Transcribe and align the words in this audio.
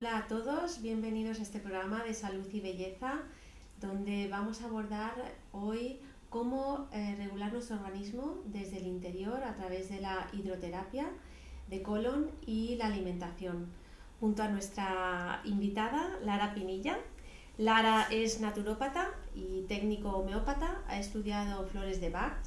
Hola 0.00 0.18
a 0.18 0.26
todos, 0.28 0.80
bienvenidos 0.80 1.40
a 1.40 1.42
este 1.42 1.58
programa 1.58 2.04
de 2.04 2.14
salud 2.14 2.46
y 2.52 2.60
belleza, 2.60 3.22
donde 3.80 4.28
vamos 4.28 4.62
a 4.62 4.66
abordar 4.66 5.12
hoy 5.50 5.98
cómo 6.30 6.86
eh, 6.92 7.16
regular 7.18 7.52
nuestro 7.52 7.78
organismo 7.78 8.38
desde 8.44 8.78
el 8.78 8.86
interior 8.86 9.42
a 9.42 9.56
través 9.56 9.88
de 9.90 10.00
la 10.00 10.28
hidroterapia 10.32 11.08
de 11.68 11.82
colon 11.82 12.30
y 12.46 12.76
la 12.76 12.86
alimentación, 12.86 13.66
junto 14.20 14.44
a 14.44 14.48
nuestra 14.48 15.40
invitada 15.42 16.16
Lara 16.22 16.54
Pinilla. 16.54 16.96
Lara 17.56 18.06
es 18.12 18.40
naturópata 18.40 19.10
y 19.34 19.62
técnico 19.62 20.10
homeópata, 20.10 20.80
ha 20.86 21.00
estudiado 21.00 21.66
flores 21.66 22.00
de 22.00 22.10
Bach, 22.10 22.38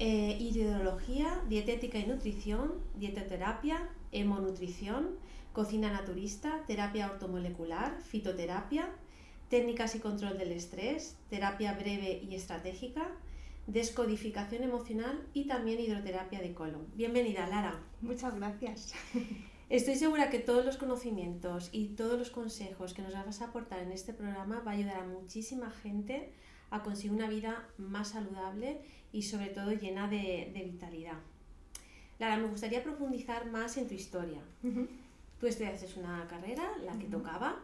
eh, 0.00 0.36
hidrología, 0.40 1.40
dietética 1.48 2.00
y 2.00 2.06
nutrición, 2.06 2.72
dietoterapia, 2.96 3.90
hemonutrición, 4.10 5.10
cocina 5.54 5.92
naturista, 5.92 6.64
terapia 6.66 7.06
ortomolecular, 7.06 8.02
fitoterapia, 8.02 8.90
técnicas 9.48 9.94
y 9.94 10.00
control 10.00 10.36
del 10.36 10.50
estrés, 10.50 11.16
terapia 11.30 11.74
breve 11.74 12.20
y 12.28 12.34
estratégica, 12.34 13.06
descodificación 13.68 14.64
emocional 14.64 15.24
y 15.32 15.46
también 15.46 15.78
hidroterapia 15.78 16.40
de 16.40 16.52
colon. 16.54 16.88
Bienvenida, 16.96 17.46
Lara. 17.46 17.80
Muchas 18.00 18.34
gracias. 18.34 18.94
Estoy 19.70 19.94
segura 19.94 20.28
que 20.28 20.40
todos 20.40 20.64
los 20.64 20.76
conocimientos 20.76 21.68
y 21.70 21.90
todos 21.90 22.18
los 22.18 22.30
consejos 22.30 22.92
que 22.92 23.02
nos 23.02 23.14
vas 23.14 23.40
a 23.40 23.46
aportar 23.46 23.78
en 23.78 23.92
este 23.92 24.12
programa 24.12 24.60
va 24.66 24.72
a 24.72 24.74
ayudar 24.74 24.96
a 24.96 25.06
muchísima 25.06 25.70
gente 25.70 26.32
a 26.70 26.82
conseguir 26.82 27.12
una 27.12 27.28
vida 27.28 27.68
más 27.78 28.08
saludable 28.08 28.80
y 29.12 29.22
sobre 29.22 29.46
todo 29.46 29.70
llena 29.70 30.08
de, 30.08 30.50
vitalidad. 30.52 31.20
Lara, 32.18 32.38
me 32.38 32.48
gustaría 32.48 32.82
profundizar 32.82 33.48
más 33.52 33.76
en 33.76 33.86
tu 33.86 33.94
historia. 33.94 34.42
Tú 35.44 35.48
estudiaste 35.48 36.00
una 36.00 36.26
carrera, 36.26 36.72
la 36.86 36.98
que 36.98 37.04
tocaba, 37.04 37.60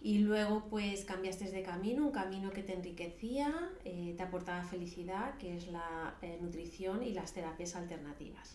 y 0.00 0.18
luego 0.18 0.66
pues 0.70 1.04
cambiaste 1.04 1.50
de 1.50 1.64
camino, 1.64 2.06
un 2.06 2.12
camino 2.12 2.52
que 2.52 2.62
te 2.62 2.72
enriquecía, 2.72 3.52
eh, 3.84 4.14
te 4.16 4.22
aportaba 4.22 4.62
felicidad, 4.62 5.36
que 5.38 5.56
es 5.56 5.66
la 5.66 6.14
eh, 6.22 6.38
nutrición 6.40 7.02
y 7.02 7.12
las 7.12 7.32
terapias 7.32 7.74
alternativas. 7.74 8.54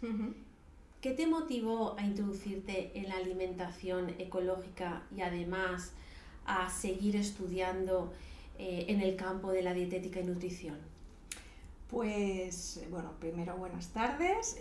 ¿Qué 1.01 1.11
te 1.11 1.27
motivó 1.27 1.99
a 1.99 2.05
introducirte 2.05 2.97
en 2.97 3.09
la 3.09 3.17
alimentación 3.17 4.11
ecológica 4.17 5.03
y 5.13 5.19
además 5.19 5.91
a 6.45 6.69
seguir 6.69 7.17
estudiando 7.17 8.13
eh, 8.57 8.85
en 8.87 9.01
el 9.01 9.17
campo 9.17 9.51
de 9.51 9.63
la 9.63 9.73
dietética 9.73 10.21
y 10.21 10.23
nutrición? 10.23 10.77
Pues 11.89 12.81
bueno, 12.89 13.11
primero 13.19 13.57
buenas 13.57 13.89
tardes. 13.89 14.55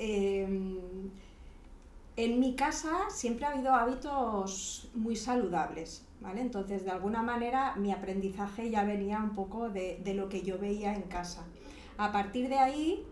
En 2.19 2.41
mi 2.41 2.57
casa 2.57 2.91
siempre 3.11 3.47
ha 3.47 3.51
habido 3.51 3.73
hábitos 3.73 4.91
muy 4.93 5.15
saludables, 5.15 6.05
¿vale? 6.21 6.41
Entonces, 6.41 6.85
de 6.85 6.91
alguna 6.91 7.23
manera, 7.23 7.77
mi 7.77 7.93
aprendizaje 7.93 8.71
ya 8.71 8.83
venía 8.83 9.19
un 9.19 9.37
poco 9.37 9.71
de, 9.71 10.03
lo 10.17 10.29
que 10.29 10.43
yo 10.43 10.59
veía 10.59 10.93
en 10.97 11.03
casa. 11.03 11.47
A 11.97 12.11
partir 12.11 12.49
de 12.49 12.59
ahí, 12.59 13.07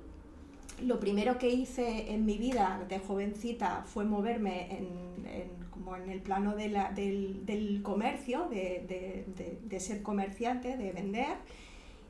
lo 0.82 0.98
primero 0.98 1.38
que 1.38 1.50
hice 1.50 2.12
en 2.12 2.27
mi 2.27 2.36
vida 2.36 2.84
de 2.88 2.98
jovencita 2.98 3.84
fue 3.86 4.04
moverme 4.04 4.77
en, 4.77 5.50
como 5.70 5.94
en 5.94 6.10
el 6.10 6.20
plano 6.20 6.56
del, 6.56 7.80
comercio, 7.84 8.48
de, 8.50 9.78
ser 9.78 10.02
comerciante, 10.02 10.77
de 10.77 10.90
vender. 10.90 11.36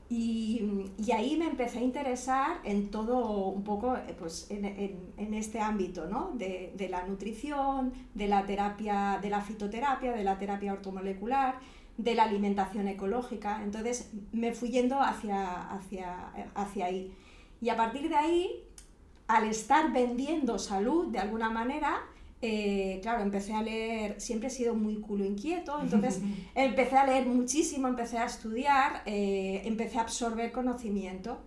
Y, 0.09 0.61
ahí 1.13 1.35
me 1.37 1.47
empecé 1.47 1.79
a 1.79 1.81
interesar 1.81 2.59
en 2.63 2.89
todo 2.89 3.47
un 3.49 3.63
poco, 3.63 3.95
eh, 3.95 4.15
pues 4.17 4.47
en, 4.49 4.65
en, 4.65 5.33
este 5.33 5.59
ámbito, 5.59 6.07
¿no? 6.07 6.31
De, 6.33 6.73
de, 6.77 6.87
la 6.87 7.05
nutrición, 7.05 7.91
de 8.13 8.27
la 8.27 8.45
terapia, 8.45 9.19
de 9.21 9.29
la 9.29 9.41
fitoterapia, 9.41 10.13
de 10.13 10.23
la 10.23 10.37
terapia 10.37 10.73
ortomolecular, 10.73 11.59
de 11.97 12.15
la 12.15 12.23
alimentación 12.23 12.87
ecológica. 12.87 13.61
Entonces 13.63 14.11
me 14.31 14.53
fui 14.53 14.69
yendo 14.69 15.01
hacia, 15.01 15.69
hacia, 15.71 16.31
hacia 16.55 16.85
ahí. 16.85 17.13
Y 17.59 17.69
a 17.69 17.75
partir 17.75 18.07
de 18.07 18.15
ahí, 18.15 18.63
al 19.27 19.45
estar 19.45 19.91
vendiendo 19.91 20.57
salud 20.57 21.07
de 21.07 21.19
alguna 21.19 21.49
manera, 21.49 22.01
eh, 22.41 22.99
claro, 23.01 23.23
empecé 23.23 23.53
a 23.53 23.63
leer, 23.63 24.21
siempre 24.21 24.49
he 24.49 24.51
sido 24.51 24.75
muy 24.75 24.99
culo 24.99 25.25
inquieto, 25.25 25.79
entonces 25.81 26.21
empecé 26.53 26.95
a 26.95 27.05
leer 27.05 27.25
muchísimo, 27.25 27.87
empecé 27.87 28.17
a 28.17 28.25
estudiar, 28.25 29.01
eh, 29.05 29.61
empecé 29.65 29.97
a 29.97 30.01
absorber 30.01 30.51
conocimiento. 30.51 31.39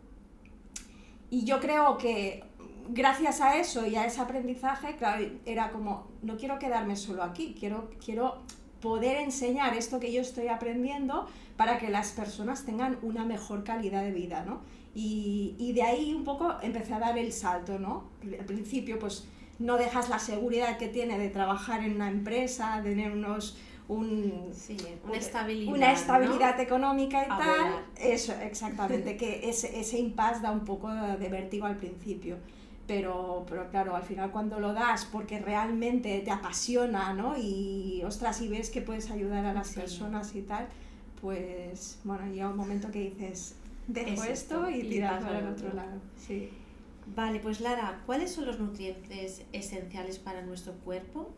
Y 1.31 1.45
yo 1.45 1.61
creo 1.61 1.97
que 1.97 2.43
gracias 2.89 3.41
a 3.41 3.57
eso 3.57 3.87
y 3.87 3.95
a 3.95 4.05
ese 4.05 4.21
aprendizaje, 4.21 4.97
claro, 4.97 5.25
era 5.47 5.71
como, 5.71 6.09
no 6.23 6.37
quiero 6.37 6.59
quedarme 6.59 6.97
solo 6.97 7.23
aquí, 7.23 7.55
quiero, 7.59 7.91
quiero 8.05 8.43
poder 8.81 9.19
enseñar 9.19 9.77
esto 9.77 10.01
que 10.01 10.13
yo 10.13 10.23
estoy 10.23 10.49
aprendiendo 10.49 11.29
para 11.57 11.79
que 11.79 11.89
las 11.89 12.11
personas 12.13 12.65
tengan 12.65 12.99
una 13.03 13.25
mejor 13.25 13.63
calidad 13.63 14.03
de 14.03 14.11
vida, 14.11 14.45
¿no? 14.45 14.63
Y, 14.93 15.55
y 15.59 15.73
de 15.73 15.83
ahí 15.83 16.15
un 16.15 16.25
poco 16.25 16.57
empecé 16.63 16.95
a 16.95 16.99
dar 16.99 17.17
el 17.17 17.33
salto, 17.33 17.79
¿no? 17.79 18.11
Al 18.23 18.45
principio, 18.45 18.99
pues 18.99 19.29
no 19.61 19.77
dejas 19.77 20.09
la 20.09 20.19
seguridad 20.19 20.79
que 20.79 20.89
tiene 20.89 21.19
de 21.19 21.29
trabajar 21.29 21.85
en 21.85 21.95
una 21.95 22.09
empresa, 22.09 22.81
de 22.83 22.91
tener 22.91 23.13
unos 23.13 23.57
un, 23.89 24.53
una 25.05 25.17
estabilidad, 25.17 25.75
una 25.75 25.93
estabilidad 25.93 26.61
económica 26.61 27.25
y 27.25 27.29
tal. 27.29 27.85
Eso, 28.01 28.33
exactamente, 28.43 29.17
que 29.17 29.49
ese, 29.49 29.79
ese 29.79 29.99
impasse 29.99 30.41
da 30.41 30.51
un 30.51 30.65
poco 30.65 30.89
de 30.93 31.29
vértigo 31.29 31.67
al 31.67 31.77
principio. 31.77 32.39
Pero, 32.87 33.45
pero 33.49 33.69
claro, 33.69 33.95
al 33.95 34.03
final 34.03 34.33
cuando 34.33 34.59
lo 34.59 34.73
das 34.73 35.05
porque 35.05 35.39
realmente 35.39 36.21
te 36.21 36.31
apasiona, 36.31 37.13
¿no? 37.13 37.37
Y 37.37 38.03
ostras, 38.05 38.41
y 38.41 38.49
ves 38.49 38.71
que 38.71 38.81
puedes 38.81 39.11
ayudar 39.11 39.45
a 39.45 39.53
las 39.53 39.75
personas 39.75 40.35
y 40.35 40.43
tal, 40.43 40.67
pues 41.21 42.01
bueno, 42.03 42.27
llega 42.27 42.49
un 42.49 42.57
momento 42.57 42.91
que 42.91 43.11
dices, 43.11 43.57
dejo 43.87 44.25
esto, 44.25 44.71
y 44.71 44.83
tiras 44.85 45.23
para 45.23 45.39
el 45.41 45.49
otro 45.49 45.73
lado. 45.73 46.01
Sí. 46.17 46.51
Vale, 47.15 47.41
pues 47.41 47.61
Lara, 47.61 48.03
¿cuáles 48.07 48.33
son 48.33 48.47
los 48.47 48.59
nutrientes 48.61 49.43
esenciales 49.53 50.19
para 50.19 50.43
nuestro 50.43 50.75
cuerpo 50.75 51.31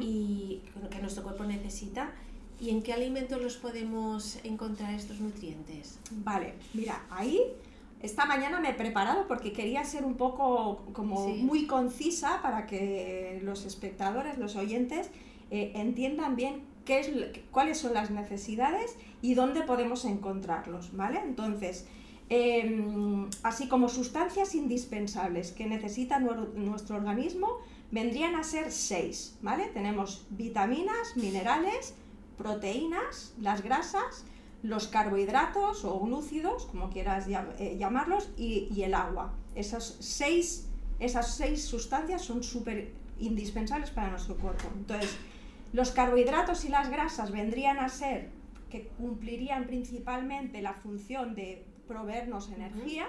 y 0.00 0.62
que 0.90 0.98
nuestro 1.00 1.22
cuerpo 1.22 1.44
necesita? 1.44 2.12
¿Y 2.58 2.70
en 2.70 2.82
qué 2.82 2.92
alimentos 2.92 3.40
los 3.40 3.56
podemos 3.56 4.38
encontrar 4.44 4.94
estos 4.94 5.20
nutrientes? 5.20 5.98
Vale, 6.10 6.54
mira, 6.74 7.04
ahí 7.10 7.40
esta 8.02 8.26
mañana 8.26 8.60
me 8.60 8.70
he 8.70 8.74
preparado 8.74 9.26
porque 9.26 9.52
quería 9.52 9.84
ser 9.84 10.04
un 10.04 10.14
poco 10.14 10.84
como 10.92 11.28
muy 11.28 11.66
concisa 11.66 12.40
para 12.42 12.66
que 12.66 13.40
los 13.42 13.64
espectadores, 13.64 14.38
los 14.38 14.56
oyentes, 14.56 15.10
eh, 15.50 15.72
entiendan 15.74 16.36
bien 16.36 16.62
qué 16.84 17.00
es, 17.00 17.10
cuáles 17.50 17.78
son 17.78 17.94
las 17.94 18.10
necesidades 18.10 18.96
y 19.22 19.34
dónde 19.34 19.62
podemos 19.62 20.04
encontrarlos, 20.04 20.94
¿vale? 20.96 21.20
Entonces, 21.24 21.86
Em, 22.28 23.30
así 23.44 23.68
como 23.68 23.88
sustancias 23.88 24.56
indispensables 24.56 25.52
que 25.52 25.66
necesita 25.66 26.18
nuestro 26.18 26.96
organismo, 26.96 27.58
vendrían 27.92 28.34
a 28.34 28.42
ser 28.42 28.72
seis, 28.72 29.38
¿vale? 29.42 29.66
Tenemos 29.68 30.26
vitaminas, 30.30 31.16
minerales, 31.16 31.94
proteínas, 32.36 33.32
las 33.40 33.62
grasas, 33.62 34.24
los 34.62 34.88
carbohidratos 34.88 35.84
o 35.84 36.00
glúcidos, 36.00 36.66
como 36.66 36.90
quieras 36.90 37.26
eh, 37.28 37.76
llamarlos, 37.78 38.28
y, 38.36 38.82
el 38.82 38.94
agua. 38.94 39.32
Esas 39.54 39.96
seis, 40.00 40.68
esas 40.98 41.36
seis 41.36 41.64
sustancias 41.64 42.22
son 42.22 42.42
súper 42.42 42.90
indispensables 43.20 43.90
para 43.90 44.10
nuestro 44.10 44.36
cuerpo. 44.36 44.68
Entonces, 44.76 45.16
los 45.72 45.92
carbohidratos 45.92 46.64
y 46.64 46.70
las 46.70 46.90
grasas 46.90 47.30
vendrían 47.30 47.78
a 47.78 47.88
ser 47.88 48.30
que 48.68 48.88
cumplirían 48.98 49.66
principalmente 49.66 50.60
la 50.60 50.74
función 50.74 51.36
de 51.36 51.64
proveernos 51.86 52.50
energía, 52.50 53.08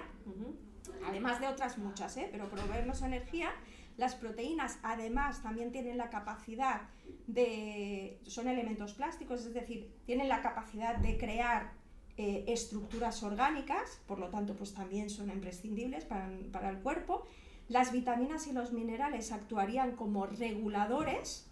además 1.05 1.39
de 1.39 1.47
otras 1.47 1.77
muchas, 1.77 2.17
¿eh? 2.17 2.29
pero 2.31 2.49
proveernos 2.49 3.01
energía. 3.01 3.51
Las 3.97 4.13
proteínas 4.13 4.77
además 4.83 5.41
también 5.41 5.71
tienen 5.71 5.97
la 5.97 6.09
capacidad 6.09 6.81
de, 7.25 8.19
son 8.27 8.47
elementos 8.47 8.93
plásticos, 8.93 9.45
es 9.45 9.53
decir, 9.53 9.91
tienen 10.05 10.29
la 10.29 10.41
capacidad 10.41 10.95
de 10.97 11.17
crear 11.17 11.71
eh, 12.17 12.45
estructuras 12.47 13.23
orgánicas, 13.23 14.01
por 14.07 14.19
lo 14.19 14.29
tanto 14.29 14.55
pues 14.55 14.73
también 14.73 15.09
son 15.09 15.29
imprescindibles 15.29 16.05
para, 16.05 16.29
para 16.51 16.69
el 16.69 16.77
cuerpo. 16.77 17.25
Las 17.69 17.91
vitaminas 17.91 18.47
y 18.47 18.53
los 18.53 18.71
minerales 18.71 19.31
actuarían 19.31 19.95
como 19.95 20.25
reguladores, 20.27 21.49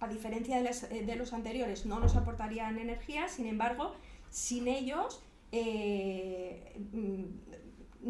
a 0.00 0.08
diferencia 0.08 0.56
de 0.56 0.64
los, 0.64 0.88
de 0.88 1.16
los 1.16 1.32
anteriores, 1.32 1.86
no 1.86 2.00
nos 2.00 2.16
aportarían 2.16 2.78
energía, 2.78 3.28
sin 3.28 3.46
embargo, 3.46 3.94
sin 4.30 4.68
ellos 4.68 5.22
eh, 5.52 6.76
mm, 6.92 7.24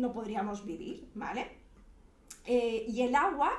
no 0.00 0.12
podríamos 0.12 0.64
vivir, 0.64 1.08
¿vale? 1.14 1.48
Eh, 2.46 2.86
y 2.88 3.02
el 3.02 3.14
agua, 3.14 3.52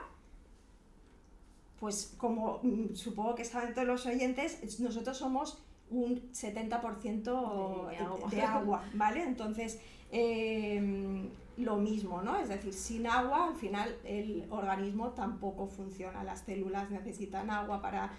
pues 1.80 2.14
como 2.18 2.60
mm, 2.64 2.96
supongo 2.96 3.36
que 3.36 3.46
saben 3.46 3.74
todos 3.74 3.88
los 3.88 4.06
oyentes, 4.06 4.80
nosotros 4.80 5.18
somos 5.18 5.62
un 5.90 6.32
70% 6.32 8.30
de, 8.30 8.42
agua. 8.42 8.84
¿vale? 8.94 9.24
Entonces, 9.24 9.80
em, 10.12 11.30
lo 11.58 11.78
mismo, 11.78 12.22
¿no? 12.22 12.38
Es 12.38 12.48
decir, 12.50 12.74
sin 12.74 13.08
agua, 13.08 13.50
al 13.50 13.56
final 13.56 13.98
el 14.06 14.46
organismo 14.50 15.10
tampoco 15.10 15.68
funciona, 15.68 16.24
las 16.24 16.42
células 16.42 16.90
necesitan 16.90 17.50
agua 17.50 17.82
para 17.82 18.12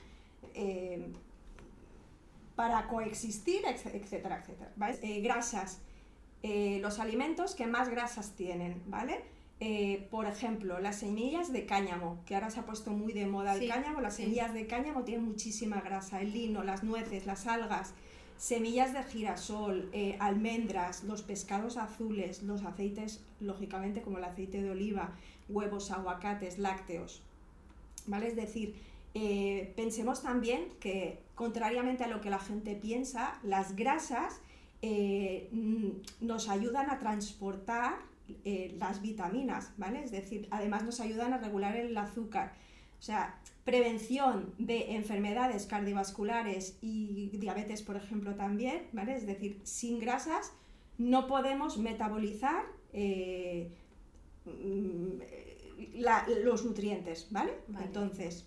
Eh, 0.54 1.12
para 2.54 2.87
coexistir, 2.88 3.62
etcétera, 3.66 4.38
etcétera. 4.38 4.72
¿vale? 4.76 4.99
Eh, 5.02 5.20
grasas, 5.20 5.81
eh, 6.43 6.78
los 6.81 6.99
alimentos 6.99 7.54
que 7.54 7.66
más 7.66 7.88
grasas 7.88 8.32
tienen, 8.32 8.82
¿vale? 8.87 9.20
por 10.10 10.26
ejemplo, 10.26 10.81
las 10.81 10.99
semillas 10.99 11.52
de 11.52 11.66
cáñamo, 11.66 12.19
que 12.26 12.34
ahora 12.34 12.50
se 12.50 12.58
ha 12.58 12.66
puesto 12.66 12.90
muy 12.90 13.12
de 13.12 13.26
moda 13.26 13.54
el 13.54 13.69
cáñamo, 13.69 14.00
las 14.00 14.16
semillas 14.16 14.52
de 14.52 14.66
cáñamo 14.66 15.04
tienen 15.04 15.25
muchísima 15.25 15.81
grasa, 15.81 16.20
el 16.20 16.32
lino, 16.32 16.64
las 16.64 16.82
nueces, 16.82 17.26
las 17.26 17.46
algas, 17.46 17.94
semillas 18.38 18.93
de 18.93 19.05
girasol, 19.05 19.88
almendras, 20.19 21.05
los 21.05 21.22
pescados 21.22 21.76
azules, 21.76 22.43
los 22.43 22.64
aceites, 22.64 23.20
lógicamente 23.38 24.02
como 24.02 24.19
el 24.19 24.25
aceite 24.25 24.60
de 24.60 24.70
oliva, 24.70 25.12
huevos, 25.48 25.93
aguacates, 25.93 26.58
lácteos, 26.58 27.22
¿vale? 28.08 28.26
Es 28.26 28.34
decir, 28.34 28.75
eh, 29.14 29.72
pensemos 29.76 30.22
también 30.22 30.68
que, 30.80 31.20
contrariamente 31.34 32.04
a 32.04 32.08
lo 32.08 32.20
que 32.20 32.30
la 32.30 32.38
gente 32.38 32.74
piensa, 32.74 33.38
las 33.42 33.76
grasas 33.76 34.40
eh, 34.80 35.50
nos 36.20 36.48
ayudan 36.48 36.90
a 36.90 36.98
transportar 36.98 37.96
eh, 38.44 38.74
las 38.78 39.02
vitaminas, 39.02 39.72
¿vale? 39.76 40.02
Es 40.02 40.10
decir, 40.10 40.48
además 40.50 40.84
nos 40.84 41.00
ayudan 41.00 41.34
a 41.34 41.38
regular 41.38 41.76
el 41.76 41.96
azúcar. 41.96 42.54
O 42.98 43.02
sea, 43.02 43.38
prevención 43.64 44.54
de 44.58 44.96
enfermedades 44.96 45.66
cardiovasculares 45.66 46.78
y 46.80 47.28
diabetes, 47.36 47.82
por 47.82 47.96
ejemplo, 47.96 48.34
también, 48.34 48.86
¿vale? 48.92 49.16
Es 49.16 49.26
decir, 49.26 49.60
sin 49.64 49.98
grasas 49.98 50.52
no 50.96 51.26
podemos 51.26 51.78
metabolizar 51.78 52.64
mm, 52.94 53.62
los 56.44 56.64
nutrientes, 56.64 57.26
¿vale? 57.30 57.52
Entonces, 57.82 58.46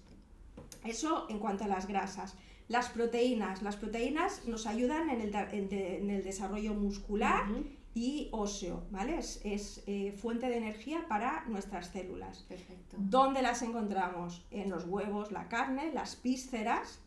eso 0.86 1.26
en 1.30 1.40
cuanto 1.40 1.64
a 1.64 1.68
las 1.68 1.88
grasas. 1.88 2.36
Las 2.68 2.90
proteínas. 2.90 3.62
Las 3.62 3.76
proteínas 3.76 4.46
nos 4.46 4.66
ayudan 4.66 5.10
en 5.10 5.22
el, 5.22 6.24
desarrollo 6.24 6.74
muscular 6.74 7.46
y 7.94 8.28
óseo, 8.32 8.84
¿vale? 8.92 9.18
Es, 9.20 9.84
eh, 9.88 10.14
fuente 10.20 10.50
de 10.50 10.58
energía 10.58 11.06
para 11.08 11.46
nuestras 11.46 11.88
células. 11.88 12.44
Perfecto. 12.50 12.98
¿Dónde 13.00 13.42
las 13.42 13.62
encontramos? 13.62 14.44
En 14.52 14.70
los 14.70 14.86
huevos, 14.86 15.32
la 15.32 15.48
carne, 15.48 15.94
las 15.94 16.22
vísceras, 16.22 17.00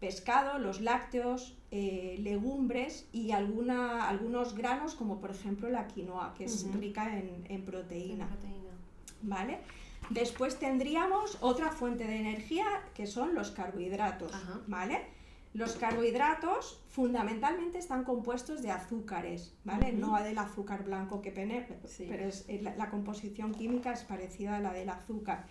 pescado, 0.00 0.58
los 0.58 0.80
lácteos, 0.80 1.54
eh, 1.70 2.16
legumbres 2.20 3.06
y 3.12 3.30
alguna, 3.30 4.08
algunos 4.08 4.54
granos 4.54 4.94
como 4.94 5.20
por 5.20 5.30
ejemplo 5.30 5.68
la 5.68 5.86
quinoa, 5.86 6.34
que 6.34 6.44
es 6.44 6.66
rica 6.72 7.18
en, 7.18 7.62
proteína. 7.64 8.28
¿Vale? 9.22 9.60
Después 10.10 10.58
tendríamos 10.58 11.38
otra 11.40 11.70
fuente 11.70 12.04
de 12.04 12.16
energía 12.16 12.66
que 12.94 13.06
son 13.06 13.34
los 13.34 13.50
carbohidratos, 13.50 14.32
¿vale? 14.66 15.02
Los 15.54 15.76
carbohidratos 15.76 16.82
fundamentalmente 16.88 17.78
están 17.78 18.02
compuestos 18.02 18.60
de 18.60 18.72
azúcares, 18.72 19.54
¿vale? 19.62 19.92
No 19.92 20.20
del 20.20 20.38
azúcar 20.38 20.84
blanco 20.84 21.22
que 21.22 21.30
penetra, 21.30 21.76
pero 21.96 22.26
es, 22.26 22.44
la, 22.60 22.90
composición 22.90 23.54
química 23.54 23.92
es 23.92 24.02
parecida 24.02 24.56
a 24.56 24.60
la 24.60 24.72
del 24.72 24.88
azúcar. 24.88 25.46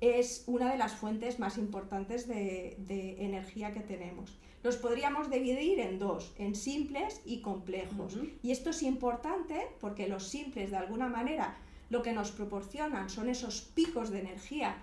Es 0.00 0.44
una 0.46 0.72
de 0.72 0.78
las 0.78 0.94
fuentes 0.94 1.38
más 1.38 1.58
importantes 1.58 2.26
de, 2.26 3.16
energía 3.18 3.74
que 3.74 3.80
tenemos. 3.80 4.38
Los 4.62 4.78
podríamos 4.78 5.30
dividir 5.30 5.80
en 5.80 5.98
dos, 5.98 6.32
en 6.38 6.54
simples 6.54 7.20
y 7.26 7.42
complejos. 7.42 8.18
Y 8.42 8.52
esto 8.52 8.70
es 8.70 8.82
importante 8.82 9.68
porque 9.80 10.08
los 10.08 10.28
simples 10.28 10.70
de 10.70 10.78
alguna 10.78 11.08
manera 11.08 11.58
lo 11.92 12.02
que 12.02 12.14
nos 12.14 12.32
proporcionan 12.32 13.10
son 13.10 13.28
esos 13.28 13.60
picos 13.60 14.08
de 14.10 14.20
energía 14.20 14.76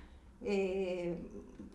eh, 0.44 1.18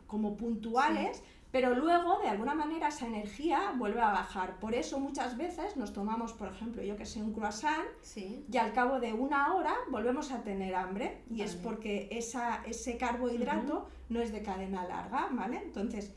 como 0.06 0.36
puntuales, 0.36 1.20
pero 1.50 1.74
luego 1.74 2.20
de 2.20 2.28
alguna 2.28 2.54
manera 2.54 2.86
esa 2.86 3.08
energía 3.08 3.74
vuelve 3.76 4.00
a 4.00 4.12
bajar. 4.12 4.60
Por 4.60 4.74
eso 4.74 5.00
muchas 5.00 5.36
veces 5.36 5.76
nos 5.76 5.92
tomamos, 5.92 6.32
por 6.34 6.48
ejemplo, 6.48 6.84
yo 6.84 6.96
que 6.96 7.04
sé, 7.04 7.20
un 7.20 7.32
croissant 7.32 7.84
y 8.16 8.56
al 8.56 8.72
cabo 8.72 9.00
de 9.00 9.12
una 9.12 9.54
hora 9.54 9.74
volvemos 9.90 10.30
a 10.30 10.44
tener 10.44 10.72
hambre. 10.76 11.22
Y 11.28 11.42
es 11.42 11.56
porque 11.56 12.08
esa, 12.12 12.62
ese 12.64 12.96
carbohidrato 12.96 13.88
no 14.10 14.20
es 14.20 14.30
de 14.30 14.40
cadena 14.40 14.86
larga, 14.86 15.28
¿vale? 15.32 15.60
Entonces, 15.64 16.12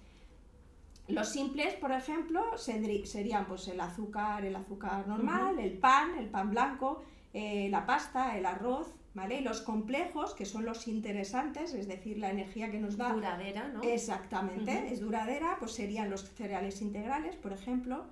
los 1.07 1.29
simples, 1.29 1.73
por 1.75 1.91
ejemplo, 1.91 2.55
serían 2.55 3.47
pues 3.47 3.67
el 3.67 3.79
azúcar, 3.79 4.45
el 4.45 4.55
azúcar 4.55 5.07
normal, 5.07 5.57
el 5.57 5.75
pan, 5.79 6.19
el 6.19 6.29
pan 6.29 6.51
blanco, 6.51 7.01
eh, 7.39 7.69
la 7.69 7.85
pasta, 7.85 8.35
el 8.35 8.47
arroz, 8.47 8.87
¿vale? 9.13 9.41
Y 9.41 9.43
los 9.43 9.61
complejos, 9.61 10.33
que 10.33 10.43
son 10.43 10.65
los 10.65 10.87
interesantes, 10.87 11.75
es 11.75 11.87
decir, 11.87 12.17
la 12.17 12.31
energía 12.31 12.71
que 12.71 12.79
nos 12.79 12.97
da... 12.97 13.13
Duradera, 13.13 13.67
¿no? 13.67 13.83
Exactamente, 13.83 14.91
es 14.91 15.01
duradera, 15.01 15.57
pues 15.59 15.73
serían 15.73 16.09
los 16.09 16.27
cereales 16.31 16.81
integrales, 16.81 17.35
por 17.35 17.53
ejemplo, 17.53 18.05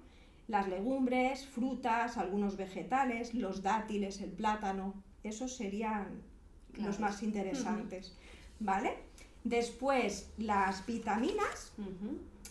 las 0.48 0.68
legumbres, 0.68 1.44
frutas, 1.48 2.18
algunos 2.18 2.56
vegetales, 2.56 3.34
los 3.34 3.64
dátiles, 3.64 4.22
el 4.22 4.30
plátano, 4.30 4.94
esos 5.24 5.56
serían 5.56 6.22
los 6.78 7.00
más 7.00 7.24
interesantes, 7.24 8.16
¿vale? 8.60 8.94
Después, 9.44 10.30
las 10.38 10.86
vitaminas, 10.86 11.74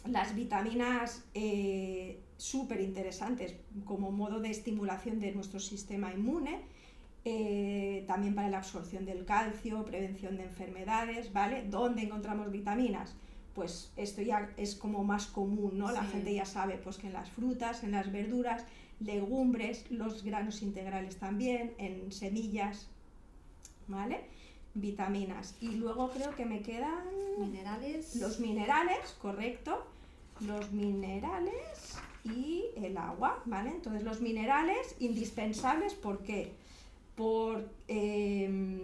las 0.06 0.34
vitaminas 0.34 1.22
eh, 1.34 2.18
súper 2.44 2.80
interesantes 2.80 3.54
como 3.84 4.12
modo 4.12 4.38
de 4.38 4.50
estimulación 4.50 5.18
de 5.18 5.32
nuestro 5.32 5.60
sistema 5.60 6.12
inmune, 6.12 6.60
eh, 7.24 8.04
también 8.06 8.34
para 8.34 8.50
la 8.50 8.58
absorción 8.58 9.06
del 9.06 9.24
calcio, 9.24 9.82
prevención 9.84 10.36
de 10.36 10.44
enfermedades, 10.44 11.32
¿vale? 11.32 11.64
¿Dónde 11.70 12.02
encontramos 12.02 12.50
vitaminas? 12.50 13.14
Pues 13.54 13.92
esto 13.96 14.20
ya 14.20 14.50
es 14.58 14.74
como 14.74 15.04
más 15.04 15.26
común, 15.26 15.78
¿no? 15.78 15.90
La 15.90 16.04
gente 16.04 16.34
ya 16.34 16.44
sabe 16.44 16.76
pues 16.76 16.98
que 16.98 17.06
en 17.06 17.14
las 17.14 17.30
frutas, 17.30 17.82
en 17.82 17.92
las 17.92 18.12
verduras, 18.12 18.64
legumbres, 19.00 19.90
los 19.90 20.22
granos 20.22 20.60
integrales 20.60 21.16
también, 21.16 21.72
en 21.78 22.12
semillas, 22.12 22.88
¿vale? 23.86 24.20
Vitaminas. 24.74 25.54
Y 25.60 25.70
luego 25.76 26.10
creo 26.10 26.34
que 26.34 26.44
me 26.44 26.60
quedan... 26.60 27.04
Minerales. 27.38 28.16
Los 28.16 28.38
minerales, 28.38 29.16
correcto. 29.20 29.86
Los 30.40 30.72
minerales 30.72 31.96
y 32.24 32.64
el 32.76 32.96
agua, 32.96 33.42
¿vale? 33.44 33.70
Entonces 33.70 34.02
los 34.02 34.20
minerales 34.20 34.96
indispensables, 34.98 35.94
¿por 35.94 36.22
qué? 36.22 36.52
por 37.14 37.68
em, 37.88 38.80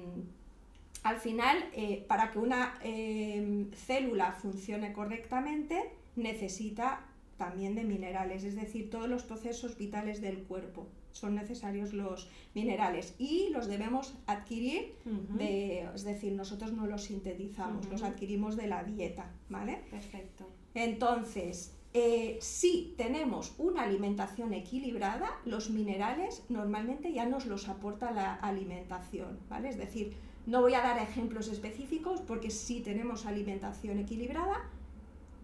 al 1.02 1.16
final, 1.16 1.64
eh, 1.74 2.04
para 2.06 2.30
que 2.30 2.38
una 2.38 2.78
em, 2.82 3.70
célula 3.72 4.32
funcione 4.32 4.92
correctamente, 4.92 5.90
necesita 6.16 7.00
también 7.38 7.74
de 7.74 7.84
minerales, 7.84 8.44
es 8.44 8.54
decir, 8.54 8.90
todos 8.90 9.08
los 9.08 9.22
procesos 9.22 9.78
vitales 9.78 10.20
del 10.20 10.42
cuerpo 10.42 10.86
son 11.12 11.34
necesarios 11.34 11.92
los 11.92 12.28
minerales 12.54 13.14
y 13.18 13.48
los 13.50 13.66
debemos 13.66 14.14
adquirir, 14.26 14.94
es 15.40 16.04
decir, 16.04 16.34
nosotros 16.34 16.72
no 16.72 16.86
los 16.86 17.04
sintetizamos, 17.04 17.88
los 17.88 18.02
adquirimos 18.04 18.56
de 18.56 18.68
la 18.68 18.84
dieta, 18.84 19.32
¿vale? 19.48 19.80
Perfecto. 19.90 20.46
Entonces, 20.74 21.72
eh, 21.92 22.38
si 22.40 22.94
tenemos 22.96 23.54
una 23.58 23.82
alimentación 23.82 24.52
equilibrada, 24.52 25.40
los 25.44 25.70
minerales 25.70 26.44
normalmente 26.48 27.12
ya 27.12 27.26
nos 27.26 27.46
los 27.46 27.68
aporta 27.68 28.12
la 28.12 28.34
alimentación, 28.34 29.40
¿vale? 29.48 29.70
Es 29.70 29.76
decir, 29.76 30.14
no 30.46 30.60
voy 30.60 30.74
a 30.74 30.82
dar 30.82 30.98
ejemplos 30.98 31.48
específicos 31.48 32.20
porque 32.20 32.50
si 32.50 32.80
tenemos 32.80 33.26
alimentación 33.26 33.98
equilibrada, 33.98 34.68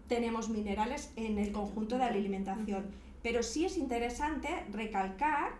tenemos 0.07 0.49
minerales 0.49 1.11
en 1.17 1.37
el 1.37 1.51
conjunto 1.51 1.95
de 1.95 1.99
la 1.99 2.07
alimentación. 2.07 2.85
Pero 3.21 3.43
sí 3.43 3.65
es 3.65 3.77
interesante 3.77 4.47
recalcar 4.71 5.51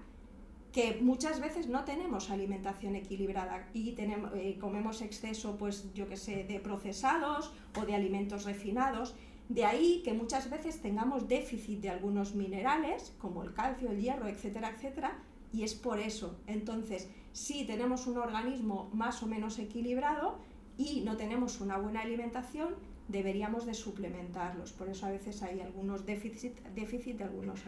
que 0.72 1.00
muchas 1.02 1.42
veces 1.42 1.68
no 1.68 1.84
tenemos 1.84 2.30
alimentación 2.30 2.96
equilibrada 2.96 3.68
y 3.74 3.92
tenemos, 3.92 4.32
eh, 4.36 4.58
comemos 4.60 5.02
exceso, 5.02 5.58
pues 5.58 5.92
yo 5.94 6.08
que 6.08 6.18
sé, 6.18 6.46
de 6.46 6.60
procesados 6.60 7.52
o 7.76 7.86
de 7.86 7.96
alimentos 7.96 8.46
refinados 8.46 9.16
de 9.50 9.66
ahí 9.66 10.02
que 10.04 10.14
muchas 10.14 10.50
veces 10.50 10.82
tengamos 10.82 11.28
déficit 11.28 11.80
de 11.80 11.90
algunos 11.90 12.36
minerales, 12.36 13.14
como 13.20 13.44
el 13.44 13.54
calcio, 13.54 13.92
el 13.92 14.02
hierro, 14.02 14.28
etcétera, 14.28 14.74
etcétera, 14.76 15.18
y 15.54 15.64
es 15.64 15.74
por 15.74 16.00
eso. 16.00 16.38
Entonces, 16.48 17.08
si 17.32 17.66
tenemos 17.66 18.08
un 18.08 18.18
organismo 18.18 18.90
más 18.94 19.24
o 19.24 19.28
menos 19.28 19.58
equilibrado 19.60 20.40
y 20.78 21.02
no 21.02 21.16
tenemos 21.16 21.62
una 21.62 21.78
buena 21.78 22.02
alimentación, 22.02 22.76
deberíamos 23.08 23.66
de 23.66 23.74
suplementarlos. 23.74 24.74
Por 24.74 24.90
eso 24.90 25.06
a 25.06 25.12
veces 25.12 25.42
hay 25.42 25.62
algunos 25.62 26.06
déficit, 26.06 26.60
déficit 26.76 27.18
de, 27.18 27.24
algunos 27.24 27.62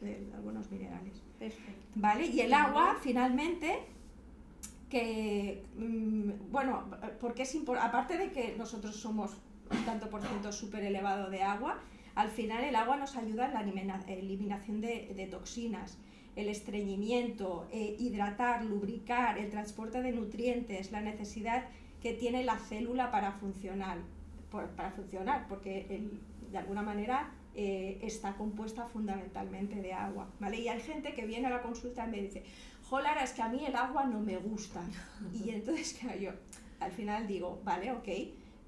de 0.00 0.28
algunos 0.34 0.70
minerales. 0.70 1.20
Perfecto. 1.38 1.82
¿Vale? 1.96 2.26
Y 2.26 2.40
el 2.40 2.54
agua, 2.54 2.96
finalmente, 3.00 3.80
que, 4.88 5.64
mm, 5.76 6.52
bueno, 6.52 6.84
porque 7.20 7.42
es 7.42 7.56
aparte 7.80 8.16
de 8.16 8.30
que 8.30 8.54
nosotros 8.56 8.94
somos 8.94 9.36
un 9.74 9.84
tanto 9.84 10.08
por 10.08 10.22
ciento 10.22 10.52
súper 10.52 10.84
elevado 10.84 11.30
de 11.30 11.42
agua, 11.42 11.80
al 12.14 12.30
final 12.30 12.62
el 12.64 12.76
agua 12.76 12.96
nos 12.96 13.16
ayuda 13.16 13.46
en 13.46 13.88
la 13.88 14.00
eliminación 14.06 14.80
de, 14.80 15.28
toxinas, 15.30 15.98
el 16.36 16.48
estreñimiento, 16.48 17.66
eh, 17.72 17.96
hidratar, 17.98 18.64
lubricar, 18.64 19.38
el 19.38 19.50
transporte 19.50 20.02
de 20.02 20.12
nutrientes, 20.12 20.92
la 20.92 21.00
necesidad 21.00 21.64
que 22.00 22.12
tiene 22.12 22.44
la 22.44 22.58
célula 22.58 23.10
para 23.10 23.32
funcionar, 23.32 23.98
para 24.76 24.90
funcionar 24.90 25.46
porque 25.48 26.08
de 26.50 26.58
alguna 26.58 26.82
manera 26.82 27.32
eh, 27.56 27.98
está 28.02 28.34
compuesta 28.34 28.86
fundamentalmente 28.86 29.80
de 29.80 29.92
agua, 29.92 30.28
¿vale? 30.40 30.58
Y 30.58 30.68
hay 30.68 30.80
gente 30.80 31.14
que 31.14 31.24
viene 31.24 31.46
a 31.46 31.50
la 31.50 31.62
consulta 31.62 32.06
y 32.06 32.10
me 32.10 32.20
dice, 32.20 32.44
Jolara, 32.88 33.22
es 33.24 33.32
que 33.32 33.42
a 33.42 33.48
mí 33.48 33.64
el 33.64 33.74
agua 33.74 34.04
no 34.06 34.20
me 34.20 34.36
gusta. 34.36 34.82
Y 35.32 35.50
entonces, 35.50 36.00
yo 36.20 36.30
al 36.80 36.92
final 36.92 37.26
digo, 37.26 37.60
vale, 37.64 37.92
ok, 37.92 38.08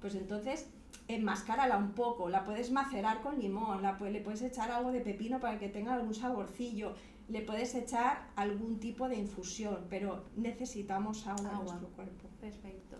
pues 0.01 0.15
entonces 0.15 0.67
enmascárala 1.07 1.77
un 1.77 1.91
poco, 1.93 2.29
la 2.29 2.43
puedes 2.43 2.71
macerar 2.71 3.21
con 3.21 3.39
limón, 3.39 3.81
la, 3.81 3.97
le 3.99 4.21
puedes 4.21 4.41
echar 4.41 4.71
algo 4.71 4.91
de 4.91 5.01
pepino 5.01 5.39
para 5.39 5.57
que 5.57 5.69
tenga 5.69 5.93
algún 5.93 6.13
saborcillo, 6.13 6.93
le 7.29 7.41
puedes 7.41 7.75
echar 7.75 8.29
algún 8.35 8.79
tipo 8.79 9.07
de 9.07 9.15
infusión, 9.15 9.85
pero 9.89 10.25
necesitamos 10.35 11.25
agua, 11.27 11.51
en 11.51 11.65
nuestro 11.65 11.87
cuerpo. 11.89 12.27
Perfecto. 12.41 12.97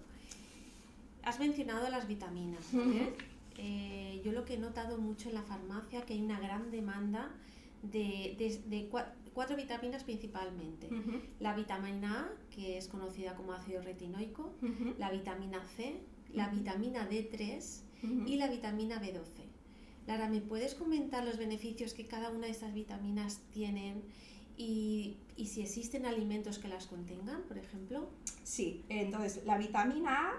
Has 1.24 1.40
mencionado 1.40 1.90
las 1.90 2.08
vitaminas. 2.08 2.66
Eh, 3.60 4.22
yo 4.24 4.34
lo 4.34 4.46
que 4.46 4.54
he 4.54 4.58
notado 4.60 5.00
mucho 5.00 5.30
en 5.30 5.34
la 5.34 5.42
farmacia 5.42 6.04
que 6.04 6.14
hay 6.14 6.22
una 6.22 6.40
gran 6.40 6.70
demanda 6.70 7.32
de, 7.82 8.88
cuatro, 9.34 9.56
vitaminas 9.56 10.04
principalmente. 10.04 10.90
La 11.40 11.56
vitamina 11.56 12.22
A, 12.22 12.30
que 12.54 12.78
es 12.78 12.88
conocida 12.88 13.36
como 13.36 13.54
ácido 13.54 13.82
retinoico, 13.82 14.54
la 15.00 15.10
vitamina 15.10 15.64
C, 15.76 16.00
la 16.34 16.50
vitamina 16.50 17.10
D3 17.10 17.87
y 18.04 18.36
la 18.36 18.48
vitamina 18.48 19.01
B12. 19.01 19.46
Lara, 20.06 20.30
¿me 20.30 20.42
puedes 20.42 20.75
comentar 20.75 21.25
los 21.25 21.38
beneficios 21.38 21.94
que 21.94 22.06
cada 22.06 22.30
una 22.30 22.46
de 22.46 22.51
estas 22.51 22.74
vitaminas 22.74 23.42
tienen 23.51 24.04
y, 24.56 25.18
y 25.36 25.48
si 25.48 25.62
existen 25.62 26.06
alimentos 26.06 26.60
que 26.60 26.68
las 26.68 26.88
contengan, 26.88 27.44
por 27.44 27.58
ejemplo? 27.58 28.10
Sí, 28.44 28.86
entonces 28.89 29.44
la 29.46 29.58
vitamina 29.58 30.30
A 30.30 30.34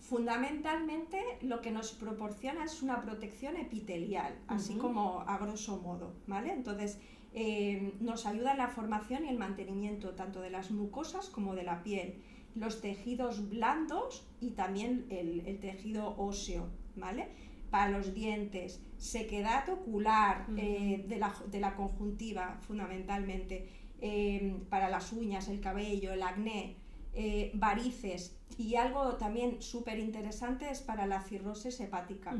fundamentalmente 0.00 1.18
lo 1.42 1.60
que 1.60 1.70
nos 1.70 1.92
proporciona 1.92 2.64
es 2.64 2.82
una 2.82 3.00
protección 3.02 3.56
epitelial, 3.56 4.34
así 4.48 4.74
como 4.74 5.20
a 5.20 5.38
grosso 5.38 5.78
modo, 5.78 6.14
¿vale? 6.26 6.52
Entonces, 6.52 6.98
eh, 7.32 7.94
nos 8.00 8.26
ayuda 8.26 8.52
en 8.52 8.58
la 8.58 8.68
formación 8.68 9.24
y 9.24 9.28
el 9.28 9.38
mantenimiento 9.38 10.10
tanto 10.16 10.40
de 10.40 10.50
las 10.50 10.72
mucosas 10.72 11.28
como 11.28 11.54
de 11.54 11.62
la 11.62 11.82
piel, 11.84 12.16
los 12.56 12.80
tejidos 12.80 13.48
blandos 13.48 14.26
y 14.40 14.50
también 14.50 15.06
el, 15.10 15.60
tejido 15.60 16.16
óseo, 16.18 16.66
¿vale? 16.96 17.28
Para 17.70 17.90
los 17.90 18.14
dientes, 18.14 18.80
sequedad 18.98 19.68
ocular 19.68 20.46
eh, 20.56 21.04
de, 21.06 21.60
la, 21.60 21.74
conjuntiva 21.76 22.58
fundamentalmente, 22.60 23.68
eh, 24.00 24.56
para 24.68 24.88
las 24.88 25.12
uñas, 25.12 25.48
el 25.48 25.60
cabello, 25.60 26.12
el 26.12 26.22
acné, 26.22 26.76
eh, 27.12 27.50
varices 27.54 28.36
y 28.56 28.76
algo 28.76 29.16
también 29.16 29.60
súper 29.60 29.98
interesante 29.98 30.70
es 30.70 30.80
para 30.80 31.06
la 31.06 31.22
cirrosis 31.22 31.80
hepática. 31.80 32.36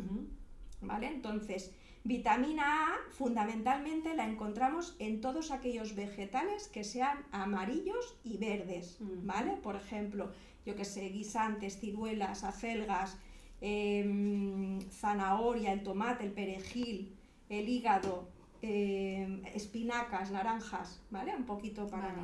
¿Vale? 0.82 1.08
Entonces, 1.08 1.72
vitamina 2.04 2.94
A 2.94 2.98
fundamentalmente 3.10 4.14
la 4.14 4.26
encontramos 4.26 4.96
en 4.98 5.20
todos 5.20 5.50
aquellos 5.50 5.94
vegetales 5.94 6.68
que 6.68 6.84
sean 6.84 7.26
amarillos 7.32 8.16
y 8.24 8.38
verdes, 8.38 8.96
¿vale? 9.00 9.56
Por 9.56 9.76
ejemplo, 9.76 10.32
yo 10.64 10.74
que 10.76 10.84
sé, 10.84 11.08
guisantes, 11.10 11.78
ciruelas, 11.78 12.44
acelgas, 12.44 13.18
em, 13.60 14.80
zanahoria, 14.90 15.72
el 15.72 15.82
tomate, 15.82 16.24
el 16.24 16.32
perejil, 16.32 17.14
el 17.48 17.68
hígado, 17.68 18.28
em, 18.62 19.44
espinacas, 19.54 20.30
naranjas, 20.30 21.00
¿vale? 21.10 21.34
Un 21.34 21.44
poquito 21.44 21.86
para... 21.88 22.14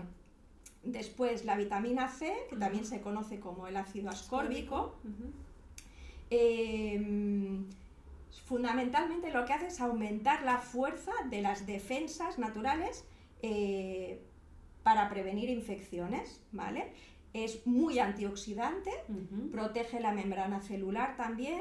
Después 0.83 1.45
la 1.45 1.57
vitamina 1.57 2.09
C, 2.09 2.33
que 2.49 2.57
también 2.57 2.85
se 2.85 3.01
conoce 3.01 3.41
como 3.41 3.67
el 3.67 3.77
ácido 3.77 4.09
ascórbico. 4.09 4.95
Em, 6.31 7.67
fundamentalmente 8.45 9.33
lo 9.33 9.45
que 9.45 9.53
hace 9.53 9.67
es 9.67 9.81
aumentar 9.81 10.43
la 10.43 10.59
fuerza 10.59 11.13
de 11.29 11.43
las 11.43 11.67
defensas 11.67 12.39
naturales 12.39 13.05
eh, 13.43 14.21
para 14.83 15.09
prevenir 15.09 15.51
infecciones, 15.51 16.41
¿vale? 16.53 16.93
Es 17.45 17.67
muy 17.67 17.99
antioxidante, 17.99 18.91
protege 19.53 20.01
la 20.01 20.13
membrana 20.13 20.61
celular 20.61 21.17
también, 21.17 21.61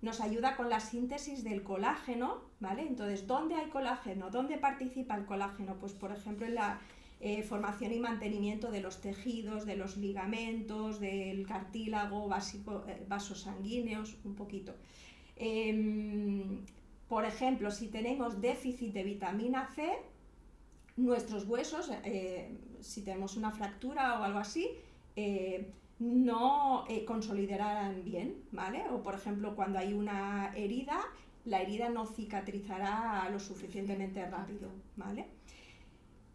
nos 0.00 0.20
ayuda 0.20 0.56
con 0.56 0.70
la 0.70 0.80
síntesis 0.80 1.44
del 1.44 1.62
colágeno, 1.62 2.42
¿vale? 2.58 2.82
Entonces, 2.82 3.26
¿dónde 3.26 3.54
hay 3.54 3.68
colágeno? 3.68 4.30
¿Dónde 4.30 4.56
participa 4.56 5.14
el 5.16 5.26
colágeno? 5.26 5.76
Pues, 5.78 5.92
por 5.92 6.10
ejemplo, 6.10 6.46
en 6.46 6.54
la, 6.54 6.80
eh, 7.22 7.42
formación 7.42 7.92
y 7.92 8.00
mantenimiento 8.00 8.70
de 8.70 8.80
los 8.80 9.02
tejidos, 9.02 9.66
de 9.66 9.76
los 9.76 9.98
ligamentos, 9.98 11.00
del 11.00 11.46
cartílago, 11.46 12.28
básico, 12.28 12.82
eh, 12.88 13.04
vasos 13.06 13.42
sanguíneos, 13.42 14.16
un 14.24 14.34
poquito. 14.34 14.74
Em, 15.36 16.64
por 17.08 17.26
ejemplo, 17.26 17.70
si 17.70 17.88
tenemos 17.88 18.40
déficit 18.40 18.94
de 18.94 19.02
vitamina 19.02 19.68
C, 19.74 19.98
nuestros 20.96 21.44
huesos, 21.44 21.90
eh, 22.04 22.56
si 22.80 23.02
tenemos 23.02 23.36
una 23.36 23.50
fractura 23.50 24.18
o 24.18 24.22
algo 24.24 24.38
así, 24.38 24.70
no 25.98 26.84
consolidarán 27.06 28.04
bien, 28.04 28.42
¿vale? 28.52 28.84
O 28.90 29.02
por 29.02 29.14
ejemplo, 29.14 29.54
cuando 29.54 29.78
hay 29.78 29.92
una 29.92 30.52
herida, 30.56 30.98
la 31.44 31.60
herida 31.60 31.88
no 31.88 32.06
cicatrizará 32.06 33.28
lo 33.30 33.38
suficientemente 33.38 34.24
rápido, 34.28 34.70
¿vale? 34.96 35.26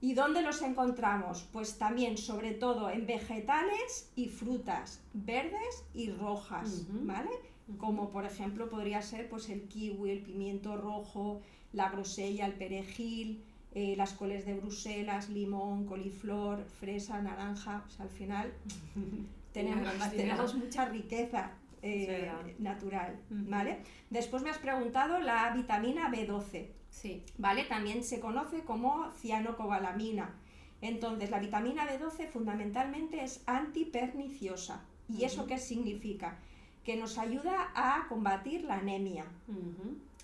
¿Y 0.02 0.14
dónde 0.14 0.42
los 0.42 0.62
encontramos? 0.62 1.48
Pues 1.52 1.80
también, 1.80 2.18
sobre 2.18 2.52
todo, 2.52 2.90
en 2.90 3.08
vegetales 3.08 4.12
y 4.16 4.28
frutas 4.28 5.02
verdes 5.14 5.86
y 5.94 6.12
rojas, 6.12 6.86
¿vale? 6.90 7.32
Como 7.80 8.12
por 8.12 8.26
ejemplo 8.26 8.70
podría 8.70 9.02
ser 9.02 9.28
pues, 9.30 9.50
el 9.50 9.68
kiwi, 9.68 10.12
el 10.12 10.22
pimiento 10.22 10.78
rojo, 10.78 11.42
la 11.74 11.90
grosella, 11.90 12.46
el 12.46 12.54
perejil, 12.54 13.44
eh, 13.76 13.94
las 13.98 14.14
coles 14.14 14.46
de 14.46 14.54
Bruselas, 14.54 15.30
limón, 15.30 15.86
coliflor, 15.86 16.64
fresa, 16.80 17.22
naranja. 17.22 17.84
O 17.86 17.90
sea, 17.90 18.06
al 18.06 18.12
final 18.12 18.54
tenemos, 19.54 20.12
tenemos 20.12 20.56
mucha 20.56 20.86
riqueza 20.86 21.52
eh, 21.82 22.32
natural, 22.58 23.20
¿vale? 23.30 23.80
Después 24.10 24.44
me 24.44 24.50
has 24.50 24.58
preguntado 24.60 25.20
la 25.20 25.54
vitamina 25.54 26.10
B12. 26.10 26.68
Sí. 26.90 27.22
¿Vale? 27.38 27.66
También 27.66 28.06
se 28.06 28.22
conoce 28.22 28.64
como 28.64 29.12
cianocobalamina. 29.12 30.34
Entonces, 30.80 31.30
la 31.30 31.40
vitamina 31.40 31.86
B12 31.86 32.30
fundamentalmente 32.30 33.24
es 33.24 33.44
antiperniciosa. 33.46 34.86
¿Y 35.10 35.26
eso 35.26 35.46
qué 35.46 35.58
significa? 35.58 36.40
Que 36.86 36.96
nos 36.96 37.18
ayuda 37.18 37.72
a 37.76 38.08
combatir 38.08 38.64
la 38.64 38.76
anemia. 38.76 39.26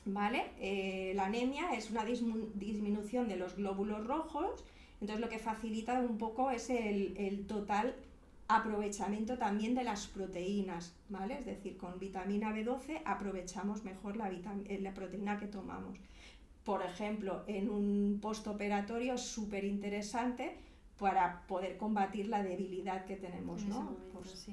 ¿Vale? 0.06 0.52
Eh, 0.60 1.14
la 1.16 1.26
anemia 1.26 1.74
es 1.74 1.92
una 1.92 2.04
disminución 2.04 3.28
de 3.28 3.36
los 3.36 3.56
glóbulos 3.56 4.06
rojos, 4.08 4.64
entonces 5.00 5.22
lo 5.22 5.30
que 5.30 5.38
facilita 5.38 6.00
un 6.00 6.18
poco 6.18 6.50
es 6.50 6.70
el, 6.72 7.46
total 7.48 7.96
aprovechamiento 8.48 9.38
también 9.38 9.76
de 9.76 9.84
las 9.84 10.08
proteínas, 10.08 10.94
¿vale? 11.10 11.36
Es 11.36 11.46
decir, 11.46 11.78
con 11.78 12.00
vitamina 12.00 12.52
B12 12.52 13.02
aprovechamos 13.06 13.84
mejor 13.84 14.18
la, 14.18 14.30
la 14.32 14.94
proteína 14.94 15.40
que 15.40 15.48
tomamos 15.48 15.98
por 16.64 16.84
ejemplo, 16.84 17.44
en 17.48 17.70
un 17.70 18.20
postoperatorio 18.22 19.18
súper 19.18 19.64
interesante 19.64 20.56
para 21.00 21.42
poder 21.48 21.78
combatir 21.78 22.28
la 22.28 22.44
debilidad 22.44 23.06
que 23.06 23.16
tenemos, 23.16 23.64
¿no? 23.66 23.96
Pues 24.14 24.48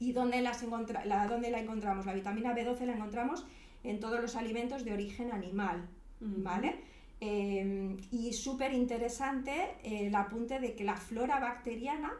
¿Y 0.00 0.12
dónde, 0.12 0.40
las 0.40 0.64
la, 1.04 1.26
dónde 1.26 1.50
la 1.50 1.60
encontramos? 1.60 2.06
La 2.06 2.14
vitamina 2.14 2.54
B12 2.54 2.86
la 2.86 2.94
encontramos 2.94 3.44
en 3.84 4.00
todos 4.00 4.20
los 4.20 4.36
alimentos 4.36 4.84
de 4.84 4.92
origen 4.92 5.32
animal, 5.32 5.88
¿vale? 6.20 6.80
Em, 7.20 7.96
y 8.12 8.32
súper 8.32 8.72
interesante 8.72 9.76
el 9.82 10.14
apunte 10.14 10.60
de 10.60 10.74
que 10.74 10.84
la 10.84 10.96
flora 10.96 11.40
bacteriana 11.40 12.12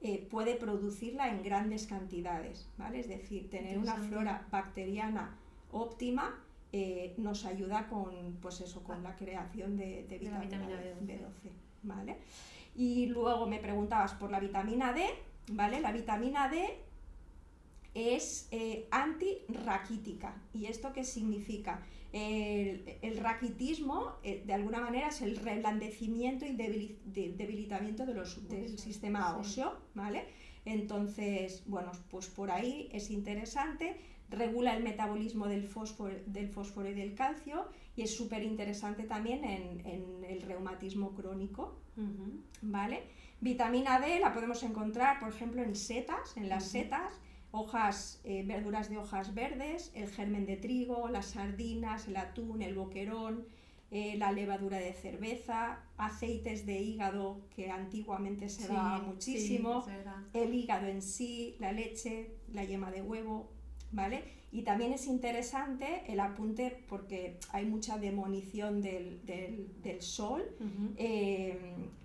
eh, 0.00 0.26
puede 0.30 0.54
producirla 0.54 1.28
en 1.28 1.42
grandes 1.42 1.86
cantidades, 1.86 2.68
¿vale? 2.78 3.00
Es 3.00 3.08
decir, 3.08 3.50
tener 3.50 3.78
una 3.78 3.96
flora 3.96 4.46
bacteriana 4.50 5.36
óptima 5.72 6.42
eh, 6.72 7.14
nos 7.16 7.44
ayuda 7.44 7.86
con, 7.88 8.36
pues 8.42 8.60
eso, 8.60 8.82
con 8.82 9.02
la 9.02 9.14
creación 9.14 9.76
de, 9.76 10.06
vitamina, 10.08 10.58
B12. 11.02 11.50
¿vale? 11.82 12.18
Y 12.74 13.06
luego 13.06 13.46
me 13.46 13.58
preguntabas 13.58 14.12
por 14.14 14.30
la 14.30 14.40
vitamina 14.40 14.92
D, 14.92 15.06
¿vale? 15.52 15.80
La 15.80 15.92
vitamina 15.92 16.48
D 16.48 16.78
es 17.96 18.48
eh, 18.50 18.86
antirraquítica. 18.90 20.42
¿Y 20.52 20.66
esto 20.66 20.92
qué 20.92 21.02
significa? 21.02 21.82
El, 22.12 23.18
raquitismo, 23.18 24.16
eh, 24.22 24.42
de 24.46 24.54
alguna 24.54 24.80
manera, 24.80 25.08
es 25.08 25.20
el 25.22 25.36
reblandecimiento 25.36 26.46
y 26.46 26.54
debilitamiento 26.54 28.06
de 28.06 28.14
los, 28.14 28.48
del 28.48 28.78
sistema 28.78 29.36
óseo, 29.36 29.76
¿vale? 29.94 30.24
Entonces, 30.64 31.62
bueno, 31.66 31.92
pues 32.10 32.28
por 32.28 32.50
ahí 32.50 32.88
es 32.92 33.10
interesante 33.10 33.96
regula 34.30 34.74
el 34.76 34.82
metabolismo 34.82 35.46
del 35.46 35.64
fósforo, 35.64 36.14
del 36.26 36.48
fósforo 36.48 36.88
y 36.88 36.94
del 36.94 37.14
calcio 37.14 37.68
y 37.94 38.02
es 38.02 38.16
súper 38.16 38.42
interesante 38.42 39.04
también 39.04 39.44
en, 39.44 40.24
el 40.24 40.42
reumatismo 40.42 41.14
crónico. 41.14 41.80
¿vale? 42.62 43.04
Vitamina 43.40 44.00
D 44.00 44.20
la 44.20 44.32
podemos 44.32 44.62
encontrar, 44.62 45.18
por 45.18 45.30
ejemplo, 45.30 45.62
en 45.62 45.74
setas, 45.74 46.36
en 46.36 46.48
las 46.48 46.68
setas 46.68 47.12
hojas, 47.56 48.20
eh, 48.24 48.42
verduras 48.44 48.90
de 48.90 48.98
hojas 48.98 49.34
verdes, 49.34 49.90
el 49.94 50.08
germen 50.08 50.46
de 50.46 50.56
trigo, 50.56 51.08
las 51.08 51.26
sardinas, 51.26 52.06
el 52.08 52.16
atún, 52.16 52.62
el 52.62 52.74
boquerón, 52.74 53.46
eh, 53.90 54.16
la 54.18 54.32
levadura 54.32 54.78
de 54.78 54.92
cerveza, 54.92 55.80
aceites 55.96 56.66
de 56.66 56.80
hígado 56.80 57.40
que 57.54 57.70
antiguamente 57.70 58.48
se 58.48 58.68
daba 58.68 58.98
muchísimo, 58.98 59.84
el 60.32 60.54
hígado 60.54 60.86
en 60.86 61.02
sí, 61.02 61.56
la 61.60 61.72
leche, 61.72 62.32
la 62.52 62.64
yema 62.64 62.90
de 62.90 63.02
huevo, 63.02 63.48
¿vale? 63.92 64.24
Y 64.56 64.62
también 64.62 64.94
es 64.94 65.06
interesante 65.06 66.02
el 66.08 66.18
apunte 66.18 66.82
porque 66.88 67.36
hay 67.52 67.66
mucha 67.66 67.98
demolición 67.98 68.80
del, 68.80 69.20
sol. 70.00 70.42
Eh, 70.96 71.58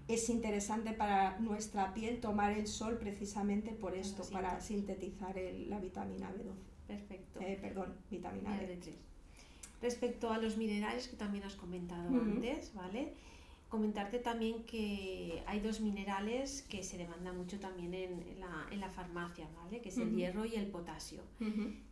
es 0.10 0.29
interesante 0.29 0.91
para 0.91 1.39
nuestra 1.39 1.93
piel 1.93 2.20
tomar 2.20 2.51
el 2.51 2.67
sol 2.67 2.98
precisamente 2.98 3.72
por 3.72 3.96
esto, 3.96 4.24
para 4.34 4.60
sintetizar 4.60 5.34
la 5.70 5.79
vitamina 5.79 6.29
B12. 6.29 6.88
Perfecto. 6.89 7.39
Eh, 7.39 7.58
perdón, 7.62 7.93
vitamina 8.10 8.60
B3. 8.60 8.96
Respecto 9.81 10.29
a 10.29 10.38
los 10.38 10.58
minerales 10.58 11.08
que 11.08 11.15
también 11.15 11.46
has 11.46 11.55
comentado 11.55 12.10
antes, 12.10 12.74
¿vale? 12.74 13.13
Comentarte 13.70 14.20
también 14.20 14.65
que 14.65 15.41
hay 15.48 15.62
dos 15.62 15.79
minerales 15.79 16.63
que 16.63 16.84
se 16.84 16.98
demandan 16.98 17.38
mucho 17.38 17.62
también 17.62 17.93
en, 17.93 18.41
la, 18.77 18.89
farmacia, 18.89 19.48
¿vale? 19.55 19.79
Que 19.79 19.88
es 19.88 19.98
el 19.98 20.13
hierro 20.13 20.43
y 20.43 20.55
el 20.55 20.67
potasio. 20.67 21.22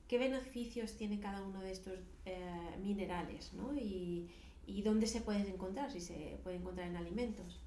¿Qué 0.10 0.18
beneficios 0.18 0.98
tiene 0.98 1.20
cada 1.20 1.44
uno 1.44 1.62
de 1.62 1.72
estos 1.72 2.00
eh, 2.26 2.76
minerales, 2.82 3.54
¿no? 3.54 3.76
Y, 3.76 4.28
dónde 4.84 5.06
se 5.06 5.22
pueden 5.22 5.46
encontrar, 5.46 5.92
si 5.92 6.02
se 6.02 6.40
pueden 6.44 6.62
encontrar 6.62 6.88
en 6.88 6.98
alimentos. 6.98 7.60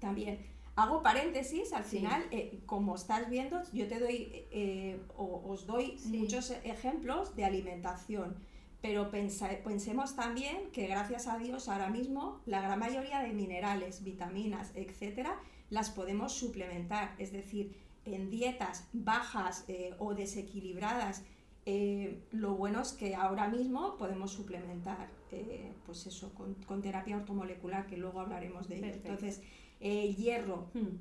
También. 0.00 0.38
Hago 0.74 1.02
paréntesis, 1.02 1.72
al 1.72 1.84
final, 1.84 2.26
eh, 2.32 2.60
como 2.66 2.96
estás 2.96 3.30
viendo, 3.30 3.62
yo 3.72 3.86
te 3.86 4.00
doy, 4.00 4.46
eh, 4.50 5.00
os 5.16 5.66
doy 5.66 5.96
muchos 6.06 6.50
ejemplos 6.64 7.34
de 7.36 7.44
alimentación 7.44 8.36
pero 8.82 9.10
pensemos 9.10 10.14
también 10.14 10.70
que 10.70 10.86
gracias 10.86 11.26
a 11.26 11.38
Dios 11.38 11.68
ahora 11.68 11.88
mismo 11.88 12.40
la 12.46 12.60
gran 12.60 12.78
mayoría 12.78 13.20
de 13.20 13.32
minerales, 13.32 14.04
vitaminas, 14.04 14.70
etcétera, 14.76 15.40
las 15.70 15.90
podemos 15.90 16.34
suplementar, 16.34 17.16
es 17.18 17.32
decir, 17.32 17.74
en 18.04 18.30
dietas 18.30 18.88
bajas 18.92 19.64
o 19.98 20.14
desequilibradas. 20.14 21.24
Eh, 21.66 22.22
lo 22.30 22.54
bueno 22.54 22.80
es 22.80 22.92
que 22.92 23.14
ahora 23.14 23.48
mismo 23.48 23.96
podemos 23.98 24.30
suplementar, 24.30 25.08
eh, 25.32 25.72
pues 25.84 26.06
eso, 26.06 26.32
con, 26.34 26.80
terapia 26.80 27.16
ortomolecular, 27.16 27.86
que 27.86 27.96
luego 27.96 28.20
hablaremos 28.20 28.68
de 28.68 28.78
ello. 28.78 28.86
Entonces, 28.94 29.42
el 29.80 30.16
hierro. 30.16 30.68
Hmm. 30.74 30.98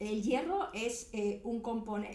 El 0.00 0.22
hierro 0.22 0.72
es 0.74 1.12
un 1.44 1.62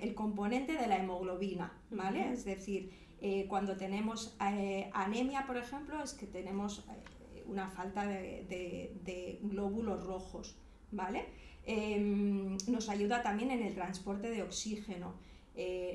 el 0.01 0.13
componente 0.13 0.73
de 0.73 0.87
la 0.87 0.97
hemoglobina, 0.97 1.71
¿vale? 1.89 2.33
Es 2.33 2.43
decir, 2.43 2.91
eh, 3.19 3.45
cuando 3.47 3.75
tenemos 3.75 4.35
eh, 4.45 4.89
anemia, 4.93 5.45
por 5.47 5.57
ejemplo, 5.57 6.03
es 6.03 6.13
que 6.13 6.27
tenemos 6.27 6.85
eh, 7.33 7.43
una 7.47 7.67
falta 7.69 8.05
de, 8.05 9.39
glóbulos 9.41 10.03
rojos, 10.05 10.55
¿vale? 10.91 11.25
Em, 11.65 12.57
nos 12.67 12.89
ayuda 12.89 13.23
también 13.23 13.51
en 13.51 13.63
el 13.63 13.73
transporte 13.73 14.29
de 14.29 14.43
oxígeno. 14.43 15.15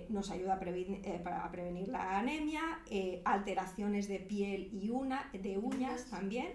Nos 0.09 0.31
ayuda 0.31 0.55
a, 0.55 0.59
prevenir, 0.59 1.89
la 1.89 2.19
anemia, 2.19 2.63
alteraciones 3.25 4.09
de 4.09 4.19
piel 4.19 4.71
y 4.73 4.91
una, 4.91 5.31
de 5.33 5.59
uñas 5.59 6.07
también, 6.11 6.49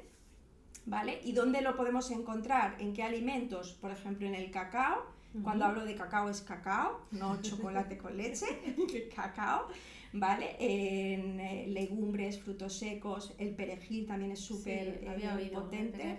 ¿vale? 0.86 1.20
¿Y 1.24 1.32
dónde 1.34 1.62
lo 1.62 1.76
podemos 1.76 2.12
encontrar? 2.12 2.76
¿En 2.80 2.94
qué 2.94 3.04
alimentos? 3.04 3.74
Por 3.74 3.92
ejemplo, 3.92 4.28
en 4.28 4.36
el 4.36 4.52
cacao. 4.52 5.16
Cuando 5.44 5.66
hablo 5.66 5.86
de 5.86 5.94
cacao 5.94 6.30
es 6.30 6.42
cacao, 6.42 7.02
no 7.12 7.40
chocolate 7.42 7.98
con 7.98 8.18
leche, 8.18 8.46
cacao. 9.16 9.68
¿vale? 10.14 10.56
En 10.60 11.40
eh, 11.40 11.68
legumbres, 11.68 12.40
frutos 12.40 12.78
secos, 12.78 13.34
el 13.38 13.54
perejil 13.56 14.06
también 14.06 14.32
es 14.32 14.40
súper 14.40 15.02
eh, 15.04 15.52
potente. 15.54 16.18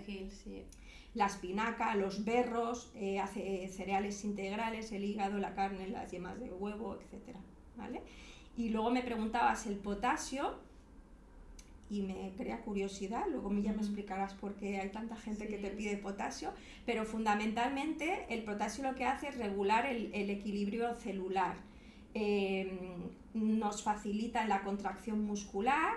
La 1.15 1.27
espinaca, 1.27 1.95
los 1.95 2.25
berros, 2.25 2.93
eh, 2.95 3.19
hace 3.19 3.69
cereales 3.69 4.25
integrales, 4.25 4.93
el 4.93 5.05
hígado, 5.05 5.39
la 5.39 5.55
carne, 5.55 5.89
las 5.89 6.11
yemas 6.11 6.39
de 6.39 6.51
huevo, 6.51 6.97
etc. 6.97 7.37
¿vale? 7.77 8.03
Y 8.57 8.69
luego 8.69 8.91
me 8.91 9.03
preguntabas 9.03 9.67
el 9.67 9.77
potasio, 9.77 10.59
y 11.91 12.03
me 12.03 12.33
crea 12.37 12.61
curiosidad, 12.61 13.25
luego 13.31 13.51
ya 13.55 13.73
me 13.73 13.79
explicarás 13.79 14.35
por 14.35 14.55
qué 14.57 14.79
hay 14.79 14.91
tanta 14.91 15.17
gente 15.17 15.49
que 15.49 15.57
te 15.57 15.71
pide 15.71 15.97
potasio, 15.97 16.53
pero 16.85 17.05
fundamentalmente 17.05 18.27
el 18.29 18.43
potasio 18.43 18.85
lo 18.85 18.95
que 18.95 19.05
hace 19.05 19.29
es 19.29 19.39
regular 19.39 19.87
el, 19.87 20.11
el 20.13 20.31
equilibrio 20.31 20.95
celular. 20.95 21.57
Em, 22.15 23.11
nos 23.35 23.83
facilita 23.83 24.47
la 24.47 24.63
contracción 24.63 25.25
muscular 25.25 25.95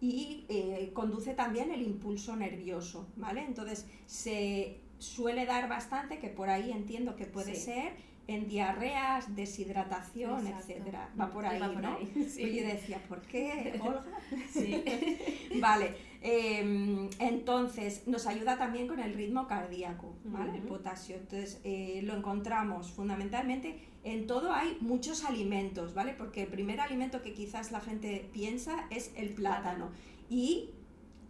y 0.00 0.46
eh, 0.48 0.90
conduce 0.94 1.34
también 1.34 1.70
el 1.72 1.82
impulso 1.82 2.34
nervioso, 2.34 3.08
¿vale? 3.16 3.44
Entonces 3.44 3.86
se 4.06 4.80
suele 4.98 5.46
dar 5.46 5.68
bastante, 5.68 6.18
que 6.18 6.28
por 6.28 6.48
ahí 6.48 6.72
entiendo 6.72 7.16
que 7.16 7.26
puede 7.26 7.54
ser, 7.54 7.92
en 8.26 8.48
diarreas, 8.48 9.34
deshidratación, 9.34 10.46
etcétera. 10.46 11.10
Va 11.20 11.30
por 11.30 11.44
ahí, 11.44 11.60
¿no? 11.76 11.98
yo 12.14 12.64
decía, 12.64 13.02
¿por 13.08 13.20
qué, 13.22 13.78
Olga? 13.80 14.04
Sí. 14.52 14.84
vale. 15.60 15.96
Em, 16.22 17.08
entonces, 17.18 18.06
nos 18.06 18.26
ayuda 18.26 18.58
también 18.58 18.86
con 18.86 19.00
el 19.00 19.14
ritmo 19.14 19.46
cardíaco, 19.46 20.14
¿vale? 20.24 20.58
El 20.58 20.62
potasio. 20.62 21.16
Entonces, 21.16 21.60
eh, 21.64 22.00
lo 22.04 22.14
encontramos 22.14 22.90
fundamentalmente 22.90 23.90
en 24.02 24.26
todo 24.26 24.52
hay 24.52 24.78
muchos 24.80 25.24
alimentos, 25.24 25.94
¿vale? 25.94 26.14
Porque 26.14 26.42
el 26.42 26.48
primer 26.48 26.80
alimento 26.80 27.20
que 27.20 27.34
quizás 27.34 27.70
la 27.70 27.80
gente 27.80 28.28
piensa 28.32 28.86
es 28.90 29.12
el 29.16 29.30
plátano. 29.30 29.90
Y 30.30 30.70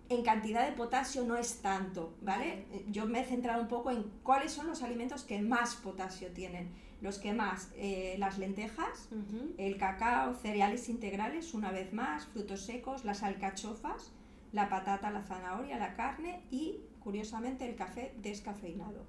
en 0.09 0.23
cantidad 0.23 0.67
de 0.67 0.73
potasio 0.73 1.25
no 1.25 1.37
es 1.37 1.63
tanto, 1.63 2.15
¿vale? 2.23 2.67
Yo 2.89 3.07
me 3.07 3.21
he 3.21 3.25
centrado 3.25 3.63
un 3.63 3.69
poco 3.69 3.91
en 3.91 4.05
cuáles 4.23 4.53
son 4.53 4.69
los 4.69 4.83
alimentos 4.83 5.25
que 5.25 5.41
más 5.41 5.77
potasio 5.77 6.29
tienen. 6.29 6.71
Los 7.01 7.19
que 7.19 7.33
más, 7.33 7.71
eh, 7.77 8.17
las 8.19 8.39
lentejas, 8.39 9.09
el 9.57 9.79
cacao, 9.79 10.35
cereales 10.35 10.89
integrales, 10.91 11.55
una 11.55 11.73
vez 11.73 11.95
más, 11.95 12.27
frutos 12.27 12.61
secos, 12.61 13.05
las 13.05 13.23
alcachofas, 13.23 14.13
la 14.53 14.69
patata, 14.69 15.11
la 15.11 15.23
zanahoria, 15.23 15.79
la 15.79 15.95
carne 15.95 16.43
y, 16.51 16.81
curiosamente, 17.03 17.69
el 17.69 17.77
café 17.77 18.13
descafeinado. 18.23 19.05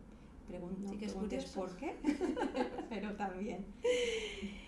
Pregunto, 0.47 0.97
que 0.97 1.08
por 1.08 1.77
qué, 1.77 1.95
pero 2.89 3.13
también. 3.15 3.65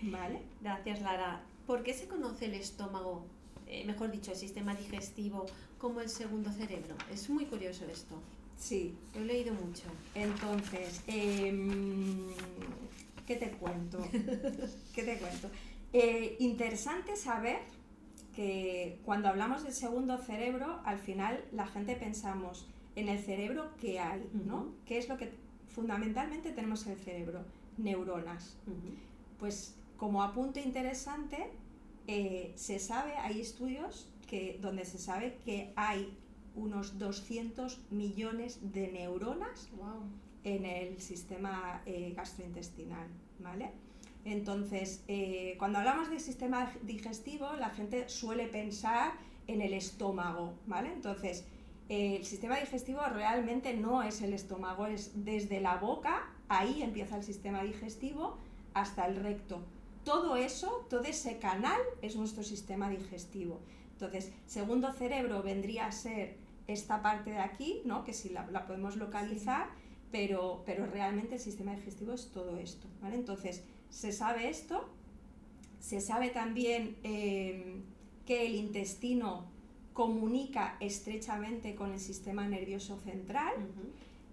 ¿Vale? 0.02 0.40
Gracias, 0.62 1.02
Lara. 1.02 1.42
¿Por 1.66 1.82
qué 1.82 1.92
se 1.92 2.08
conoce 2.08 2.46
el 2.46 2.54
estómago, 2.54 3.26
eh, 3.66 3.84
mejor 3.84 4.10
dicho, 4.10 4.30
el 4.30 4.36
sistema 4.36 4.74
digestivo, 4.74 5.44
como 5.78 6.00
el 6.00 6.08
segundo 6.08 6.50
cerebro? 6.50 6.94
Es 7.12 7.28
muy 7.28 7.44
curioso 7.44 7.84
esto. 7.84 8.16
Sí. 8.56 8.94
Lo 9.14 9.20
he 9.20 9.24
leído 9.24 9.52
mucho. 9.52 9.84
Entonces, 10.14 11.02
em, 11.06 12.28
¿qué 13.26 13.36
te 13.36 13.50
cuento? 13.50 13.98
¿Qué 14.94 15.02
te 15.02 15.18
cuento? 15.18 15.50
Eh, 15.92 16.36
interesante 16.38 17.14
saber 17.14 17.58
que 18.34 19.00
cuando 19.04 19.28
hablamos 19.28 19.62
del 19.62 19.72
segundo 19.72 20.18
cerebro, 20.18 20.80
al 20.84 20.98
final 20.98 21.44
la 21.52 21.66
gente 21.66 21.96
pensamos 21.96 22.68
en 22.96 23.08
el 23.08 23.18
cerebro 23.18 23.70
que 23.80 24.00
hay, 24.00 24.28
¿no? 24.32 24.72
¿Qué 24.86 24.98
es 24.98 25.08
lo 25.08 25.16
que 25.16 25.32
fundamentalmente 25.68 26.50
tenemos 26.52 26.86
el 26.86 26.96
cerebro? 26.96 27.44
Neuronas. 27.76 28.56
Pues 29.38 29.74
como 29.96 30.22
apunte 30.22 30.60
interesante, 30.60 31.50
eh, 32.06 32.52
se 32.56 32.78
sabe, 32.78 33.16
hay 33.16 33.40
estudios 33.40 34.08
que, 34.26 34.58
donde 34.60 34.84
se 34.84 34.98
sabe 34.98 35.38
que 35.44 35.72
hay 35.76 36.16
unos 36.54 36.98
200 36.98 37.80
millones 37.90 38.72
de 38.72 38.92
neuronas 38.92 39.68
en 40.44 40.66
el 40.66 41.00
sistema 41.00 41.82
eh, 41.86 42.12
gastrointestinal, 42.16 43.08
¿vale? 43.40 43.72
Entonces, 44.24 45.04
eh, 45.06 45.54
cuando 45.58 45.78
hablamos 45.78 46.08
del 46.08 46.20
sistema 46.20 46.72
digestivo, 46.82 47.52
la 47.54 47.70
gente 47.70 48.08
suele 48.08 48.46
pensar 48.46 49.12
en 49.46 49.60
el 49.60 49.74
estómago, 49.74 50.54
¿vale? 50.66 50.92
Entonces, 50.92 51.44
eh, 51.88 52.16
el 52.16 52.24
sistema 52.24 52.58
digestivo 52.58 53.00
realmente 53.12 53.74
no 53.74 54.02
es 54.02 54.22
el 54.22 54.32
estómago, 54.32 54.86
es 54.86 55.12
desde 55.24 55.60
la 55.60 55.76
boca, 55.76 56.30
ahí 56.48 56.82
empieza 56.82 57.16
el 57.16 57.22
sistema 57.22 57.62
digestivo, 57.62 58.38
hasta 58.72 59.06
el 59.06 59.16
recto. 59.16 59.60
Todo 60.04 60.36
eso, 60.36 60.86
todo 60.90 61.04
ese 61.04 61.38
canal 61.38 61.80
es 62.02 62.16
nuestro 62.16 62.42
sistema 62.42 62.88
digestivo. 62.88 63.60
Entonces, 63.92 64.32
segundo 64.46 64.92
cerebro 64.92 65.42
vendría 65.42 65.86
a 65.86 65.92
ser 65.92 66.36
esta 66.66 67.02
parte 67.02 67.30
de 67.30 67.38
aquí, 67.38 67.82
¿no? 67.84 68.04
que 68.04 68.12
si 68.12 68.30
la, 68.30 68.46
podemos 68.66 68.96
localizar, 68.96 69.68
pero, 70.10 70.62
pero 70.66 70.86
realmente 70.86 71.36
el 71.36 71.40
sistema 71.40 71.74
digestivo 71.74 72.12
es 72.12 72.30
todo 72.32 72.58
esto. 72.58 72.86
¿vale? 73.00 73.16
Entonces, 73.16 73.62
se 73.94 74.10
sabe 74.10 74.48
esto, 74.48 74.88
se 75.78 76.00
sabe 76.00 76.30
también 76.30 76.96
eh, 77.04 77.80
que 78.26 78.44
el 78.46 78.56
intestino 78.56 79.44
comunica 79.92 80.76
estrechamente 80.80 81.76
con 81.76 81.92
el 81.92 82.00
sistema 82.00 82.46
nervioso 82.48 82.98
central. 83.00 83.54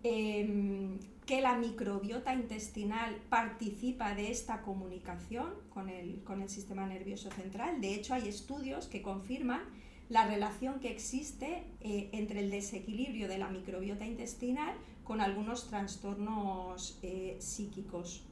em, 0.03 0.97
que 1.27 1.41
la 1.41 1.55
microbiota 1.55 2.33
intestinal 2.33 3.15
participa 3.29 4.15
de 4.15 4.31
esta 4.31 4.63
comunicación 4.63 5.53
con 5.69 5.89
el, 5.89 6.23
con 6.23 6.41
el 6.41 6.49
sistema 6.49 6.87
nervioso 6.87 7.29
central. 7.29 7.79
De 7.79 7.93
hecho, 7.93 8.15
hay 8.15 8.27
estudios 8.27 8.87
que 8.87 9.03
confirman 9.03 9.61
la 10.09 10.25
relación 10.25 10.79
que 10.79 10.89
existe 10.89 11.63
eh, 11.81 12.09
entre 12.13 12.39
el 12.39 12.49
desequilibrio 12.49 13.27
de 13.27 13.37
la 13.37 13.49
microbiota 13.49 14.05
intestinal 14.07 14.73
con 15.03 15.21
algunos 15.21 15.67
trastornos 15.67 16.97
eh, 17.03 17.37
psíquicos. 17.39 18.25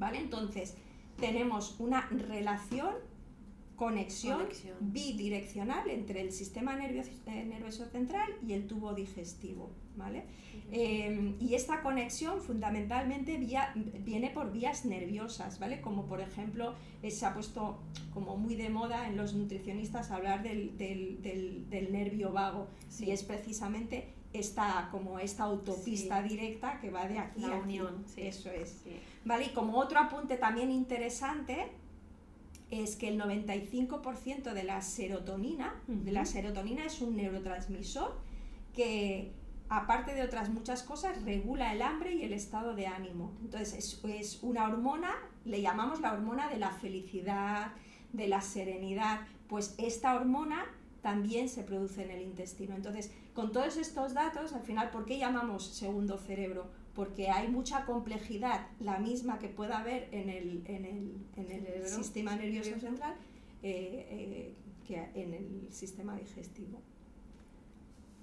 ¿Vale? 0.00 0.18
Entonces, 0.18 0.74
tenemos 1.20 1.76
una 1.78 2.08
relación 2.08 2.94
conexión, 3.76 4.46
bidireccional 4.80 5.88
entre 5.88 6.20
el 6.20 6.32
sistema 6.32 6.74
eh, 6.74 7.44
nervioso, 7.46 7.86
central 7.86 8.28
y 8.46 8.52
el 8.52 8.66
tubo 8.66 8.92
digestivo. 8.92 9.70
¿vale? 9.96 10.24
Em, 10.70 11.34
y 11.40 11.54
esta 11.54 11.82
conexión 11.82 12.42
fundamentalmente 12.42 13.38
viene 13.38 14.30
por 14.30 14.52
vías 14.52 14.84
nerviosas, 14.84 15.58
¿vale? 15.58 15.80
como 15.80 16.06
por 16.06 16.20
ejemplo 16.20 16.74
eh, 17.02 17.10
se 17.10 17.24
ha 17.24 17.32
puesto 17.32 17.78
como 18.12 18.36
muy 18.36 18.54
de 18.54 18.68
moda 18.68 19.08
en 19.08 19.16
los 19.16 19.34
nutricionistas 19.34 20.10
hablar 20.10 20.42
del, 20.42 20.76
nervio 21.90 22.32
vago 22.32 22.68
y 22.98 23.10
es 23.10 23.22
precisamente 23.22 24.12
esta, 24.32 24.88
como 24.90 25.18
esta 25.18 25.44
autopista 25.44 26.22
directa 26.22 26.80
que 26.80 26.90
va 26.90 27.06
de 27.06 27.18
aquí 27.18 27.44
a 27.44 27.56
aquí. 27.56 27.64
Unión, 27.64 28.04
Eso 28.16 28.50
es. 28.50 28.82
¿Vale? 29.24 29.46
Y 29.46 29.48
como 29.50 29.78
otro 29.78 29.98
apunte 29.98 30.36
también 30.36 30.70
interesante, 30.70 31.72
es 32.70 32.96
que 32.96 33.08
el 33.08 33.20
95% 33.20 34.52
de 34.52 34.62
la 34.62 34.80
serotonina, 34.82 35.74
de 35.86 36.12
la 36.12 36.24
serotonina 36.24 36.84
es 36.84 37.00
un 37.00 37.16
neurotransmisor 37.16 38.16
que 38.72 39.32
aparte 39.68 40.14
de 40.14 40.22
otras 40.22 40.50
muchas 40.50 40.82
cosas 40.82 41.22
regula 41.24 41.72
el 41.72 41.82
hambre 41.82 42.14
y 42.14 42.22
el 42.22 42.32
estado 42.32 42.74
de 42.74 42.86
ánimo. 42.86 43.32
Entonces 43.40 44.00
es, 44.04 44.42
una 44.42 44.68
hormona, 44.68 45.14
le 45.44 45.62
llamamos 45.62 46.00
la 46.00 46.12
hormona 46.12 46.48
de 46.48 46.58
la 46.58 46.70
felicidad, 46.70 47.72
de 48.12 48.28
la 48.28 48.40
serenidad, 48.40 49.20
pues 49.48 49.74
esta 49.78 50.14
hormona 50.14 50.64
también 51.02 51.48
se 51.48 51.62
produce 51.62 52.04
en 52.04 52.10
el 52.10 52.22
intestino. 52.22 52.74
Entonces, 52.74 53.10
con 53.34 53.52
todos 53.52 53.76
estos 53.76 54.14
datos, 54.14 54.52
al 54.52 54.62
final, 54.62 54.90
¿por 54.90 55.06
qué 55.06 55.18
llamamos 55.18 55.64
segundo 55.64 56.18
cerebro? 56.18 56.68
porque 56.94 57.30
hay 57.30 57.48
mucha 57.48 57.84
complejidad, 57.86 58.66
la 58.80 58.98
misma 58.98 59.38
que 59.38 59.48
pueda 59.48 59.78
haber 59.78 60.08
en 60.12 60.28
el, 60.28 60.62
en 60.66 60.84
el, 60.84 61.14
en 61.36 61.50
el 61.50 61.86
sistema 61.86 62.36
nervioso 62.36 62.78
central, 62.78 63.14
eh, 63.62 64.06
eh, 64.10 64.54
que 64.86 65.08
en 65.14 65.34
el 65.34 65.72
sistema 65.72 66.16
digestivo. 66.16 66.80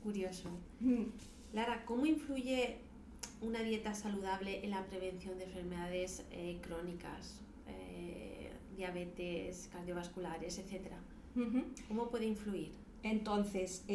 Curioso. 0.03 0.49
Mm. 0.79 1.05
Lara, 1.53 1.85
¿cómo 1.85 2.05
influye 2.05 2.77
una 3.41 3.63
dieta 3.63 3.93
saludable 3.93 4.63
en 4.63 4.71
la 4.71 4.85
prevención 4.85 5.37
de 5.37 5.45
enfermedades 5.45 6.23
eh, 6.31 6.59
crónicas, 6.61 7.41
diabetes, 8.75 9.69
cardiovasculares, 9.71 10.59
etcétera? 10.59 10.99
¿Cómo 11.88 12.10
puede 12.10 12.26
influir? 12.26 12.71
Entonces, 13.04 13.86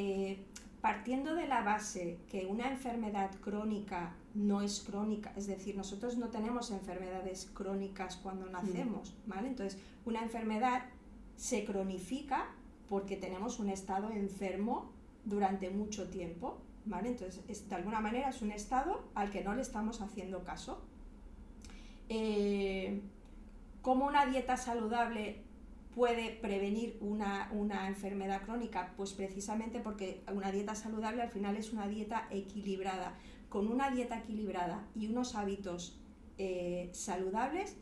partiendo 0.81 1.35
de 1.35 1.47
la 1.47 1.63
base 1.63 2.19
que 2.29 2.47
una 2.47 2.71
enfermedad 2.71 3.31
crónica 3.41 4.15
no 4.35 4.63
es 4.63 4.81
crónica, 4.81 5.33
es 5.37 5.47
decir, 5.47 5.77
nosotros 5.77 6.17
no 6.17 6.29
tenemos 6.29 6.71
enfermedades 6.71 7.51
crónicas 7.55 8.17
cuando 8.17 8.47
mm. 8.47 8.53
nacemos, 8.53 9.15
¿vale? 9.27 9.49
Entonces, 9.49 9.81
una 10.05 10.23
enfermedad 10.23 10.85
se 11.37 11.65
cronifica 11.65 12.49
porque 12.89 13.17
tenemos 13.17 13.59
un 13.59 13.69
estado 13.69 14.11
enfermo 14.11 14.93
durante 15.25 15.71
mucho 15.71 16.09
tiempo, 16.11 16.59
¿vale? 16.85 17.11
Entonces, 17.11 17.69
de 17.69 17.75
alguna 17.75 18.01
manera 18.01 18.31
es 18.31 18.43
un 18.43 18.51
estado 18.51 19.05
al 19.15 19.31
que 19.31 19.45
no 19.45 19.55
le 19.55 19.63
estamos 19.63 20.01
haciendo 20.01 20.45
caso. 20.45 20.83
Eh, 22.09 23.01
como 23.83 24.07
una 24.07 24.27
dieta 24.27 24.57
saludable 24.57 25.43
puede 25.95 26.31
prevenir 26.31 26.97
una, 27.01 27.49
enfermedad 27.87 28.43
crónica? 28.43 28.93
Pues 28.97 29.13
precisamente 29.13 29.81
porque 29.81 30.23
una 30.33 30.51
dieta 30.51 30.75
saludable 30.75 31.23
al 31.23 31.31
final 31.31 31.57
es 31.57 31.73
una 31.73 31.87
dieta 31.89 32.27
equilibrada. 32.31 33.15
Con 33.49 33.69
una 33.69 33.91
dieta 33.91 34.19
equilibrada 34.19 34.87
y 34.95 35.09
unos 35.09 35.35
hábitos 35.35 36.01
eh, 36.39 36.89
saludables 36.93 37.77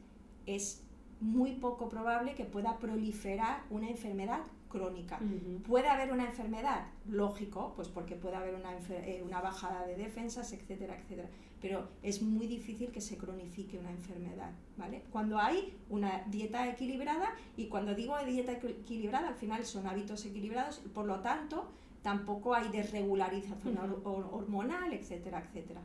es 0.46 0.82
muy 1.20 1.52
poco 1.52 1.88
probable 1.88 2.34
que 2.34 2.44
pueda 2.44 2.78
proliferar 2.78 3.62
una 3.70 3.88
enfermedad 3.88 4.40
crónica. 4.68 5.20
¿Puede 5.66 5.88
haber 5.88 6.12
una 6.12 6.26
enfermedad? 6.26 6.86
Lógico, 7.08 7.72
pues 7.76 7.88
porque 7.88 8.16
puede 8.16 8.36
haber 8.36 8.54
una, 8.54 8.76
eh, 8.90 9.22
una 9.24 9.40
bajada 9.40 9.86
de 9.86 9.96
defensas, 9.96 10.52
etcétera, 10.52 10.96
etcétera 10.96 11.28
pero 11.60 11.88
es 12.02 12.22
muy 12.22 12.46
difícil 12.46 12.90
que 12.90 13.00
se 13.00 13.16
cronifique 13.16 13.78
una 13.78 13.90
enfermedad, 13.90 14.50
¿vale? 14.76 15.02
Cuando 15.10 15.38
hay 15.38 15.74
una 15.90 16.24
dieta 16.28 16.68
equilibrada, 16.68 17.34
y 17.56 17.66
cuando 17.66 17.94
digo 17.94 18.16
dieta 18.24 18.52
equilibrada, 18.52 19.28
al 19.28 19.34
final 19.34 19.64
son 19.64 19.86
hábitos 19.86 20.24
equilibrados, 20.24 20.78
por 20.94 21.06
lo 21.06 21.20
tanto, 21.20 21.68
tampoco 22.02 22.54
hay 22.54 22.68
desregularización 22.70 23.78
hormonal, 24.04 24.92
etcétera, 24.92 25.44
etcétera. 25.46 25.82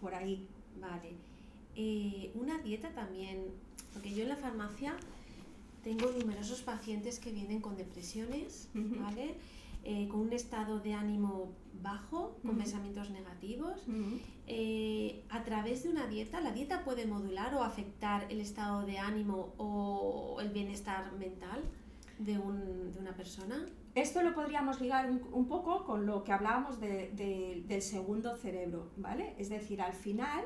Por 0.00 0.14
ahí. 0.14 0.46
Vale. 0.80 1.12
Eh, 1.74 2.30
una 2.34 2.58
dieta 2.58 2.90
también, 2.90 3.46
porque 3.92 4.14
yo 4.14 4.22
en 4.22 4.30
la 4.30 4.36
farmacia 4.36 4.94
tengo 5.84 6.10
numerosos 6.10 6.62
pacientes 6.62 7.18
que 7.18 7.32
vienen 7.32 7.60
con 7.60 7.76
depresiones, 7.76 8.68
¿vale? 8.74 9.34
Eh, 9.90 10.06
con 10.06 10.20
un 10.20 10.34
estado 10.34 10.80
de 10.80 10.92
ánimo 10.92 11.54
bajo, 11.80 12.36
con 12.44 12.58
pensamientos 12.58 13.08
negativos. 13.08 13.86
Eh, 14.46 15.24
a 15.30 15.42
través 15.44 15.82
de 15.82 15.88
una 15.88 16.06
dieta, 16.06 16.42
¿la 16.42 16.52
dieta 16.52 16.84
puede 16.84 17.06
modular 17.06 17.54
o 17.54 17.62
afectar 17.62 18.26
el 18.30 18.42
estado 18.42 18.84
de 18.84 18.98
ánimo 18.98 19.54
o 19.56 20.42
el 20.42 20.50
bienestar 20.50 21.10
mental 21.12 21.62
de, 22.18 22.38
una 22.38 23.16
persona? 23.16 23.64
Esto 23.94 24.22
lo 24.22 24.34
podríamos 24.34 24.78
ligar 24.82 25.10
un, 25.10 25.48
poco 25.48 25.86
con 25.86 26.04
lo 26.04 26.22
que 26.22 26.32
hablábamos 26.32 26.78
del 26.80 27.80
segundo 27.80 28.36
cerebro, 28.36 28.90
¿vale? 28.98 29.34
Es 29.38 29.48
decir, 29.48 29.80
al 29.80 29.94
final, 29.94 30.44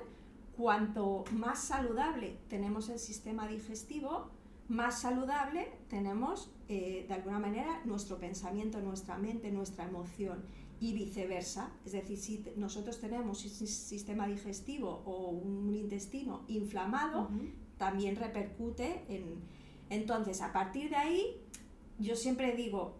cuanto 0.57 1.25
más 1.33 1.65
saludable 1.65 2.37
tenemos 2.49 2.89
el 2.91 3.01
sistema 3.01 3.49
digestivo, 3.49 4.31
más 4.73 5.01
saludable 5.03 5.71
tenemos 5.89 6.51
eh, 6.69 7.05
de 7.07 7.15
alguna 7.15 7.39
manera 7.39 7.83
nuestro 7.85 8.19
pensamiento, 8.19 8.81
nuestra 8.81 9.19
mente, 9.19 9.53
nuestra 9.53 9.85
emoción 9.85 10.45
y 10.81 10.95
viceversa. 10.95 11.71
Es 11.85 11.93
decir, 11.93 12.17
si 12.19 12.45
nosotros 12.57 12.99
tenemos 12.99 13.45
un 13.45 13.67
sistema 13.67 14.27
digestivo 14.27 15.03
o 15.05 15.29
un 15.29 15.75
intestino 15.75 16.45
inflamado, 16.49 17.29
también 17.77 18.17
repercute 18.17 19.05
en... 19.09 19.41
Entonces, 19.91 20.41
a 20.41 20.53
partir 20.55 20.89
de 20.89 20.97
ahí, 20.97 21.37
yo 21.99 22.17
siempre 22.17 22.57
digo, 22.57 22.97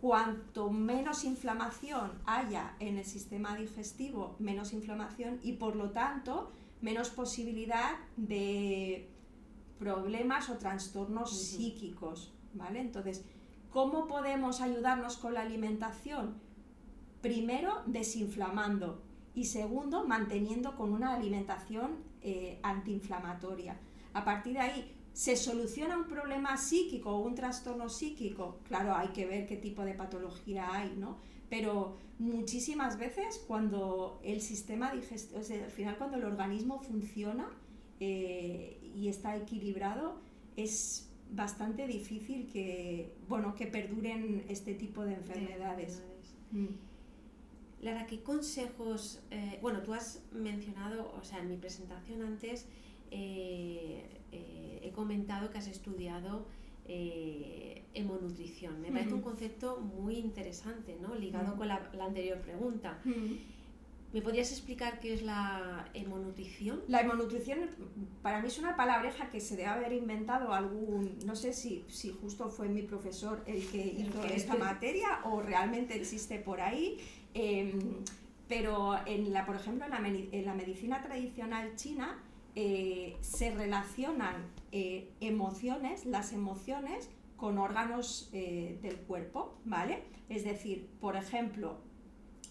cuanto 0.00 0.70
menos 0.70 1.24
inflamación 1.24 2.12
haya 2.24 2.74
en 2.80 2.96
el 2.96 3.04
sistema 3.04 3.54
digestivo, 3.54 4.34
menos 4.38 4.72
inflamación 4.72 5.38
y 5.42 5.52
por 5.52 5.76
lo 5.76 5.90
tanto 5.90 6.50
menos 6.80 7.10
posibilidad 7.10 7.92
de 8.16 9.11
problemas 9.82 10.48
o 10.48 10.58
trastornos 10.58 11.36
psíquicos, 11.36 12.32
¿vale? 12.54 12.80
Entonces, 12.80 13.24
¿cómo 13.70 14.06
podemos 14.06 14.60
ayudarnos 14.60 15.16
con 15.16 15.34
la 15.34 15.42
alimentación? 15.42 16.36
Primero, 17.20 17.82
desinflamando 17.86 19.02
y 19.34 19.46
segundo, 19.46 20.06
manteniendo 20.06 20.76
con 20.76 20.92
una 20.92 21.14
alimentación 21.14 21.96
eh, 22.22 22.60
antiinflamatoria. 22.62 23.76
A 24.14 24.24
partir 24.24 24.52
de 24.52 24.60
ahí, 24.60 24.94
¿se 25.12 25.36
soluciona 25.36 25.98
un 25.98 26.04
problema 26.04 26.56
psíquico 26.56 27.10
o 27.10 27.18
un 27.18 27.34
trastorno 27.34 27.88
psíquico? 27.88 28.60
Claro, 28.68 28.94
hay 28.94 29.08
que 29.08 29.26
ver 29.26 29.46
qué 29.48 29.56
tipo 29.56 29.82
de 29.84 29.94
patología 29.94 30.72
hay, 30.72 30.94
¿no? 30.96 31.18
Pero 31.50 31.96
muchísimas 32.20 32.98
veces 32.98 33.42
cuando 33.48 34.20
el 34.22 34.40
sistema 34.40 34.92
digestivo, 34.92 35.40
o 35.40 35.42
sea, 35.42 35.64
al 35.64 35.70
final 35.72 35.98
cuando 35.98 36.18
el 36.18 36.24
organismo 36.24 36.78
funciona, 36.78 37.50
eh, 38.04 38.92
y 38.96 39.06
está 39.06 39.36
equilibrado, 39.36 40.16
es 40.56 41.08
bastante 41.30 41.86
difícil 41.86 42.48
que, 42.48 43.14
bueno, 43.28 43.54
que 43.54 43.66
perduren 43.66 44.44
este 44.48 44.74
tipo 44.74 45.04
de 45.04 45.14
enfermedades. 45.14 46.02
Mm. 46.50 46.66
Lara, 47.80 48.06
¿qué 48.06 48.22
consejos? 48.22 49.20
Eh, 49.30 49.58
bueno, 49.62 49.82
tú 49.82 49.94
has 49.94 50.22
mencionado, 50.32 51.12
o 51.16 51.22
sea, 51.22 51.38
en 51.38 51.48
mi 51.48 51.56
presentación 51.56 52.22
antes 52.22 52.66
eh, 53.10 54.04
eh, 54.32 54.80
he 54.82 54.90
comentado 54.90 55.50
que 55.50 55.58
has 55.58 55.68
estudiado 55.68 56.46
hemonutrición. 57.94 58.80
Me 58.82 58.90
parece 58.90 59.14
un 59.14 59.22
concepto 59.22 59.80
muy 59.80 60.16
interesante, 60.16 60.96
¿no? 61.00 61.14
Ligado 61.14 61.56
con 61.56 61.68
la, 61.68 61.90
anterior 62.00 62.38
pregunta. 62.40 62.98
¿Me 64.12 64.20
podrías 64.20 64.50
explicar 64.52 65.00
qué 65.00 65.14
es 65.14 65.22
la 65.22 65.88
hemonutrición? 65.94 66.82
La 66.86 67.00
hemonutrición 67.00 67.70
para 68.20 68.42
mí 68.42 68.48
es 68.48 68.58
una 68.58 68.76
palabreja 68.76 69.30
que 69.30 69.40
se 69.40 69.56
debe 69.56 69.70
haber 69.70 69.94
inventado 69.94 70.52
algún, 70.52 71.18
no 71.24 71.34
sé 71.34 71.54
si, 71.54 71.84
si 71.88 72.10
justo 72.10 72.50
fue 72.50 72.68
mi 72.68 72.82
profesor 72.82 73.42
el 73.46 73.66
que 73.68 73.86
hizo 73.86 74.22
esta 74.24 74.54
materia 74.58 75.20
o 75.24 75.40
realmente 75.40 75.96
existe 75.96 76.38
por 76.38 76.60
ahí, 76.60 76.98
em, 77.32 77.80
pero 78.48 78.96
en 79.06 79.32
la, 79.32 79.46
por 79.46 79.56
ejemplo, 79.56 79.86
en 79.86 80.44
la, 80.44 80.54
medicina 80.54 81.00
tradicional 81.00 81.74
china 81.76 82.22
eh, 82.54 83.16
se 83.22 83.50
relacionan 83.50 84.44
eh, 84.72 85.10
emociones, 85.20 86.04
las 86.04 86.34
emociones, 86.34 87.08
con 87.36 87.56
órganos 87.56 88.28
eh, 88.34 88.78
del 88.82 88.98
cuerpo, 88.98 89.58
¿vale? 89.64 90.02
Es 90.28 90.44
decir, 90.44 90.86
por 91.00 91.16
ejemplo, 91.16 91.78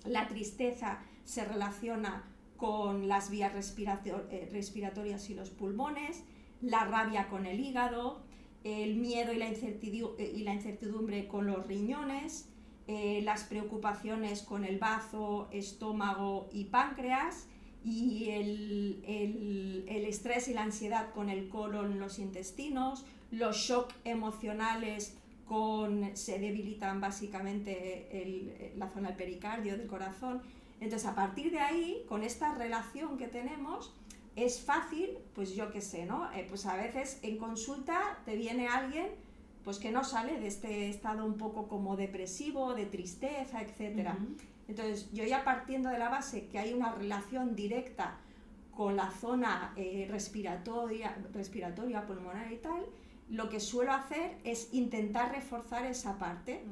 la 0.05 0.27
tristeza 0.27 1.03
se 1.23 1.45
relaciona 1.45 2.23
con 2.57 3.07
las 3.07 3.29
vías 3.29 3.53
respiratorias 3.53 5.29
y 5.29 5.33
los 5.33 5.49
pulmones, 5.49 6.23
la 6.61 6.85
rabia 6.85 7.27
con 7.27 7.45
el 7.45 7.59
hígado, 7.59 8.21
el 8.63 8.95
miedo 8.95 9.33
y 9.33 9.37
la 9.37 10.53
incertidumbre, 10.53 11.27
con 11.27 11.47
los 11.47 11.65
riñones, 11.65 12.49
eh, 12.87 13.21
las 13.23 13.45
preocupaciones 13.45 14.43
con 14.43 14.63
el 14.63 14.77
bazo, 14.77 15.49
estómago 15.51 16.49
y 16.51 16.65
páncreas, 16.65 17.47
y 17.83 18.29
el, 18.29 19.85
estrés 19.87 20.47
y 20.47 20.53
la 20.53 20.63
ansiedad 20.63 21.11
con 21.13 21.29
el 21.29 21.49
colon, 21.49 21.99
los 21.99 22.19
intestinos, 22.19 23.05
los 23.31 23.57
shocks 23.57 23.95
emocionales 24.03 25.17
con, 25.45 26.15
se 26.15 26.37
debilitan 26.37 27.01
básicamente 27.01 28.71
la 28.77 28.87
zona 28.89 29.09
del 29.09 29.17
pericardio, 29.17 29.77
del 29.77 29.87
corazón. 29.87 30.41
Entonces, 30.81 31.07
a 31.07 31.15
partir 31.15 31.51
de 31.51 31.59
ahí, 31.59 32.03
con 32.09 32.23
esta 32.23 32.53
relación 32.55 33.17
que 33.17 33.27
tenemos, 33.27 33.93
es 34.35 34.61
fácil, 34.61 35.17
pues 35.33 35.55
yo 35.55 35.71
qué 35.71 35.79
sé, 35.79 36.05
¿no? 36.05 36.31
Eh, 36.33 36.45
pues 36.49 36.65
a 36.65 36.75
veces 36.75 37.19
en 37.21 37.37
consulta 37.37 38.19
te 38.25 38.35
viene 38.35 38.67
alguien 38.67 39.07
pues 39.63 39.77
que 39.77 39.91
no 39.91 40.03
sale 40.03 40.39
de 40.39 40.47
este 40.47 40.89
estado 40.89 41.23
un 41.23 41.37
poco 41.37 41.67
como 41.67 41.95
depresivo, 41.95 42.73
de 42.73 42.87
tristeza, 42.87 43.61
etc. 43.61 44.09
Entonces, 44.67 45.11
yo 45.13 45.23
ya 45.23 45.43
partiendo 45.43 45.89
de 45.89 45.99
la 45.99 46.09
base 46.09 46.47
que 46.47 46.57
hay 46.57 46.73
una 46.73 46.93
relación 46.93 47.55
directa 47.55 48.17
con 48.75 48.95
la 48.95 49.11
zona 49.11 49.73
eh, 49.75 50.07
respiratoria, 50.09 51.15
respiratoria, 51.33 52.07
pulmonar 52.07 52.51
y 52.51 52.57
tal, 52.57 52.83
lo 53.31 53.47
que 53.49 53.59
suelo 53.59 53.93
hacer 53.93 54.37
es 54.43 54.73
intentar 54.73 55.31
reforzar 55.31 55.85
esa 55.85 56.17
parte 56.19 56.63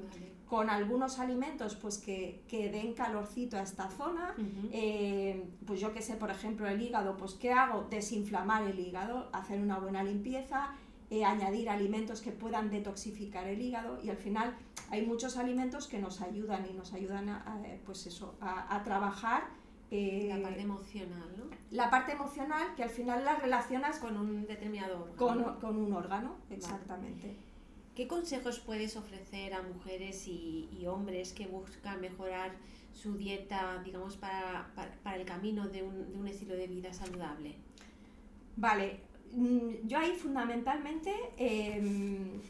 con 0.46 0.70
algunos 0.70 1.20
alimentos 1.20 1.76
pues 1.76 1.98
que, 1.98 2.44
que, 2.48 2.70
den 2.70 2.94
calorcito 2.94 3.58
a 3.58 3.62
esta 3.62 3.90
zona. 3.90 4.36
Eh, 4.72 5.48
pues 5.66 5.80
yo 5.80 5.94
que 5.94 6.02
sé, 6.02 6.16
por 6.16 6.32
ejemplo, 6.32 6.68
el 6.68 6.82
hígado, 6.82 7.16
pues 7.16 7.34
¿qué 7.36 7.54
hago? 7.54 7.88
Desinflamar 7.90 8.64
el 8.64 8.78
hígado, 8.78 9.30
hacer 9.32 9.62
una 9.62 9.80
buena 9.80 10.04
limpieza, 10.04 10.74
eh, 11.10 11.24
añadir 11.24 11.70
alimentos 11.70 12.20
que 12.22 12.32
puedan 12.32 12.70
detoxificar 12.70 13.48
el 13.48 13.62
hígado 13.62 14.00
y 14.04 14.10
al 14.10 14.18
final 14.18 14.56
hay 14.92 15.06
muchos 15.06 15.38
alimentos 15.38 15.88
que 15.88 16.00
nos 16.00 16.20
ayudan 16.22 16.68
y 16.70 16.74
nos 16.74 16.94
ayudan 16.94 17.30
a, 17.30 17.62
pues 17.86 18.06
eso, 18.06 18.36
a, 18.42 18.84
trabajar 18.84 19.44
eh, 19.92 20.26
la 20.28 20.42
parte 20.42 20.62
emocional, 20.62 21.30
¿no? 21.38 21.46
La 21.72 21.90
parte 21.90 22.12
emocional 22.12 22.76
que 22.76 22.84
al 22.84 22.90
final 22.90 23.26
la 23.26 23.36
relacionas 23.36 23.98
con 23.98 24.18
un 24.18 24.46
determinado 24.46 25.04
órgano. 25.18 25.60
Con, 25.60 25.78
un 25.78 25.94
órgano, 25.94 26.36
exactamente. 26.52 27.36
¿Qué 27.96 28.08
consejos 28.08 28.60
puedes 28.60 28.96
ofrecer 28.96 29.54
a 29.54 29.62
mujeres 29.62 30.28
y, 30.28 30.86
hombres 30.88 31.34
que 31.34 31.48
buscan 31.48 32.00
mejorar 32.02 32.52
su 32.94 33.18
dieta, 33.18 33.82
digamos, 33.84 34.16
para, 34.16 34.68
el 35.16 35.26
camino 35.26 35.68
de 35.68 35.84
un, 35.84 36.12
de 36.12 36.18
un, 36.20 36.28
estilo 36.28 36.56
de 36.56 36.68
vida 36.68 36.94
saludable? 36.94 37.56
Vale, 38.56 39.00
mm, 39.34 39.88
yo 39.88 39.98
ahí 39.98 40.14
fundamentalmente, 40.16 41.14
em, 41.38 42.42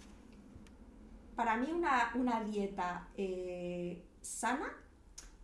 para 1.36 1.56
mí 1.56 1.72
una, 1.72 2.44
dieta 2.44 3.08
eh, 3.16 4.04
sana, 4.22 4.74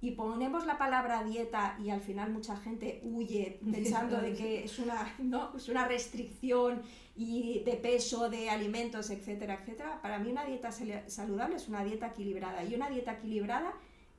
y 0.05 0.11
ponemos 0.11 0.67
la 0.67 0.77
palabra 0.77 1.23
dieta 1.23 1.75
y 1.83 1.89
al 1.89 1.99
final 1.99 2.31
mucha 2.31 2.55
gente 2.57 3.01
huye 3.03 3.59
pensando 3.71 4.21
de 4.21 4.35
que 4.35 4.63
es 4.63 4.77
una, 4.77 5.15
¿no? 5.17 5.55
es 5.57 5.67
una 5.67 5.87
restricción 5.87 6.83
y 7.15 7.63
de 7.63 7.73
peso, 7.73 8.29
de 8.29 8.51
alimentos, 8.51 9.09
etcétera, 9.09 9.55
etcétera. 9.55 9.99
Para 10.03 10.19
mí 10.19 10.29
una 10.29 10.45
dieta 10.45 10.69
saludable 11.07 11.55
es 11.55 11.67
una 11.67 11.83
dieta 11.83 12.09
equilibrada 12.09 12.63
y 12.63 12.75
una 12.75 12.87
dieta 12.87 13.13
equilibrada 13.13 13.73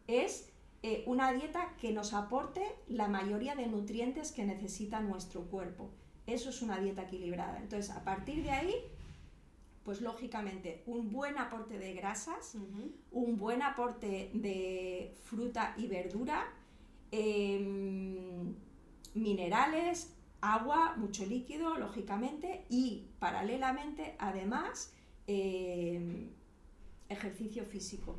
es 0.08 0.48
eh, 0.82 1.04
una 1.06 1.32
dieta 1.32 1.72
que 1.80 1.92
nos 1.92 2.14
aporte 2.14 2.62
la 2.88 3.06
mayoría 3.06 3.54
de 3.54 3.68
nutrientes 3.68 4.32
que 4.32 4.44
necesita 4.44 4.98
nuestro 4.98 5.42
cuerpo. 5.42 5.92
Eso 6.26 6.50
es 6.50 6.62
una 6.62 6.80
dieta 6.80 7.02
equilibrada. 7.02 7.58
Entonces, 7.58 7.94
a 7.94 8.02
partir 8.02 8.42
de 8.42 8.50
ahí, 8.50 8.74
pues 9.86 10.00
lógicamente 10.00 10.82
un 10.86 11.12
buen 11.12 11.38
aporte 11.38 11.78
de 11.78 11.94
grasas, 11.94 12.56
un 13.12 13.38
buen 13.38 13.62
aporte 13.62 14.32
de 14.34 15.14
fruta 15.22 15.74
y 15.78 15.86
verdura, 15.86 16.44
em, 17.12 18.52
minerales, 19.14 20.12
agua, 20.40 20.96
mucho 20.96 21.24
líquido, 21.24 21.78
lógicamente, 21.78 22.66
y 22.68 23.06
paralelamente, 23.20 24.16
además, 24.18 24.92
eh, 25.28 26.30
ejercicio 27.08 27.64
físico. 27.64 28.16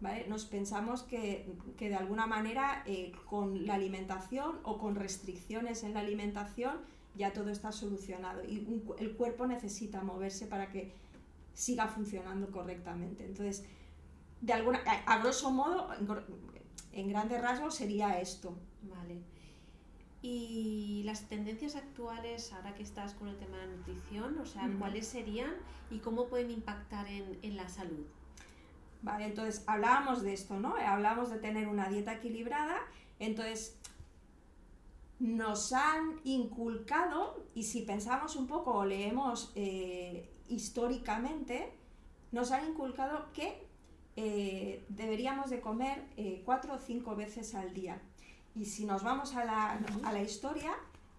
¿vale? 0.00 0.26
Nos 0.26 0.44
pensamos 0.44 1.04
que, 1.04 1.46
de 1.78 1.94
alguna 1.94 2.26
manera 2.26 2.82
eh, 2.84 3.12
con 3.26 3.64
la 3.64 3.74
alimentación 3.74 4.58
o 4.64 4.76
con 4.76 4.96
restricciones 4.96 5.84
en 5.84 5.94
la 5.94 6.00
alimentación 6.00 6.80
ya 7.16 7.32
todo 7.32 7.50
está 7.50 7.72
solucionado 7.72 8.44
y 8.44 8.82
el 8.98 9.16
cuerpo 9.16 9.46
necesita 9.46 10.02
moverse 10.02 10.46
para 10.46 10.70
que 10.70 10.92
siga 11.54 11.88
funcionando 11.88 12.50
correctamente. 12.50 13.24
Entonces, 13.24 13.64
de 14.40 14.52
alguna, 14.52 14.80
a, 15.06 15.18
grosso 15.18 15.50
modo, 15.50 15.88
en 16.92 17.08
grandes 17.08 17.40
rasgos 17.40 17.74
sería 17.74 18.20
esto. 18.20 18.56
Vale. 18.82 19.22
Y 20.22 21.02
las 21.04 21.28
tendencias 21.28 21.76
actuales, 21.76 22.52
ahora 22.52 22.74
que 22.74 22.82
estás 22.82 23.14
con 23.14 23.28
el 23.28 23.36
tema 23.36 23.58
de 23.58 23.68
nutrición, 23.68 24.38
o 24.38 24.46
sea, 24.46 24.68
¿cuáles 24.78 25.06
serían 25.06 25.52
y 25.90 25.98
cómo 25.98 26.26
pueden 26.26 26.50
impactar 26.50 27.06
en, 27.06 27.56
la 27.56 27.68
salud? 27.68 28.04
Vale, 29.02 29.26
entonces 29.26 29.62
hablábamos 29.66 30.22
de 30.22 30.32
esto, 30.32 30.58
¿no? 30.58 30.74
Hablábamos 30.74 31.30
de 31.30 31.38
tener 31.38 31.68
una 31.68 31.88
dieta 31.88 32.14
equilibrada, 32.14 32.76
entonces 33.20 33.78
nos 35.18 35.72
han 35.72 36.20
inculcado, 36.24 37.46
y 37.54 37.62
si 37.62 37.82
pensamos 37.82 38.36
un 38.36 38.46
poco 38.46 38.72
o 38.72 38.84
leemos 38.84 39.52
eh, 39.54 40.30
históricamente, 40.48 41.72
nos 42.32 42.50
han 42.52 42.68
inculcado 42.68 43.32
que 43.32 43.66
eh, 44.16 44.84
deberíamos 44.88 45.50
de 45.50 45.60
comer 45.60 46.02
eh, 46.16 46.42
cuatro 46.44 46.74
o 46.74 46.78
cinco 46.78 47.14
veces 47.14 47.54
al 47.54 47.74
día. 47.74 48.00
Y 48.54 48.64
si 48.64 48.86
nos 48.86 49.02
vamos 49.02 49.34
a 49.34 49.44
la, 49.44 50.22
historia, 50.22 50.72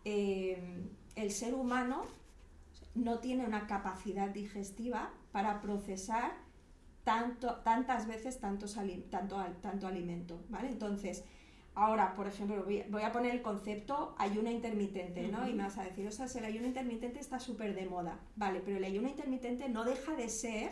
eh, 0.04 0.90
el 1.16 1.32
ser 1.32 1.54
humano 1.54 2.06
no 2.96 3.20
tiene 3.20 3.46
una 3.46 3.68
capacidad 3.68 4.30
digestiva 4.30 5.12
para 5.32 5.62
procesar 5.62 6.32
tanto, 7.04 7.58
tantas 7.58 8.08
veces 8.08 8.40
tanto, 8.40 8.66
tanto 9.62 9.88
alimento, 9.88 10.44
¿vale? 10.50 10.70
Entonces, 10.70 11.24
ahora, 11.78 12.16
por 12.16 12.28
ejemplo, 12.28 12.66
voy, 12.66 13.02
a 13.04 13.12
poner 13.12 13.32
el 13.32 13.44
concepto 13.44 14.16
ayuno 14.18 14.50
intermitente, 14.50 15.28
¿no? 15.28 15.48
Y 15.48 15.54
me 15.54 15.64
vas 15.64 15.78
a 15.78 15.84
decir, 15.84 16.08
o 16.08 16.12
sea, 16.12 16.26
el 16.26 16.46
ayuno 16.46 16.66
intermitente 16.66 17.20
está 17.20 17.40
súper 17.40 17.76
de 17.76 17.86
moda, 17.86 18.20
¿vale? 18.36 18.62
Pero 18.66 18.78
el 18.78 18.84
ayuno 18.84 19.08
intermitente 19.08 19.70
no 19.70 19.86
deja 19.86 20.16
de 20.16 20.28
ser 20.28 20.72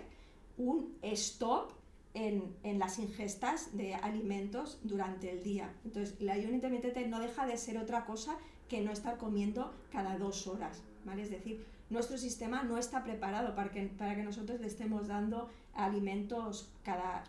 un 0.58 0.98
stop 1.04 1.74
en, 2.16 2.56
las 2.80 2.98
ingestas 2.98 3.78
de 3.78 3.94
alimentos 3.94 4.80
durante 4.84 5.32
el 5.32 5.44
día. 5.44 5.72
Entonces, 5.86 6.16
el 6.20 6.30
ayuno 6.30 6.56
intermitente 6.56 7.08
no 7.08 7.20
deja 7.20 7.46
de 7.46 7.58
ser 7.58 7.78
otra 7.78 8.06
cosa 8.06 8.36
que 8.68 8.82
no 8.82 8.92
estar 8.92 9.18
comiendo 9.18 9.76
cada 9.92 10.18
dos 10.18 10.48
horas, 10.48 10.82
¿vale? 11.06 11.22
Es 11.22 11.30
decir, 11.30 11.64
nuestro 11.92 12.18
sistema 12.18 12.64
no 12.64 12.80
está 12.80 13.04
preparado 13.04 13.54
para 13.54 13.70
que, 13.70 13.84
para 13.84 14.16
que 14.16 14.24
nosotros 14.24 14.60
le 14.60 14.66
estemos 14.66 15.08
dando 15.08 15.50
alimentos 15.76 16.72
cada 16.84 17.24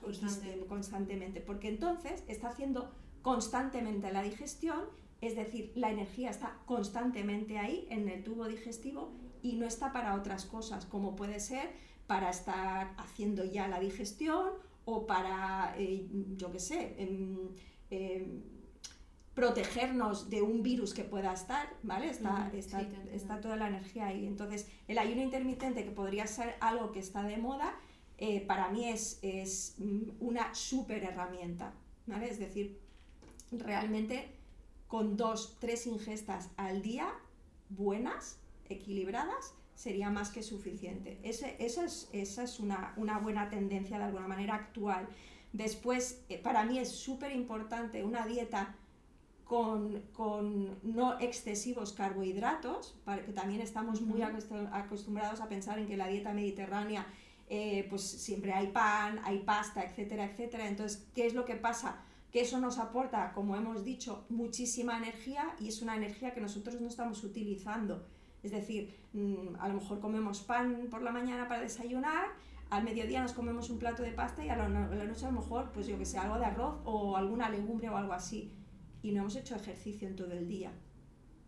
constantemente, 0.67 1.43
porque 1.43 1.69
entonces 1.69 2.25
está 2.27 2.49
haciendo 2.49 2.91
constantemente 3.27 4.13
la 4.13 4.23
digestión, 4.23 4.85
es 5.21 5.35
decir, 5.35 5.73
la 5.75 5.91
energía 5.91 6.31
está 6.31 6.61
constantemente 6.65 7.59
ahí 7.59 7.85
en 7.91 8.09
el 8.09 8.23
tubo 8.23 8.47
digestivo 8.47 9.11
y 9.43 9.57
no 9.57 9.67
está 9.67 9.93
para 9.93 10.15
otras 10.15 10.45
cosas, 10.45 10.87
como 10.87 11.17
puede 11.17 11.41
ser 11.41 11.71
para 12.07 12.31
estar 12.31 12.95
haciendo 12.99 13.45
ya 13.45 13.67
la 13.67 13.81
digestión 13.81 14.51
o 14.85 15.09
para, 15.09 15.75
eh, 15.77 16.07
yo 16.37 16.53
qué 16.53 16.61
sé, 16.61 16.95
em, 16.99 17.49
em, 17.91 18.43
protegernos 19.35 20.31
de 20.31 20.43
un 20.43 20.63
virus 20.63 20.95
que 20.95 21.03
pueda 21.03 21.33
estar, 21.33 21.67
¿vale? 21.83 22.11
Está, 22.11 22.53
está, 22.55 23.41
toda 23.41 23.57
la 23.57 23.67
energía 23.67 24.07
ahí. 24.07 24.25
Entonces, 24.25 24.69
el 24.87 24.99
ayuno 24.99 25.21
intermitente, 25.21 25.85
que 25.85 25.91
podría 25.91 26.29
ser 26.29 26.55
algo 26.61 26.93
que 26.93 27.01
está 27.01 27.25
de 27.25 27.39
moda, 27.39 27.75
eh, 28.19 28.41
para 28.47 28.71
mí 28.71 28.89
es, 28.89 29.19
es 29.23 29.75
una 30.21 30.55
súper 30.55 31.03
herramienta, 31.03 31.75
¿vale? 32.07 32.31
Es 32.31 32.39
decir, 32.39 32.86
realmente 33.53 34.31
con 34.89 35.17
dos, 35.17 35.57
tres 35.61 35.87
ingestas 35.87 36.51
al 36.57 36.83
día, 36.83 37.13
buenas, 37.69 38.39
equilibradas, 38.69 39.55
sería 39.75 40.11
más 40.11 40.31
que 40.31 40.43
suficiente. 40.43 41.19
Ese, 41.23 41.57
esa 41.59 41.85
es, 41.85 42.09
esa 42.13 42.45
es 42.45 42.61
una, 42.61 42.95
buena 43.23 43.49
tendencia 43.51 43.99
de 43.99 44.05
alguna 44.05 44.29
manera 44.29 44.55
actual. 44.55 45.09
Después, 45.53 46.23
eh, 46.29 46.39
para 46.39 46.65
mí 46.65 46.79
es 46.79 46.91
súper 46.91 47.33
importante 47.33 48.05
una 48.05 48.27
dieta 48.27 48.75
con, 49.45 50.03
con, 50.13 50.79
no 50.83 51.19
excesivos 51.21 51.93
carbohidratos, 51.93 52.97
que 53.25 53.33
también 53.33 53.61
estamos 53.61 54.01
muy 54.01 54.23
acostumbrados 54.23 55.41
a 55.41 55.49
pensar 55.49 55.79
en 55.79 55.87
que 55.87 55.97
la 55.97 56.09
dieta 56.09 56.33
mediterránea 56.33 57.07
eh, 57.49 57.87
pues 57.89 58.03
siempre 58.03 58.53
hay 58.53 58.69
pan, 58.69 59.21
hay 59.23 59.39
pasta, 59.39 59.85
etcétera, 59.85 60.25
etcétera. 60.25 60.67
Entonces, 60.67 61.07
¿qué 61.15 61.27
es 61.27 61.35
lo 61.35 61.45
que 61.45 61.55
pasa? 61.55 62.05
Que 62.37 62.43
eso 62.43 62.61
nos 62.61 62.79
aporta, 62.79 63.33
como 63.33 63.57
hemos 63.57 63.83
dicho, 63.83 64.27
muchísima 64.29 64.99
energía 64.99 65.57
y 65.59 65.69
es 65.69 65.81
una 65.81 65.97
energía 65.97 66.35
que 66.35 66.41
nosotros 66.43 66.79
no 66.83 66.87
estamos 66.87 67.25
utilizando. 67.25 68.05
Es 68.43 68.51
decir, 68.51 68.95
mm, 69.15 69.57
a 69.59 69.69
lo 69.69 69.81
mejor 69.81 70.01
comemos 70.01 70.41
pan 70.41 70.89
por 70.91 71.01
la 71.01 71.13
mañana 71.13 71.49
para 71.49 71.63
desayunar, 71.63 72.27
al 72.69 72.85
mediodía 72.85 73.23
nos 73.23 73.33
comemos 73.33 73.71
un 73.71 73.79
plato 73.79 74.03
de 74.03 74.13
pasta 74.13 74.45
y 74.45 74.51
a 74.51 74.57
la, 74.57 74.69
noche 74.69 75.25
a 75.25 75.31
lo 75.31 75.41
mejor, 75.41 75.73
pues 75.73 75.87
yo 75.87 75.97
que 75.97 76.05
sé, 76.05 76.19
algo 76.19 76.39
de 76.39 76.45
arroz 76.45 76.79
o 76.85 77.17
alguna 77.17 77.49
legumbre 77.49 77.89
o 77.89 77.97
algo 77.97 78.13
así. 78.13 78.53
Y 79.01 79.13
no 79.13 79.21
hemos 79.21 79.37
hecho 79.37 79.57
ejercicio 79.57 80.07
en 80.07 80.15
todo 80.15 80.33
el 80.33 80.47
día, 80.47 80.73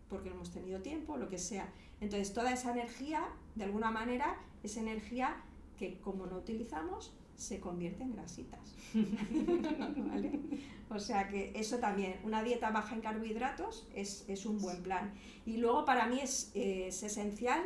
porque 0.08 0.30
no 0.30 0.36
hemos 0.36 0.52
tenido 0.52 0.80
tiempo, 0.80 1.18
lo 1.18 1.28
que 1.28 1.36
sea. 1.36 1.70
Entonces, 2.00 2.32
toda 2.32 2.50
esa 2.50 2.72
energía, 2.72 3.28
de 3.56 3.64
alguna 3.64 3.90
manera, 3.90 4.38
es 4.62 4.78
energía 4.78 5.36
que 5.76 6.00
como 6.00 6.24
no 6.24 6.38
utilizamos, 6.38 7.14
se 7.38 7.60
convierte 7.60 8.02
en 8.02 8.12
grasitas. 8.12 8.74
O 10.90 10.98
sea 10.98 11.28
que 11.28 11.52
eso 11.54 11.76
también, 11.76 12.14
una 12.24 12.42
dieta 12.42 12.70
baja 12.70 12.94
en 12.94 13.02
carbohidratos 13.02 13.86
es, 13.94 14.46
un 14.46 14.58
buen 14.58 14.82
plan. 14.82 15.12
Y 15.44 15.58
luego 15.58 15.84
para 15.84 16.06
mí 16.06 16.18
es, 16.18 16.50
esencial 16.54 17.60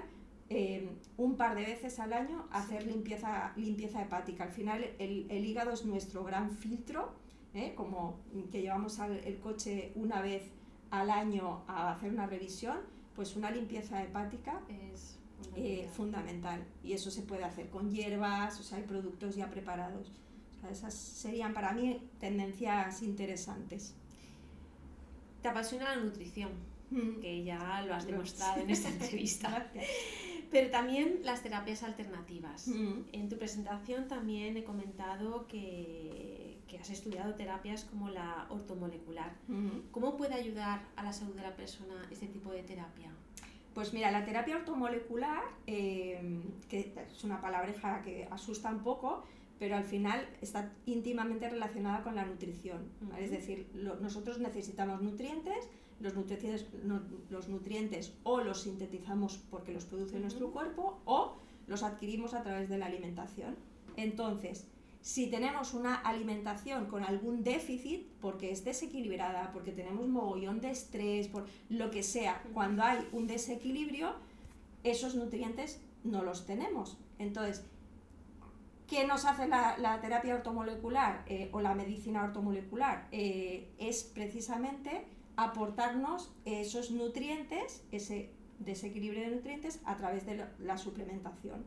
eh, 0.49 0.91
un 1.17 1.37
par 1.37 1.55
de 1.55 1.63
veces 1.63 2.01
al 2.01 2.13
año 2.13 2.49
hacer 2.51 2.85
limpieza, 2.85 3.53
limpieza 3.55 4.03
hepática. 4.03 4.43
Al 4.43 4.51
final 4.51 4.85
el, 4.99 5.45
hígado 5.47 5.71
es 5.71 5.85
nuestro 5.85 6.25
gran 6.25 6.51
filtro, 6.51 7.13
¿eh? 7.55 7.75
como 7.77 8.19
que 8.51 8.61
llevamos 8.61 8.99
el 8.99 9.39
coche 9.39 9.93
una 9.95 10.21
vez 10.21 10.51
al 10.91 11.09
año 11.09 11.63
a 11.69 11.93
hacer 11.93 12.13
una 12.13 12.27
revisión, 12.27 12.79
pues 13.15 13.37
una 13.37 13.53
limpieza 13.53 14.03
hepática 14.03 14.63
es 14.69 15.22
eh, 15.55 15.89
fundamental. 15.93 16.65
Y 16.83 16.93
eso 16.93 17.11
se 17.11 17.23
puede 17.23 17.45
hacer 17.45 17.69
con 17.69 17.91
hierbas, 17.91 18.59
o 18.59 18.63
sea, 18.63 18.79
hay 18.79 18.85
productos 18.85 19.37
ya 19.37 19.51
preparados. 19.51 20.11
esas 20.71 20.95
serían 20.95 21.53
para 21.53 21.73
mí 21.73 22.01
tendencias 22.19 23.03
interesantes. 23.03 23.95
Te 25.43 25.49
apasiona 25.49 25.97
la 25.97 26.03
nutrición, 26.03 26.53
mm. 26.91 27.21
que 27.21 27.45
ya 27.45 27.83
lo 27.87 27.95
has 27.95 28.07
demostrado 28.07 28.61
en 28.61 28.71
esta 28.71 28.89
entrevista. 28.97 29.71
Pero 30.51 30.71
también 30.71 31.21
las 31.23 31.43
terapias 31.43 31.83
alternativas. 31.83 32.69
Mm. 32.69 33.03
En 33.13 33.29
tu 33.29 33.37
presentación 33.37 34.07
también 34.07 34.57
he 34.57 34.65
comentado 34.65 35.47
que, 35.49 36.59
que, 36.69 36.79
has 36.79 36.91
estudiado 36.91 37.35
terapias 37.35 37.85
como 37.85 38.09
la 38.09 38.47
ortomolecular. 38.51 39.35
Mm. 39.49 39.91
¿Cómo 39.91 40.17
puede 40.17 40.35
ayudar 40.35 40.87
a 40.97 41.03
la 41.03 41.13
salud 41.13 41.35
de 41.35 41.43
la 41.43 41.57
persona 41.57 42.07
este 42.11 42.27
tipo 42.27 42.53
de 42.53 42.63
terapia? 42.63 43.11
Pues 43.75 43.95
mira, 43.95 44.11
la 44.11 44.25
terapia 44.25 44.57
ortomolecular, 44.57 45.43
eh, 45.67 46.41
que 46.69 46.95
es 47.11 47.25
una 47.25 47.41
palabreja 47.41 48.03
que 48.03 48.29
asusta 48.31 48.71
un 48.71 48.83
poco, 48.83 49.25
pero 49.59 49.77
al 49.77 49.85
final 49.85 50.29
está 50.41 50.73
íntimamente 50.87 51.49
relacionada 51.49 52.03
con 52.03 52.17
la 52.17 52.27
nutrición. 52.27 52.83
Es 53.19 53.31
decir, 53.31 53.71
nosotros 54.01 54.41
necesitamos 54.41 55.01
nutrientes, 55.01 55.69
los 56.01 56.15
nutrientes, 56.15 56.67
los 57.31 57.49
nutrientes 57.49 58.13
o 58.25 58.41
los 58.41 58.63
sintetizamos 58.63 59.39
porque 59.51 59.73
los 59.73 59.85
produce 59.85 60.19
nuestro 60.19 60.51
cuerpo 60.51 61.01
o 61.05 61.37
los 61.69 61.83
adquirimos 61.83 62.35
a 62.35 62.43
través 62.43 62.69
de 62.69 62.79
la 62.79 62.87
alimentación. 62.87 63.57
Entonces, 63.97 64.67
si 65.03 65.27
tenemos 65.27 65.75
una 65.75 65.97
alimentación 65.97 66.87
con 66.87 67.03
algún 67.03 67.43
déficit, 67.43 68.07
porque 68.21 68.53
es 68.53 68.65
desequilibrada, 68.65 69.51
porque 69.53 69.73
tenemos 69.73 70.07
mogollón 70.07 70.61
de 70.61 70.71
estrés, 70.71 71.27
por 71.27 71.45
lo 71.69 71.91
que 71.91 72.05
sea, 72.05 72.41
cuando 72.55 72.85
hay 72.85 73.07
un 73.11 73.27
desequilibrio, 73.27 74.15
esos 74.85 75.17
nutrientes 75.17 75.81
no 76.05 76.23
los 76.23 76.47
tenemos. 76.47 76.99
Entonces, 77.19 77.65
¿qué 78.87 79.05
nos 79.05 79.25
hace 79.25 79.49
la, 79.49 79.99
terapia 80.01 80.37
ortomolecular 80.37 81.25
eh, 81.27 81.51
o 81.53 81.61
la 81.61 81.75
medicina 81.75 82.23
ortomolecular? 82.23 83.09
Eh, 83.11 83.73
es 83.79 84.05
precisamente 84.05 85.05
aportarnos 85.35 86.33
esos 86.45 86.93
nutrientes, 86.93 87.85
ese 87.91 88.31
desequilibrio 88.61 89.23
de 89.23 89.35
nutrientes 89.35 89.81
a 89.85 89.97
través 89.97 90.25
de 90.27 90.47
la 90.61 90.79
suplementación. 90.79 91.65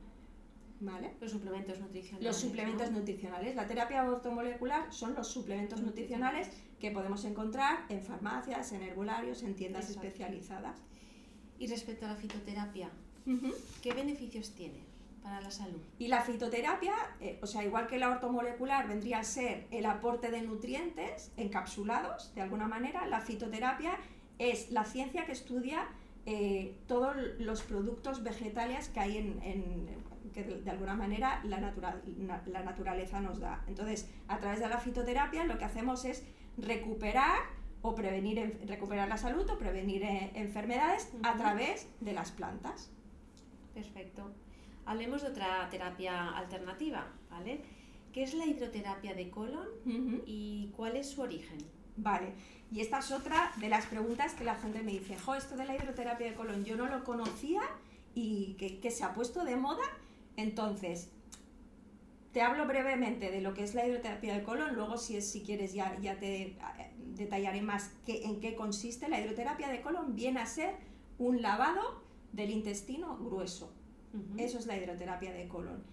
Los 1.21 1.31
suplementos 1.31 1.79
nutricionales. 1.79 2.25
Los 2.25 2.37
suplementos 2.37 2.91
nutricionales. 2.91 3.55
La 3.55 3.67
terapia 3.67 4.03
ortomolecular 4.03 4.91
son 4.93 5.15
los 5.15 5.27
suplementos 5.27 5.81
nutricionales 5.81 6.49
que 6.79 6.91
podemos 6.91 7.23
encontrar 7.25 7.85
en 7.89 8.01
farmacias, 8.01 8.71
en 8.73 8.83
herbolarios, 8.83 9.43
en 9.43 9.55
tiendas 9.55 9.89
especializadas. 9.89 10.83
Y 11.57 11.67
respecto 11.67 12.05
a 12.05 12.09
la 12.09 12.15
fitoterapia, 12.15 12.89
¿qué 13.81 13.93
beneficios 13.93 14.51
tiene 14.51 14.83
para 15.23 15.39
la 15.39 15.51
salud? 15.51 15.79
Y 15.97 16.09
la 16.09 16.21
fitoterapia, 16.21 16.93
eh, 17.21 17.39
o 17.41 17.47
sea, 17.47 17.63
igual 17.63 17.87
que 17.87 17.97
la 17.97 18.09
ortomolecular 18.09 18.87
vendría 18.87 19.19
a 19.19 19.23
ser 19.23 19.67
el 19.71 19.85
aporte 19.85 20.29
de 20.29 20.41
nutrientes 20.41 21.31
encapsulados, 21.37 22.35
de 22.35 22.41
alguna 22.41 22.67
manera, 22.67 23.07
la 23.07 23.21
fitoterapia 23.21 23.97
es 24.37 24.71
la 24.71 24.83
ciencia 24.83 25.25
que 25.25 25.31
estudia 25.31 25.87
eh, 26.27 26.75
todos 26.87 27.15
los 27.37 27.61
productos 27.61 28.23
vegetales 28.23 28.89
que 28.89 28.99
hay 28.99 29.17
en, 29.17 29.87
que 30.35 30.43
de, 30.43 30.69
alguna 30.69 30.95
manera 30.95 31.41
la, 31.45 31.59
la 32.45 32.63
naturaleza 32.63 33.21
nos 33.21 33.39
da. 33.39 33.63
Entonces, 33.67 34.07
a 34.27 34.37
través 34.37 34.59
de 34.59 34.67
la 34.67 34.77
fitoterapia 34.77 35.45
lo 35.45 35.57
que 35.57 35.63
hacemos 35.63 36.03
es 36.05 36.23
recuperar 36.57 37.39
o 37.81 37.95
prevenir 37.95 38.59
recuperar 38.67 39.07
la 39.07 39.17
salud 39.17 39.49
o 39.49 39.57
prevenir 39.57 40.03
eh, 40.03 40.31
enfermedades 40.35 41.09
a 41.23 41.35
través 41.37 41.87
de 42.01 42.13
las 42.13 42.31
plantas. 42.31 42.91
Perfecto. 43.73 44.33
Hablemos 44.85 45.21
de 45.21 45.29
otra 45.29 45.67
terapia 45.69 46.29
alternativa, 46.37 47.07
¿vale? 47.29 47.61
¿Qué 48.11 48.23
es 48.23 48.33
la 48.33 48.45
hidroterapia 48.45 49.13
de 49.13 49.29
colon 49.29 49.67
y 50.25 50.71
cuál 50.75 50.95
es 50.95 51.11
su 51.11 51.21
origen? 51.21 51.57
Vale, 51.97 52.33
y 52.71 52.81
esta 52.81 52.99
es 52.99 53.11
otra 53.11 53.51
de 53.57 53.69
las 53.69 53.85
preguntas 53.85 54.33
que 54.33 54.43
la 54.43 54.55
gente 54.55 54.81
me 54.83 54.91
dice, 54.91 55.17
jo, 55.17 55.35
esto 55.35 55.55
de 55.55 55.65
la 55.65 55.75
hidroterapia 55.75 56.27
de 56.27 56.35
colon 56.35 56.65
yo 56.65 56.75
no 56.75 56.87
lo 56.87 57.03
conocía 57.03 57.61
y 58.15 58.55
que, 58.55 58.89
se 58.91 59.03
ha 59.03 59.13
puesto 59.13 59.43
de 59.43 59.55
moda. 59.55 59.83
Entonces, 60.37 61.09
te 62.31 62.41
hablo 62.41 62.67
brevemente 62.67 63.31
de 63.31 63.41
lo 63.41 63.53
que 63.53 63.63
es 63.63 63.75
la 63.75 63.87
hidroterapia 63.87 64.33
de 64.33 64.43
colon, 64.43 64.75
luego 64.75 64.97
si, 64.97 65.15
es, 65.15 65.29
si 65.29 65.41
quieres 65.41 65.73
ya, 65.73 65.97
ya 66.01 66.19
te 66.19 66.41
eh, 66.41 66.57
detallaré 67.15 67.61
más 67.61 67.91
en 68.07 68.41
qué 68.41 68.55
consiste. 68.55 69.07
La 69.07 69.21
hidroterapia 69.21 69.69
de 69.69 69.81
colon 69.81 70.15
viene 70.15 70.41
a 70.41 70.45
ser 70.45 70.75
un 71.17 71.41
lavado 71.41 72.01
del 72.33 72.51
intestino 72.51 73.17
grueso. 73.17 73.71
Eso 74.37 74.59
es 74.59 74.65
la 74.65 74.77
hidroterapia 74.77 75.33
de 75.33 75.47
colon. 75.47 75.83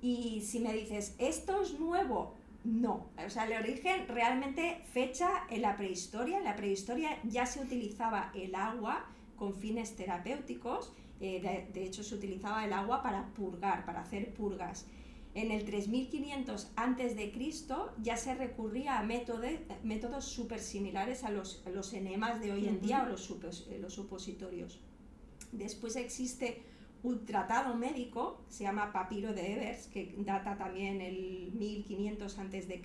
Y 0.00 0.42
si 0.42 0.60
me 0.60 0.72
dices, 0.72 1.14
¿esto 1.18 1.62
es 1.62 1.78
nuevo? 1.78 2.34
No, 2.64 3.08
o 3.24 3.30
sea, 3.30 3.46
el 3.46 3.52
origen 3.52 4.06
realmente 4.08 4.82
fecha 4.92 5.28
en 5.50 5.62
la 5.62 5.76
prehistoria. 5.76 6.38
En 6.38 6.44
la 6.44 6.56
prehistoria 6.56 7.18
ya 7.24 7.46
se 7.46 7.60
utilizaba 7.60 8.30
el 8.34 8.54
agua 8.54 9.06
con 9.36 9.54
fines 9.54 9.96
terapéuticos, 9.96 10.92
eh, 11.20 11.68
de, 11.72 11.84
hecho 11.84 12.02
se 12.02 12.14
utilizaba 12.14 12.64
el 12.64 12.72
agua 12.72 13.02
para 13.02 13.26
purgar, 13.34 13.84
para 13.84 14.00
hacer 14.00 14.32
purgas. 14.34 14.86
En 15.34 15.50
el 15.50 15.64
3500 15.64 16.72
a.C. 16.76 17.32
ya 18.02 18.16
se 18.16 18.34
recurría 18.34 18.98
a 18.98 19.02
métodos 19.02 20.24
súper 20.24 20.58
similares 20.58 21.22
a 21.22 21.30
los, 21.30 21.62
enemas 21.92 22.40
de 22.40 22.52
hoy 22.52 22.66
en 22.66 22.80
día 22.80 23.04
o 23.04 23.08
los, 23.08 23.68
los 23.80 23.92
supositorios. 23.92 24.80
Después 25.52 25.96
existe 25.96 26.62
un 27.02 27.24
tratado 27.24 27.74
médico, 27.74 28.40
se 28.48 28.64
llama 28.64 28.92
Papiro 28.92 29.32
de 29.32 29.54
Evers, 29.54 29.86
que 29.86 30.14
data 30.18 30.56
también 30.56 31.00
el 31.00 31.52
1500 31.52 32.38
a.C., 32.38 32.82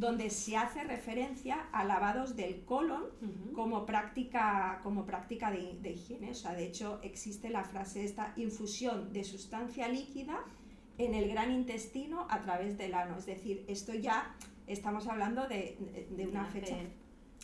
donde 0.00 0.30
se 0.30 0.56
hace 0.56 0.82
referencia 0.82 1.68
a 1.72 1.84
lavados 1.84 2.34
del 2.34 2.64
colon 2.64 3.04
como 3.54 3.84
práctica, 3.84 4.80
como 4.82 5.04
práctica 5.04 5.50
de, 5.50 5.90
higiene. 5.90 6.30
O 6.30 6.34
sea, 6.34 6.54
de 6.54 6.64
hecho, 6.64 7.00
existe 7.02 7.50
la 7.50 7.64
frase 7.64 8.02
esta, 8.02 8.32
infusión 8.36 9.12
de 9.12 9.24
sustancia 9.24 9.88
líquida 9.88 10.42
en 10.96 11.12
el 11.14 11.28
gran 11.28 11.52
intestino 11.52 12.26
a 12.30 12.40
través 12.40 12.78
del 12.78 12.94
ano. 12.94 13.18
Es 13.18 13.26
decir, 13.26 13.62
esto 13.68 13.92
ya 13.92 14.34
estamos 14.66 15.06
hablando 15.06 15.46
de, 15.46 15.76
una 16.26 16.46
fecha. 16.46 16.76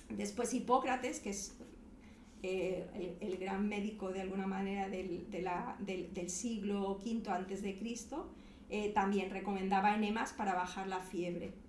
Después 0.09 0.55
Hipócrates, 0.55 1.20
que 1.20 1.30
es 1.30 1.59
eh, 2.43 3.18
el, 3.20 3.37
gran 3.37 3.68
médico 3.68 4.12
de 4.12 4.22
alguna 4.22 4.47
manera 4.47 4.89
del, 4.89 5.26
del, 5.30 6.30
siglo 6.30 6.93
V 7.05 7.22
antes 7.28 7.61
de 7.61 7.76
Cristo, 7.76 8.30
eh, 8.70 8.93
también 8.95 9.30
recomendaba 9.30 9.95
enemas 9.95 10.33
para 10.33 10.55
bajar 10.55 10.87
la 10.89 11.01
fiebre. 11.01 11.66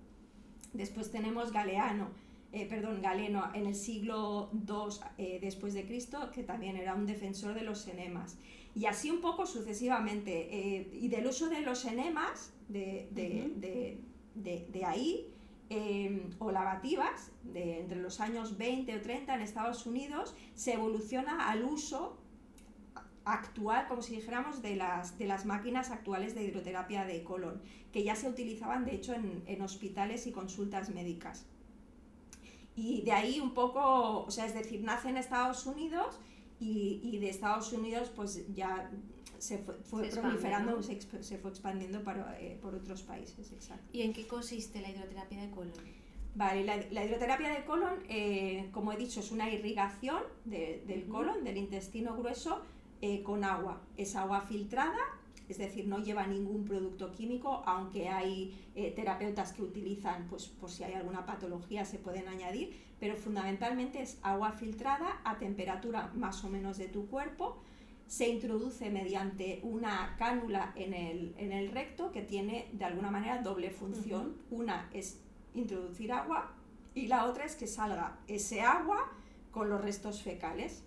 Después 0.74 1.12
tenemos 1.12 1.52
Galeano, 1.52 2.10
eh, 2.52 2.66
perdón, 2.68 3.02
Galeno 3.02 3.52
en 3.54 3.66
el 3.66 3.76
siglo 3.76 4.50
II 4.54 5.40
después 5.42 5.74
de 5.74 5.86
Cristo, 5.86 6.32
que 6.32 6.44
también 6.44 6.78
era 6.78 6.96
un 6.96 7.06
defensor 7.06 7.54
de 7.54 7.62
los 7.62 7.88
enemas. 7.88 8.38
Y 8.76 8.86
así 8.86 9.10
un 9.10 9.22
poco 9.22 9.46
sucesivamente. 9.46 10.88
y 10.94 11.08
del 11.08 11.28
uso 11.28 11.50
de 11.50 11.62
los 11.62 11.84
enemas, 11.86 12.54
de, 12.70 13.08
de, 13.12 14.68
de 14.72 14.86
ahí, 14.86 15.34
eh, 15.70 16.30
o 16.40 16.50
lavativas, 16.52 17.32
de 17.44 17.82
entre 17.82 18.00
los 18.00 18.22
años 18.22 18.58
20 18.58 18.96
o 18.96 19.02
30 19.02 19.36
en 19.36 19.42
Estados 19.42 19.86
Unidos, 19.86 20.34
se 20.56 20.74
evoluciona 20.74 21.50
al 21.50 21.66
uso 21.66 22.18
actual, 23.28 23.88
como 23.88 24.02
si 24.02 24.16
dijéramos, 24.16 24.62
de 24.62 24.76
las, 24.76 25.18
de 25.18 25.28
las 25.28 25.46
máquinas 25.46 25.92
actuales 25.92 26.34
de 26.34 26.44
hidroterapia 26.44 27.06
de 27.06 27.24
colon, 27.24 27.62
que 27.92 28.04
ya 28.04 28.16
se 28.16 28.30
utilizaban 28.30 28.86
de 28.86 28.96
hecho 28.96 29.14
en, 29.14 29.62
hospitales 29.62 30.28
y 30.28 30.32
consultas 30.32 30.90
médicas. 30.90 31.46
Y 32.76 33.02
de 33.02 33.12
ahí 33.12 33.40
un 33.40 33.54
poco, 33.54 34.24
o 34.24 34.32
sea, 34.32 34.46
es 34.46 34.54
decir, 34.54 34.84
nace 34.84 35.10
en 35.10 35.18
Estados 35.18 35.66
Unidos 35.66 36.20
y, 36.60 37.18
de 37.20 37.30
Estados 37.30 37.74
Unidos 37.74 38.12
pues 38.16 38.46
ya 38.54 38.90
se 39.40 39.58
fue, 39.58 40.10
proliferando, 40.10 40.82
se, 40.82 41.38
fue 41.38 41.50
expandiendo 41.50 42.04
para, 42.04 42.40
eh, 42.40 42.58
por 42.62 42.76
otros 42.76 43.02
países. 43.04 43.52
Exacto. 43.52 43.90
¿Y 43.92 44.02
en 44.02 44.14
qué 44.14 44.26
consiste 44.26 44.80
la 44.82 44.90
hidroterapia 44.90 45.42
de 45.42 45.52
colon? 45.52 45.74
Vale, 46.36 46.64
la, 46.64 47.04
hidroterapia 47.04 47.50
de 47.50 47.66
colon, 47.66 48.04
eh, 48.10 48.70
como 48.72 48.94
he 48.94 48.98
dicho, 48.98 49.22
es 49.22 49.32
una 49.32 49.50
irrigación 49.50 50.22
del 50.46 51.08
colon, 51.08 51.44
del 51.44 51.58
intestino 51.58 52.16
grueso, 52.16 52.62
eh, 53.02 53.24
con 53.24 53.44
agua. 53.44 53.82
Es 53.98 54.16
agua 54.16 54.42
filtrada, 54.42 54.98
es 55.50 55.58
decir, 55.58 55.88
no 55.88 56.00
lleva 56.00 56.28
ningún 56.28 56.66
producto 56.66 57.12
químico, 57.12 57.64
aunque 57.66 58.10
hay 58.10 58.60
eh, 58.76 58.92
terapeutas 58.92 59.54
que 59.54 59.62
utilizan, 59.62 60.28
pues 60.30 60.48
por 60.48 60.70
si 60.70 60.84
hay 60.84 60.94
alguna 60.94 61.26
patología 61.26 61.86
se 61.86 62.00
pueden 62.00 62.28
añadir, 62.28 62.76
pero 63.00 63.16
fundamentalmente 63.16 64.02
es 64.02 64.18
agua 64.24 64.52
filtrada 64.52 65.22
a 65.24 65.38
temperatura 65.38 66.12
más 66.16 66.44
o 66.44 66.50
menos 66.50 66.78
de 66.78 66.88
tu 66.88 67.08
cuerpo. 67.08 67.62
Se 68.08 68.28
introduce 68.28 68.90
mediante 68.90 69.60
una 69.64 70.16
cánula 70.18 70.74
en 70.76 70.94
el, 70.94 71.72
recto 71.72 72.12
que 72.12 72.22
tiene 72.22 72.70
de 72.74 72.86
alguna 72.86 73.12
manera 73.12 73.42
doble 73.42 73.70
función. 73.70 74.36
Una 74.50 74.90
es 74.94 75.20
introducir 75.54 76.12
agua 76.12 76.54
y 76.94 77.08
la 77.08 77.26
otra 77.26 77.46
es 77.46 77.56
que 77.56 77.68
salga 77.68 78.18
ese 78.28 78.62
agua 78.62 79.12
con 79.52 79.70
los 79.70 79.82
restos 79.82 80.24
fecales. 80.24 80.84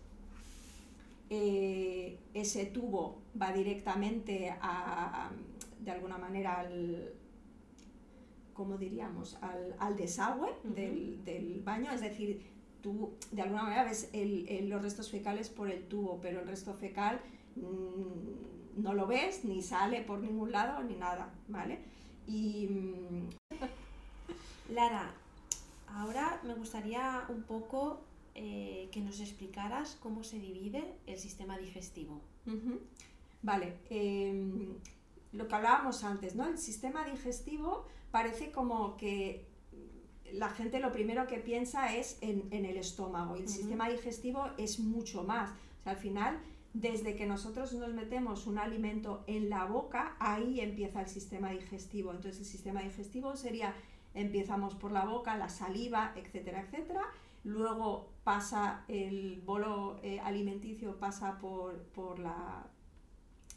Eh, 1.33 2.19
ese 2.35 2.67
tubo 2.67 3.23
va 3.41 3.53
directamente 3.53 4.53
a, 4.61 5.31
de 5.79 5.91
alguna 5.93 6.19
manera 6.19 6.59
al, 6.59 7.15
como 8.53 8.77
diríamos, 8.77 9.39
al, 9.79 9.97
desagüe 9.97 10.51
del, 10.65 11.63
baño, 11.65 11.93
es 11.93 12.01
decir, 12.01 12.43
tú 12.83 13.13
de 13.31 13.43
alguna 13.43 13.63
manera 13.63 13.85
ves 13.85 14.11
los 14.13 14.83
restos 14.83 15.09
fecales 15.09 15.49
por 15.51 15.71
el 15.71 15.85
tubo, 15.87 16.19
pero 16.21 16.41
el 16.41 16.49
resto 16.49 16.75
fecal 16.75 17.21
mm, 17.55 18.83
no 18.83 18.95
lo 18.95 19.07
ves, 19.07 19.45
ni 19.45 19.63
sale 19.63 20.03
por 20.03 20.19
ningún 20.19 20.51
lado, 20.51 20.83
ni 20.83 20.97
nada, 20.97 21.33
¿vale? 21.47 21.79
Y... 22.27 22.67
Mm, 22.67 23.29
Lara, 24.75 25.15
ahora 25.87 26.41
me 26.45 26.55
gustaría 26.55 27.25
un 27.29 27.43
poco 27.43 28.01
eh, 28.43 28.89
que 28.91 29.03
nos 29.03 29.21
explicaras 29.21 29.99
cómo 30.01 30.25
se 30.25 30.39
divide 30.39 30.95
el 31.07 31.19
sistema 31.19 31.59
digestivo. 31.59 32.23
Vale, 33.43 33.77
em, 33.91 34.77
lo 35.33 35.47
que 35.47 35.55
hablábamos 35.55 36.03
antes, 36.05 36.35
¿no? 36.35 36.49
El 36.49 36.57
sistema 36.57 37.05
digestivo 37.05 37.85
parece 38.11 38.51
como 38.51 38.97
que 38.97 39.45
la 40.33 40.49
gente 40.49 40.81
lo 40.81 40.91
primero 40.91 41.27
que 41.27 41.37
piensa 41.37 41.95
es 41.95 42.17
en, 42.23 42.49
el 42.51 42.79
estómago 42.79 43.37
y 43.37 43.41
el 43.41 43.49
sistema 43.49 43.91
digestivo 43.91 44.49
es 44.57 44.81
mucho 44.81 45.23
más. 45.23 45.51
O 45.51 45.83
sea, 45.83 45.93
al 45.93 45.99
final, 45.99 46.41
desde 46.73 47.17
que 47.17 47.27
nosotros 47.27 47.75
nos 47.75 47.93
metemos 47.93 48.47
un 48.47 48.57
alimento 48.57 49.23
en 49.27 49.51
la 49.51 49.67
boca, 49.67 50.17
ahí 50.19 50.61
empieza 50.61 51.03
el 51.03 51.09
sistema 51.09 51.51
digestivo. 51.51 52.11
Entonces, 52.13 52.41
el 52.41 52.47
sistema 52.47 52.81
digestivo 52.81 53.37
sería, 53.37 53.75
empezamos 54.15 54.75
por 54.77 54.93
la 54.93 55.05
boca, 55.05 55.37
la 55.37 55.51
saliva, 55.51 56.15
etcétera, 56.17 56.63
etcétera 56.63 57.03
luego 57.45 58.11
pasa 58.25 58.85
el 58.89 59.41
bolo 59.45 59.99
eh, 60.03 60.21
alimenticio 60.21 60.99
pasa 60.99 61.39
por, 61.39 61.79
por, 61.95 62.19
la, 62.19 62.67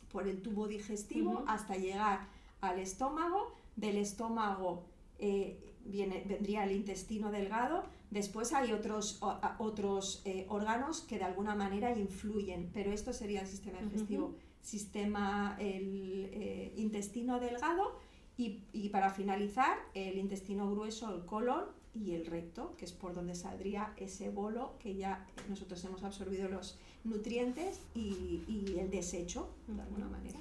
por 0.09 0.27
el 0.27 0.41
tubo 0.41 0.67
digestivo 0.67 1.43
hasta 1.47 1.75
llegar 1.75 2.27
al 2.61 2.79
estómago, 2.79 3.53
del 3.75 3.97
estómago 3.97 4.85
eh, 5.19 5.75
viene, 5.83 6.23
vendría 6.25 6.63
el 6.63 6.71
intestino 6.71 7.29
delgado, 7.31 7.83
después 8.09 8.53
hay 8.53 8.71
otros, 8.71 9.19
otros 9.57 10.21
eh, 10.23 10.45
órganos 10.47 11.01
que 11.01 11.17
de 11.17 11.25
alguna 11.25 11.55
manera 11.55 11.97
influyen, 11.97 12.69
pero 12.73 12.91
esto 12.93 13.11
sería 13.11 13.41
el 13.41 13.47
sistema 13.47 13.81
digestivo, 13.81 14.35
sistema, 14.61 15.57
el 15.59 16.73
intestino 16.77 17.41
delgado 17.41 17.99
y, 18.37 18.63
y 18.71 18.89
para 18.89 19.09
finalizar 19.09 19.77
el 19.93 20.17
intestino 20.17 20.71
grueso, 20.71 21.13
el 21.13 21.25
colon, 21.25 21.65
y 21.95 22.13
el 22.13 22.25
recto, 22.25 22.75
que 22.77 22.85
es 22.85 22.91
por 22.91 23.13
donde 23.13 23.35
saldría 23.35 23.93
ese 23.97 24.29
bolo 24.29 24.73
que 24.79 24.95
ya 24.95 25.25
nosotros 25.49 25.83
hemos 25.85 26.03
absorbido 26.03 26.49
los 26.49 26.79
nutrientes 27.03 27.81
y, 27.93 28.75
el 28.79 28.89
desecho, 28.89 29.49
de 29.67 29.81
alguna 29.81 30.07
manera. 30.07 30.39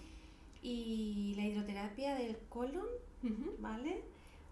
Y 0.62 1.34
la 1.36 1.44
hidroterapia 1.44 2.14
del 2.14 2.38
colon, 2.48 2.86
¿vale? 3.58 4.02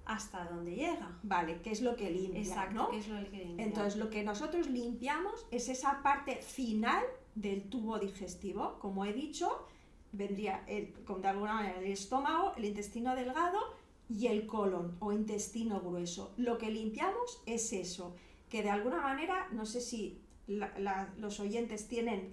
Hasta 0.05 0.45
dónde 0.45 0.75
llega. 0.75 1.19
Vale, 1.23 1.61
¿qué 1.63 1.71
es 1.71 1.81
lo 1.81 1.97
que 1.97 2.11
limpia? 2.11 2.41
Exacto, 2.41 2.91
es 2.93 3.09
lo 3.09 3.31
que 3.31 3.45
limpia? 3.45 3.65
Entonces, 3.65 3.97
lo 3.97 4.11
que 4.11 4.23
nosotros 4.23 4.69
limpiamos 4.69 5.47
es 5.51 5.69
esa 5.69 6.03
parte 6.03 6.37
final 6.43 7.03
del 7.35 7.63
tubo 7.71 7.99
digestivo. 7.99 8.79
Como 8.81 9.05
he 9.05 9.13
dicho, 9.13 9.67
vendría 10.13 10.65
el, 10.67 10.93
de 11.07 11.29
alguna 11.29 11.55
manera 11.55 11.79
el 11.79 11.93
estómago, 11.93 12.53
el 12.57 12.65
intestino 12.65 13.15
delgado 13.15 13.80
y 14.11 14.27
el 14.27 14.47
colon 14.47 14.97
o 14.99 15.13
intestino 15.13 15.81
grueso. 15.81 16.35
Lo 16.37 16.59
que 16.59 16.71
limpiamos 16.71 17.43
es 17.47 17.73
eso, 17.73 18.17
que 18.49 18.63
de 18.63 18.71
alguna 18.71 19.01
manera, 19.01 19.49
no 19.53 19.65
sé 19.65 19.81
si 19.81 20.21
los 21.17 21.39
oyentes 21.39 21.87
tienen 21.87 22.33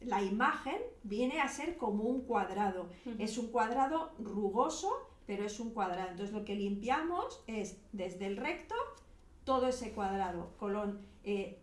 la 0.00 0.22
imagen, 0.22 0.76
viene 1.04 1.40
a 1.40 1.48
ser 1.48 1.76
como 1.76 2.02
un 2.02 2.22
cuadrado. 2.22 2.90
Es 3.18 3.38
un 3.38 3.46
cuadrado 3.48 4.12
rugoso, 4.18 4.90
pero 5.24 5.44
es 5.44 5.60
un 5.60 5.70
cuadrado. 5.70 6.10
Entonces 6.10 6.34
lo 6.34 6.44
que 6.44 6.56
limpiamos 6.56 7.44
es 7.46 7.78
desde 7.92 8.26
el 8.26 8.36
recto 8.36 8.74
todo 9.44 9.68
ese 9.68 9.92
cuadrado, 9.92 10.54
colon 10.58 11.00
eh, 11.24 11.60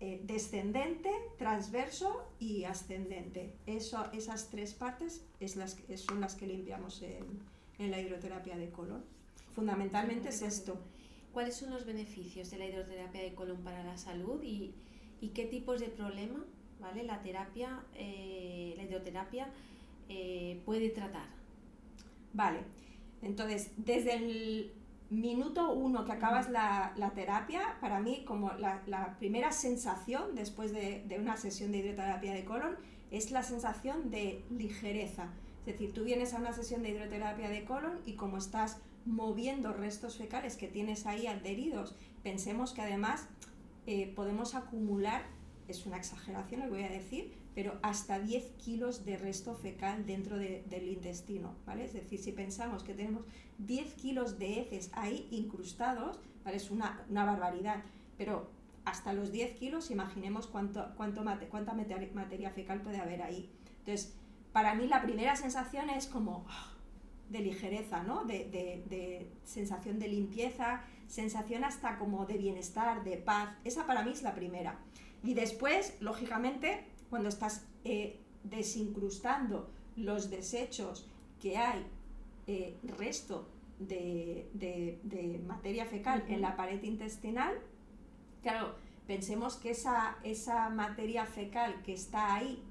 eh, 0.00 0.20
descendente, 0.24 1.10
transverso 1.38 2.24
y 2.40 2.64
ascendente. 2.64 3.56
Eso, 3.66 4.06
esas 4.12 4.50
tres 4.50 4.74
partes 4.74 5.24
es 5.38 5.54
las, 5.56 5.76
son 5.94 6.20
las 6.20 6.34
que 6.34 6.46
limpiamos 6.46 7.02
en 7.02 7.40
en 7.78 7.90
la 7.90 8.00
hidroterapia 8.00 8.56
de 8.56 8.70
colon. 8.70 9.04
Fundamentalmente 9.54 10.28
es 10.28 10.42
esto. 10.42 10.78
¿Cuáles 11.32 11.56
son 11.56 11.70
los 11.70 11.84
beneficios 11.84 12.50
de 12.50 12.58
la 12.58 12.66
hidroterapia 12.66 13.22
de 13.22 13.34
colon 13.34 13.62
para 13.62 13.84
la 13.84 13.96
salud 13.96 14.42
y, 14.42 14.74
qué 15.34 15.44
tipos 15.44 15.80
de 15.80 15.88
problema 15.88 16.44
¿vale? 16.78 17.02
la, 17.02 17.20
terapia, 17.20 17.84
eh, 17.94 18.74
la 18.76 18.84
hidroterapia 18.84 19.48
eh, 20.08 20.60
puede 20.64 20.90
tratar? 20.90 21.28
Vale, 22.32 22.60
entonces 23.22 23.72
desde 23.76 24.14
el 24.14 24.72
minuto 25.10 25.72
uno 25.72 26.04
que 26.04 26.12
acabas 26.12 26.48
la, 26.50 27.12
terapia, 27.14 27.76
para 27.80 28.00
mí 28.00 28.24
como 28.24 28.52
la, 28.52 29.16
primera 29.18 29.52
sensación 29.52 30.34
después 30.34 30.72
de, 30.72 31.04
de, 31.06 31.18
una 31.18 31.36
sesión 31.36 31.72
de 31.72 31.78
hidroterapia 31.78 32.32
de 32.32 32.44
colon 32.44 32.76
es 33.10 33.30
la 33.30 33.42
sensación 33.42 34.10
de 34.10 34.44
ligereza, 34.50 35.30
es 35.66 35.72
decir, 35.72 35.92
tú 35.92 36.04
vienes 36.04 36.32
a 36.32 36.38
una 36.38 36.52
sesión 36.52 36.84
de 36.84 36.90
hidroterapia 36.90 37.48
de 37.48 37.64
colon 37.64 37.98
y 38.06 38.12
como 38.12 38.38
estás 38.38 38.78
moviendo 39.04 39.72
restos 39.72 40.16
fecales 40.16 40.56
que 40.56 40.68
tienes 40.68 41.06
ahí 41.06 41.26
adheridos, 41.26 41.96
pensemos 42.22 42.72
que 42.72 42.82
además 42.82 43.26
eh, 43.86 44.12
podemos 44.14 44.54
acumular, 44.54 45.24
es 45.66 45.84
una 45.84 45.96
exageración, 45.96 46.60
lo 46.60 46.68
voy 46.68 46.84
a 46.84 46.88
decir, 46.88 47.32
pero 47.56 47.80
hasta 47.82 48.20
10 48.20 48.44
kilos 48.64 49.04
de 49.04 49.16
resto 49.16 49.56
fecal 49.56 50.06
dentro 50.06 50.36
del 50.36 50.88
intestino, 50.88 51.56
¿vale? 51.66 51.84
Es 51.84 51.94
decir, 51.94 52.20
si 52.20 52.30
pensamos 52.30 52.84
que 52.84 52.94
tenemos 52.94 53.24
10 53.58 53.94
kilos 53.94 54.38
de 54.38 54.60
heces 54.60 54.90
ahí 54.92 55.26
incrustados, 55.32 56.20
¿vale? 56.44 56.58
Es 56.58 56.70
una, 56.70 57.04
barbaridad, 57.10 57.82
pero 58.16 58.50
hasta 58.84 59.12
los 59.12 59.32
10 59.32 59.58
kilos, 59.58 59.90
imaginemos 59.90 60.46
cuánto, 60.46 60.92
cuánto 60.96 61.24
cuánta 61.50 61.74
materia 61.74 62.50
fecal 62.50 62.82
puede 62.82 62.98
haber 62.98 63.22
ahí. 63.22 63.50
Entonces, 63.80 64.14
para 64.56 64.74
mí 64.74 64.86
la 64.86 65.02
primera 65.02 65.36
sensación 65.36 65.90
es 65.90 66.06
como 66.06 66.46
ah, 66.48 66.72
de 67.28 67.40
ligereza, 67.40 68.02
¿no? 68.02 68.24
De, 68.24 69.30
sensación 69.44 69.98
de 69.98 70.08
limpieza, 70.08 70.82
sensación 71.08 71.62
hasta 71.62 71.98
como 71.98 72.24
de 72.24 72.38
bienestar, 72.38 73.04
de 73.04 73.18
paz. 73.18 73.50
Esa 73.64 73.86
para 73.86 74.02
mí 74.02 74.12
es 74.12 74.22
la 74.22 74.34
primera. 74.34 74.78
Y 75.22 75.34
después, 75.34 75.98
lógicamente, 76.00 76.86
cuando 77.10 77.28
estás 77.28 77.66
eh, 77.84 78.18
desincrustando 78.44 79.68
los 79.94 80.30
desechos 80.30 81.06
que 81.38 81.58
hay 81.58 81.84
eh, 82.46 82.78
resto 82.96 83.50
de, 83.78 85.44
materia 85.46 85.84
fecal 85.84 86.24
en 86.28 86.40
la 86.40 86.56
pared 86.56 86.82
intestinal, 86.82 87.52
claro, 88.42 88.74
pensemos 89.06 89.56
que 89.56 89.72
esa, 89.72 90.16
esa 90.22 90.70
materia 90.70 91.26
fecal 91.26 91.82
que 91.82 91.92
está 91.92 92.36
ahí 92.36 92.64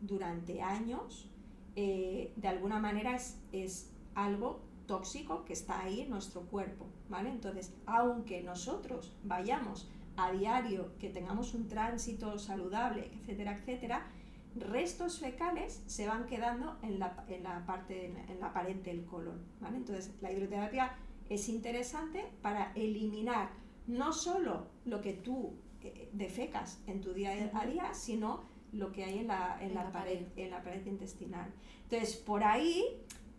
durante 0.00 0.62
años, 0.62 1.30
eh, 1.74 2.32
de 2.36 2.48
alguna 2.48 2.78
manera 2.78 3.16
es, 3.52 3.92
algo 4.14 4.62
tóxico 4.86 5.44
que 5.44 5.52
está 5.52 5.80
ahí 5.80 6.00
en 6.00 6.08
nuestro 6.08 6.40
cuerpo, 6.46 6.86
¿vale? 7.10 7.28
Entonces, 7.28 7.74
aunque 7.84 8.42
nosotros 8.42 9.14
vayamos 9.24 9.90
a 10.16 10.32
diario, 10.32 10.96
que 10.98 11.10
tengamos 11.10 11.52
un 11.52 11.68
tránsito 11.68 12.38
saludable, 12.38 13.10
etcétera, 13.12 13.58
etcétera, 13.58 14.06
restos 14.54 15.18
fecales 15.18 15.82
se 15.84 16.06
van 16.06 16.24
quedando 16.24 16.78
en 16.82 16.98
la, 16.98 17.26
en 17.28 17.42
la 17.42 17.66
parte, 17.66 18.06
en 18.06 18.40
la 18.40 18.54
pared 18.54 18.76
del 18.76 19.04
colon, 19.04 19.44
¿vale? 19.60 19.76
Entonces, 19.76 20.14
la 20.22 20.32
hidroterapia 20.32 20.96
es 21.28 21.50
interesante 21.50 22.24
para 22.40 22.72
eliminar 22.72 23.50
no 23.86 24.12
solo 24.12 24.68
lo 24.84 25.00
que 25.00 25.12
tú 25.12 25.54
eh, 25.82 26.08
defecas 26.12 26.82
en 26.86 27.00
tu 27.00 27.12
día 27.12 27.50
a 27.52 27.66
día, 27.66 27.94
sino 27.94 28.44
lo 28.76 28.92
que 28.92 29.04
hay 29.04 29.18
en 29.18 29.28
la, 29.28 29.58
en 29.60 29.74
la, 29.74 29.90
pared, 29.90 30.26
en 30.36 30.50
la 30.50 30.62
pared 30.62 30.84
intestinal. 30.86 31.52
Entonces, 31.82 32.16
por 32.16 32.44
ahí, 32.44 32.84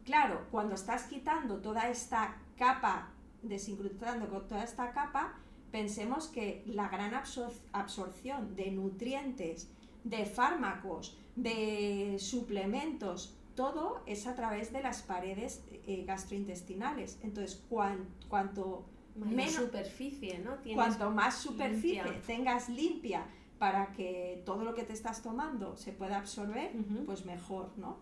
claro, 0.03 0.45
cuando 0.51 0.75
estás 0.75 1.03
quitando 1.03 1.57
toda 1.57 1.89
esta 1.89 2.37
capa, 2.57 3.09
desincrustando 3.41 4.29
con 4.29 4.47
toda 4.47 4.63
esta 4.63 4.91
capa, 4.91 5.35
pensemos 5.71 6.27
que 6.27 6.63
la 6.65 6.89
gran 6.89 7.13
absorción 7.13 8.55
de 8.55 8.71
nutrientes, 8.71 9.69
de 10.03 10.25
fármacos, 10.25 11.17
de 11.35 12.17
suplementos, 12.19 13.35
todo 13.55 14.01
es 14.05 14.27
a 14.27 14.35
través 14.35 14.71
de 14.71 14.81
las 14.81 15.01
paredes 15.01 15.63
eh, 15.71 16.03
gastrointestinales. 16.05 17.19
Entonces, 17.23 17.63
cuanto 17.67 18.85
menos 19.15 19.53
superficie, 19.55 20.39
¿no? 20.39 20.57
cuanto 20.73 21.09
más 21.11 21.35
superficie 21.39 22.03
tengas 22.25 22.69
limpia 22.69 23.25
para 23.57 23.91
que 23.93 24.41
todo 24.45 24.63
lo 24.63 24.73
que 24.73 24.83
te 24.83 24.93
estás 24.93 25.23
tomando 25.23 25.75
se 25.77 25.91
pueda 25.91 26.17
absorber, 26.17 26.71
pues 27.05 27.25
mejor, 27.25 27.71
¿no? 27.77 27.97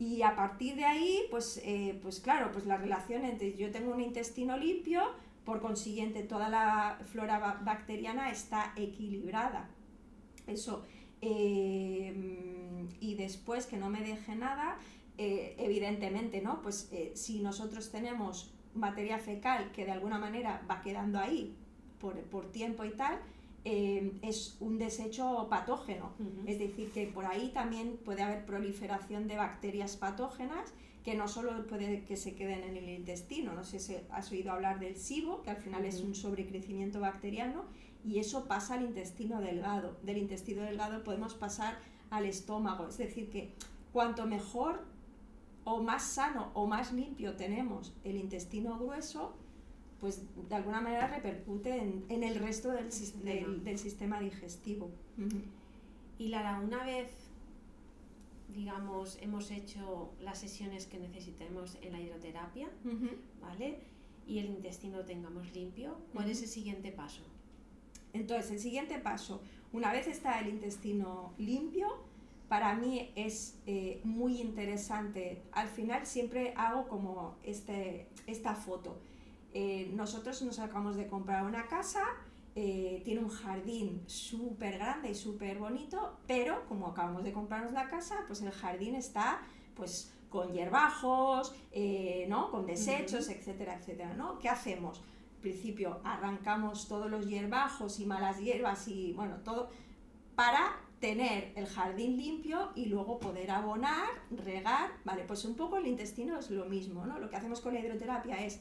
Y 0.00 0.22
a 0.22 0.34
partir 0.34 0.76
de 0.76 0.84
ahí, 0.86 1.26
pues, 1.30 1.60
eh, 1.62 1.98
pues 2.00 2.20
claro, 2.20 2.50
pues 2.52 2.64
la 2.64 2.78
relación 2.78 3.26
entre 3.26 3.54
yo 3.54 3.70
tengo 3.70 3.92
un 3.92 4.00
intestino 4.00 4.56
limpio, 4.56 5.02
por 5.44 5.60
consiguiente 5.60 6.22
toda 6.22 6.48
la 6.48 6.98
flora 7.04 7.60
bacteriana 7.62 8.30
está 8.30 8.72
equilibrada. 8.76 9.68
Eso. 10.46 10.86
Eh, 11.20 12.14
y 12.98 13.14
después 13.14 13.66
que 13.66 13.76
no 13.76 13.90
me 13.90 14.00
deje 14.00 14.34
nada, 14.36 14.78
eh, 15.18 15.54
evidentemente, 15.58 16.40
¿no? 16.40 16.62
Pues 16.62 16.90
si 17.12 17.40
nosotros 17.40 17.90
tenemos 17.90 18.54
materia 18.74 19.18
fecal 19.18 19.70
que 19.72 19.84
de 19.84 19.90
alguna 19.90 20.18
manera 20.18 20.64
va 20.70 20.80
quedando 20.80 21.18
ahí 21.18 21.54
por, 21.98 22.18
por 22.22 22.50
tiempo 22.50 22.86
y 22.86 22.92
tal, 22.92 23.18
eh, 23.64 24.12
es 24.22 24.56
un 24.60 24.78
desecho 24.78 25.48
patógeno. 25.50 26.12
Es 26.46 26.58
decir, 26.58 26.90
que 26.92 27.06
por 27.06 27.26
ahí 27.26 27.50
también 27.52 27.98
puede 28.04 28.22
haber 28.22 28.46
proliferación 28.46 29.28
de 29.28 29.36
bacterias 29.36 29.96
patógenas 29.96 30.72
que 31.04 31.14
no 31.14 31.28
solo 31.28 31.66
puede 31.66 32.04
que 32.04 32.16
se 32.16 32.34
queden 32.34 32.62
en 32.62 32.76
el 32.76 32.88
intestino, 32.88 33.54
no 33.54 33.64
sé 33.64 33.78
si 33.78 33.96
has 34.10 34.30
oído 34.32 34.52
hablar 34.52 34.80
del 34.80 34.96
SIBO, 34.96 35.42
que 35.42 35.50
al 35.50 35.56
final 35.56 35.84
es 35.86 36.02
un 36.02 36.14
sobrecrecimiento 36.14 37.00
bacteriano, 37.00 37.64
y 38.04 38.18
eso 38.18 38.46
pasa 38.46 38.74
al 38.74 38.82
intestino 38.82 39.40
delgado. 39.40 39.96
Del 40.02 40.18
intestino 40.18 40.62
delgado 40.62 41.02
podemos 41.02 41.34
pasar 41.34 41.78
al 42.10 42.26
estómago, 42.26 42.88
es 42.88 42.98
decir, 42.98 43.30
que 43.30 43.54
cuanto 43.92 44.26
mejor 44.26 44.84
o 45.64 45.82
más 45.82 46.02
sano 46.02 46.50
o 46.54 46.66
más 46.66 46.92
limpio 46.92 47.36
tenemos 47.36 47.94
el 48.04 48.16
intestino 48.16 48.78
grueso, 48.78 49.34
pues 50.00 50.22
de 50.48 50.54
alguna 50.54 50.80
manera 50.80 51.06
repercute 51.06 51.76
en, 52.08 52.22
el 52.22 52.36
resto 52.36 52.70
del, 52.70 52.90
del, 53.64 53.78
sistema 53.78 54.18
digestivo. 54.18 54.90
Y 56.18 56.28
Lara, 56.28 56.58
una 56.60 56.84
vez, 56.84 57.10
digamos, 58.54 59.18
hemos 59.20 59.50
hecho 59.50 60.12
las 60.20 60.38
sesiones 60.38 60.86
que 60.86 60.98
necesitemos 60.98 61.76
en 61.82 61.92
la 61.92 62.00
hidroterapia, 62.00 62.68
¿vale? 63.40 63.78
Y 64.26 64.38
el 64.38 64.46
intestino 64.46 65.04
tengamos 65.04 65.54
limpio, 65.54 65.96
¿cuál 66.14 66.30
es 66.30 66.42
el 66.42 66.48
siguiente 66.48 66.92
paso? 66.92 67.22
Entonces, 68.12 68.50
el 68.52 68.58
siguiente 68.58 68.98
paso, 68.98 69.42
una 69.72 69.92
vez 69.92 70.06
está 70.06 70.40
el 70.40 70.48
intestino 70.48 71.34
limpio, 71.38 71.88
para 72.48 72.74
mí 72.74 73.12
es 73.14 73.58
eh, 73.66 74.00
muy 74.02 74.40
interesante. 74.40 75.42
Al 75.52 75.68
final 75.68 76.06
siempre 76.06 76.52
hago 76.56 76.88
como 76.88 77.36
este, 77.44 78.08
esta 78.26 78.56
foto 78.56 78.98
eh, 79.52 79.90
nosotros 79.94 80.40
nos 80.42 80.58
acabamos 80.58 80.96
de 80.96 81.06
comprar 81.06 81.44
una 81.44 81.66
casa, 81.66 82.02
eh, 82.54 83.02
tiene 83.04 83.20
un 83.20 83.28
jardín 83.28 84.02
súper 84.06 84.78
grande 84.78 85.10
y 85.10 85.14
súper 85.14 85.58
bonito, 85.58 86.18
pero 86.26 86.66
como 86.66 86.88
acabamos 86.88 87.24
de 87.24 87.32
comprarnos 87.32 87.72
la 87.72 87.88
casa, 87.88 88.24
pues 88.26 88.42
el 88.42 88.50
jardín 88.50 88.94
está 88.94 89.40
pues 89.74 90.12
con 90.28 90.52
hierbajos, 90.52 91.54
eh, 91.72 92.26
¿no? 92.28 92.50
con 92.50 92.66
desechos, 92.66 93.28
etcétera, 93.28 93.76
etcétera. 93.76 94.14
¿no? 94.14 94.38
¿Qué 94.38 94.48
hacemos? 94.48 94.98
Al 94.98 95.40
principio 95.40 96.00
arrancamos 96.04 96.86
todos 96.88 97.10
los 97.10 97.28
hierbajos 97.28 97.98
y 97.98 98.06
malas 98.06 98.38
hierbas 98.38 98.86
y 98.88 99.12
bueno, 99.14 99.36
todo 99.44 99.70
para 100.34 100.76
tener 101.00 101.52
el 101.56 101.66
jardín 101.66 102.16
limpio 102.16 102.70
y 102.74 102.86
luego 102.86 103.18
poder 103.18 103.50
abonar, 103.50 104.08
regar, 104.30 104.90
vale, 105.04 105.24
pues 105.24 105.44
un 105.44 105.54
poco 105.54 105.78
el 105.78 105.86
intestino 105.86 106.38
es 106.38 106.50
lo 106.50 106.66
mismo, 106.66 107.06
¿no? 107.06 107.18
Lo 107.18 107.30
que 107.30 107.36
hacemos 107.36 107.60
con 107.60 107.74
la 107.74 107.80
hidroterapia 107.80 108.44
es 108.44 108.60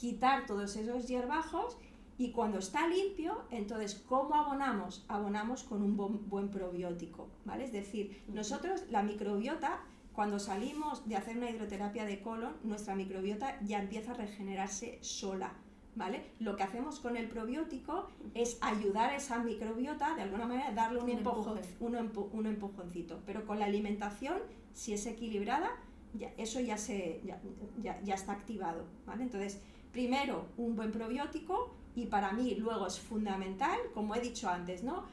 quitar 0.00 0.46
todos 0.46 0.76
esos 0.76 1.06
hierbajos 1.06 1.76
y 2.16 2.32
cuando 2.32 2.58
está 2.58 2.88
limpio, 2.88 3.44
entonces, 3.50 4.02
¿cómo 4.08 4.34
abonamos? 4.34 5.04
Abonamos 5.08 5.62
con 5.62 5.82
un 5.82 5.96
buen 6.28 6.48
probiótico, 6.48 7.28
¿vale? 7.44 7.64
Es 7.64 7.72
decir, 7.72 8.22
nosotros 8.28 8.84
la 8.90 9.02
microbiota, 9.02 9.80
cuando 10.12 10.38
salimos 10.38 11.06
de 11.06 11.16
hacer 11.16 11.36
una 11.36 11.50
hidroterapia 11.50 12.04
de 12.04 12.20
colon, 12.20 12.56
nuestra 12.62 12.94
microbiota 12.94 13.58
ya 13.62 13.78
empieza 13.78 14.12
a 14.12 14.14
regenerarse 14.14 14.98
sola, 15.02 15.52
¿vale? 15.96 16.32
Lo 16.38 16.56
que 16.56 16.62
hacemos 16.62 16.98
con 17.00 17.16
el 17.16 17.28
probiótico 17.28 18.08
es 18.34 18.58
ayudar 18.62 19.10
a 19.10 19.16
esa 19.16 19.38
microbiota, 19.38 20.14
de 20.14 20.22
alguna 20.22 20.46
manera, 20.46 20.72
darle 20.72 21.00
un, 21.00 21.10
un, 21.10 22.46
empujoncito, 22.46 23.22
pero 23.26 23.46
con 23.46 23.58
la 23.58 23.66
alimentación, 23.66 24.38
si 24.72 24.94
es 24.94 25.06
equilibrada, 25.06 25.70
ya, 26.14 26.32
eso 26.36 26.60
ya, 26.60 26.76
se, 26.76 27.20
ya, 27.24 27.40
ya, 27.82 28.00
ya 28.02 28.14
está 28.14 28.32
activado, 28.32 28.84
¿vale? 29.06 29.22
Entonces, 29.22 29.62
primero 29.92 30.46
un 30.56 30.76
buen 30.76 30.92
probiótico 30.92 31.74
y 31.94 32.06
para 32.06 32.32
mí 32.32 32.54
luego 32.54 32.86
es 32.86 32.98
fundamental, 33.00 33.78
como 33.94 34.14
he 34.14 34.20
dicho 34.20 34.48
antes, 34.48 34.82
¿no? 34.82 35.04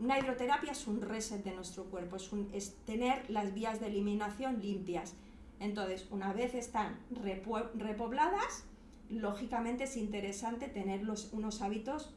Una 0.00 0.18
hidroterapia 0.18 0.72
es 0.72 0.86
un 0.86 1.00
reset 1.00 1.42
de 1.42 1.54
nuestro 1.54 1.84
cuerpo, 1.84 2.16
es, 2.16 2.30
es 2.52 2.76
tener 2.84 3.28
las 3.30 3.52
vías 3.54 3.80
de 3.80 3.88
eliminación 3.88 4.60
limpias. 4.60 5.14
Entonces, 5.58 6.06
una 6.10 6.32
vez 6.32 6.54
están 6.54 7.00
repobladas, 7.10 8.64
lógicamente 9.08 9.84
es 9.84 9.96
interesante 9.96 10.68
tener 10.68 11.02
unos 11.32 11.62
hábitos 11.62 12.14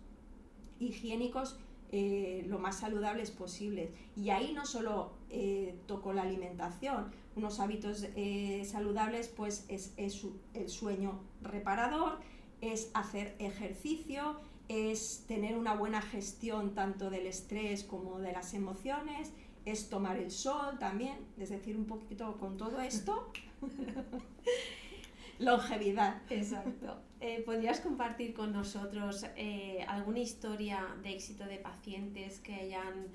higiénicos 0.79 1.57
eh, 1.91 2.45
lo 2.47 2.59
más 2.59 2.79
saludables 2.79 3.31
posibles. 3.31 3.89
Y 4.15 4.29
ahí 4.29 4.53
no 4.53 4.65
solo 4.65 5.13
eh, 5.29 5.75
toco 5.87 6.13
la 6.13 6.23
alimentación, 6.23 7.11
unos 7.35 7.59
hábitos 7.59 8.05
eh, 8.15 8.63
saludables 8.65 9.27
pues 9.27 9.65
es, 9.67 9.93
el 9.97 10.69
sueño 10.69 11.21
reparador, 11.41 12.19
es 12.61 12.91
hacer 12.93 13.35
ejercicio, 13.39 14.39
es 14.67 15.25
tener 15.27 15.57
una 15.57 15.75
buena 15.75 16.01
gestión 16.01 16.73
tanto 16.73 17.09
del 17.09 17.27
estrés 17.27 17.83
como 17.83 18.19
de 18.19 18.31
las 18.31 18.53
emociones, 18.53 19.33
es 19.65 19.89
tomar 19.89 20.17
el 20.17 20.31
sol 20.31 20.79
también, 20.79 21.17
es 21.37 21.49
decir, 21.49 21.75
un 21.75 21.85
poquito 21.85 22.37
con 22.37 22.57
todo 22.57 22.81
esto. 22.81 23.31
longevidad. 25.39 26.21
Exacto. 26.29 27.10
Eh, 27.23 27.43
¿Podrías 27.45 27.79
compartir 27.81 28.33
con 28.33 28.51
nosotros 28.51 29.27
eh, 29.35 29.85
alguna 29.87 30.17
historia 30.17 30.87
de 31.03 31.11
éxito 31.11 31.45
de 31.45 31.57
pacientes 31.57 32.39
que 32.39 32.55
hayan 32.55 33.05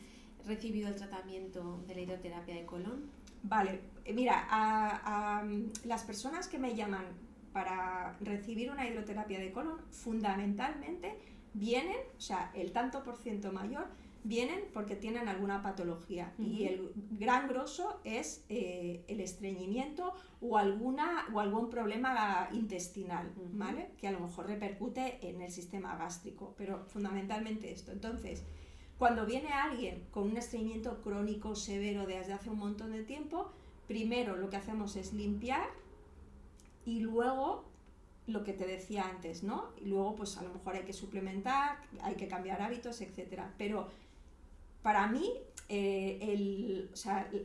recibido 0.47 0.87
el 0.87 0.95
tratamiento 0.95 1.83
de 1.89 1.97
la 1.97 2.01
hidroterapia 2.03 2.55
de 2.55 2.65
colon? 2.65 3.11
Vale, 3.43 3.81
eh, 4.05 4.13
mira, 4.13 4.47
a, 4.49 5.43
las 5.85 6.05
personas 6.05 6.47
que 6.47 6.57
me 6.57 6.77
llaman 6.77 7.05
para 7.53 8.17
recibir 8.21 8.71
una 8.71 8.89
hidroterapia 8.89 9.41
de 9.41 9.51
colon, 9.51 9.81
fundamentalmente 9.91 11.19
vienen, 11.55 11.97
o 12.17 12.21
sea, 12.21 12.53
el 12.55 12.71
tanto 12.71 13.03
por 13.03 13.17
ciento 13.17 13.51
mayor, 13.51 13.89
vienen 14.27 14.64
porque 14.72 14.97
tienen 14.97 15.29
alguna 15.29 15.62
patología 15.62 16.35
y 16.37 16.64
el 16.64 16.93
gran 17.12 17.49
grosso 17.49 18.01
es 18.03 18.45
eh, 18.49 19.05
el 19.07 19.20
estreñimiento 19.20 20.12
o, 20.41 20.59
alguna, 20.59 21.27
o 21.33 21.39
algún 21.39 21.70
problema 21.70 22.49
intestinal, 22.53 23.33
¿vale? 23.53 23.91
Que 23.99 24.09
a 24.09 24.12
lo 24.12 24.20
mejor 24.20 24.47
repercute 24.47 25.18
en 25.22 25.43
el 25.43 25.53
sistema 25.53 25.97
gástrico, 25.97 26.55
pero 26.59 26.85
fundamentalmente 26.87 27.70
esto. 27.70 27.93
Entonces, 27.93 28.43
cuando 28.99 29.27
viene 29.27 29.53
alguien 29.53 30.03
con 30.11 30.24
un 30.24 30.37
estreñimiento 30.37 31.03
crónico 31.03 31.55
severo 31.55 32.05
desde 32.05 32.33
hace 32.33 32.51
un 32.51 32.59
montón 32.59 32.91
de 32.91 33.05
tiempo, 33.05 33.53
primero 33.87 34.37
lo 34.37 34.51
que 34.51 34.57
hacemos 34.57 34.97
es 34.97 35.12
limpiar 35.12 35.68
y 36.85 36.99
luego 37.01 37.64
lo 38.27 38.43
que 38.43 38.53
te 38.53 38.66
decía 38.66 39.09
antes, 39.09 39.45
¿no? 39.45 39.70
Y 39.77 39.85
luego 39.85 40.16
pues 40.16 40.37
a 40.37 40.43
lo 40.43 40.53
mejor 40.53 40.74
hay 40.74 40.83
que 40.83 40.93
suplementar, 40.93 41.79
hay 42.03 42.16
que 42.16 42.27
cambiar 42.27 42.61
hábitos, 42.61 43.01
etcétera. 43.01 43.55
Pero 43.57 43.87
para 44.87 45.09
mí, 45.09 45.32
eh, 45.68 46.89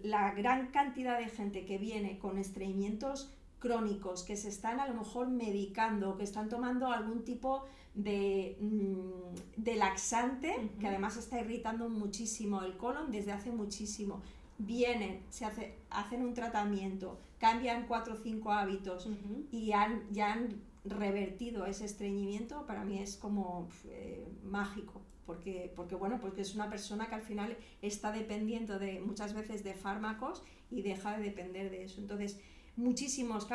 la 0.04 0.30
gran 0.36 0.68
cantidad 0.68 1.18
de 1.18 1.28
gente 1.28 1.66
que 1.66 1.80
viene 1.80 2.20
con 2.20 2.38
estreñimientos 2.38 3.32
crónicos 3.58 4.22
que 4.22 4.38
se 4.38 4.48
están 4.48 4.80
a 4.80 4.88
lo 4.88 4.94
mejor 4.94 5.28
medicando, 5.28 6.18
que 6.18 6.24
están 6.24 6.50
tomando 6.50 6.92
algún 6.92 7.24
tipo 7.24 7.66
de, 7.96 8.58
mm, 8.62 9.60
de 9.60 9.76
laxante, 9.76 10.70
que 10.80 10.88
además 10.88 11.18
está 11.18 11.42
irritando 11.42 11.90
muchísimo 11.90 12.62
el 12.62 12.78
colon 12.78 13.10
desde 13.10 13.32
hace 13.32 13.52
muchísimo, 13.52 14.22
vienen, 14.60 15.24
se 15.32 15.46
hace, 15.46 15.74
hacen 15.90 16.22
un 16.22 16.36
tratamiento, 16.36 17.18
cambian 17.40 17.88
cuatro 17.88 18.14
o 18.14 18.18
cinco 18.18 18.52
hábitos 18.52 19.10
y 19.52 19.72
han, 19.72 20.04
ya 20.12 20.34
han 20.34 20.62
revertido 20.86 21.66
ese 21.66 21.86
estreñimiento, 21.86 22.68
para 22.68 22.86
mí 22.86 23.00
es 23.00 23.18
como 23.18 23.68
eh, 23.86 24.28
mágico. 24.44 25.02
Porque, 25.32 25.72
porque, 25.78 25.96
bueno, 25.96 26.20
porque 26.20 26.42
es 26.42 26.56
una 26.56 26.70
persona 26.70 27.08
que 27.08 27.16
al 27.16 27.22
final 27.22 27.56
está 27.82 28.12
dependiendo 28.12 28.80
de 28.80 29.00
muchas 29.00 29.34
veces 29.34 29.64
de 29.64 29.74
fármacos 29.74 30.44
y 30.70 30.82
deja 30.82 31.18
de 31.18 31.24
depender 31.24 31.72
de 31.72 31.86
eso. 31.86 32.02
Entonces, 32.02 32.38
muchísimos, 32.76 33.48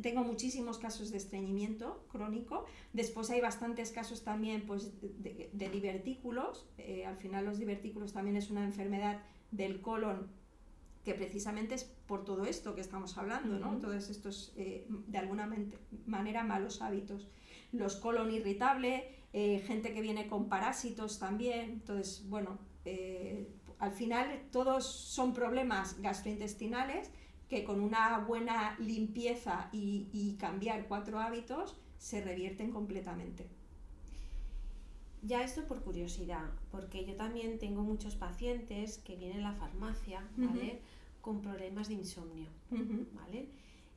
tengo 0.00 0.22
muchísimos 0.22 0.78
casos 0.78 1.10
de 1.10 1.16
estreñimiento 1.16 2.06
crónico. 2.12 2.66
Después 2.92 3.30
hay 3.30 3.40
bastantes 3.40 3.90
casos 3.90 4.22
también 4.22 4.64
pues, 4.64 4.92
de, 5.00 5.70
divertículos. 5.72 6.68
Eh, 6.78 7.04
al 7.04 7.16
final 7.16 7.46
los 7.46 7.58
divertículos 7.58 8.12
también 8.12 8.36
es 8.36 8.48
una 8.48 8.64
enfermedad 8.64 9.20
del 9.50 9.80
colon 9.80 10.30
que 11.04 11.14
precisamente 11.14 11.74
es 11.74 11.82
por 11.82 12.24
todo 12.24 12.44
esto 12.44 12.76
que 12.76 12.80
estamos 12.80 13.18
hablando, 13.18 13.58
¿no? 13.58 13.78
Todos 13.78 14.08
estos, 14.08 14.52
eh, 14.56 14.86
de 14.88 15.18
alguna 15.18 15.52
manera, 16.06 16.44
malos 16.44 16.80
hábitos. 16.80 17.26
Los 17.72 17.96
colon 17.96 18.30
irritable, 18.30 19.17
eh, 19.32 19.60
gente 19.66 19.92
que 19.92 20.00
viene 20.00 20.28
con 20.28 20.48
parásitos 20.48 21.18
también. 21.18 21.70
Entonces, 21.70 22.28
bueno, 22.28 22.58
al 23.78 23.92
final 23.92 24.48
todos 24.50 24.86
son 24.86 25.34
problemas 25.34 26.00
gastrointestinales 26.00 27.10
que 27.48 27.64
con 27.64 27.80
una 27.80 28.18
buena 28.18 28.76
limpieza 28.78 29.70
y, 29.72 30.36
cambiar 30.38 30.86
cuatro 30.86 31.18
hábitos 31.18 31.76
se 31.98 32.22
revierten 32.22 32.70
completamente. 32.70 33.46
Ya 35.22 35.42
esto 35.42 35.66
por 35.66 35.82
curiosidad, 35.82 36.44
porque 36.70 37.04
yo 37.04 37.16
también 37.16 37.58
tengo 37.58 37.82
muchos 37.82 38.14
pacientes 38.14 38.98
que 38.98 39.16
vienen 39.16 39.44
a 39.44 39.52
la 39.52 39.58
farmacia, 39.58 40.28
¿vale? 40.36 40.80
Con 41.20 41.40
problemas 41.40 41.88
de 41.88 41.94
insomnio, 41.94 42.46
¿vale? 43.14 43.48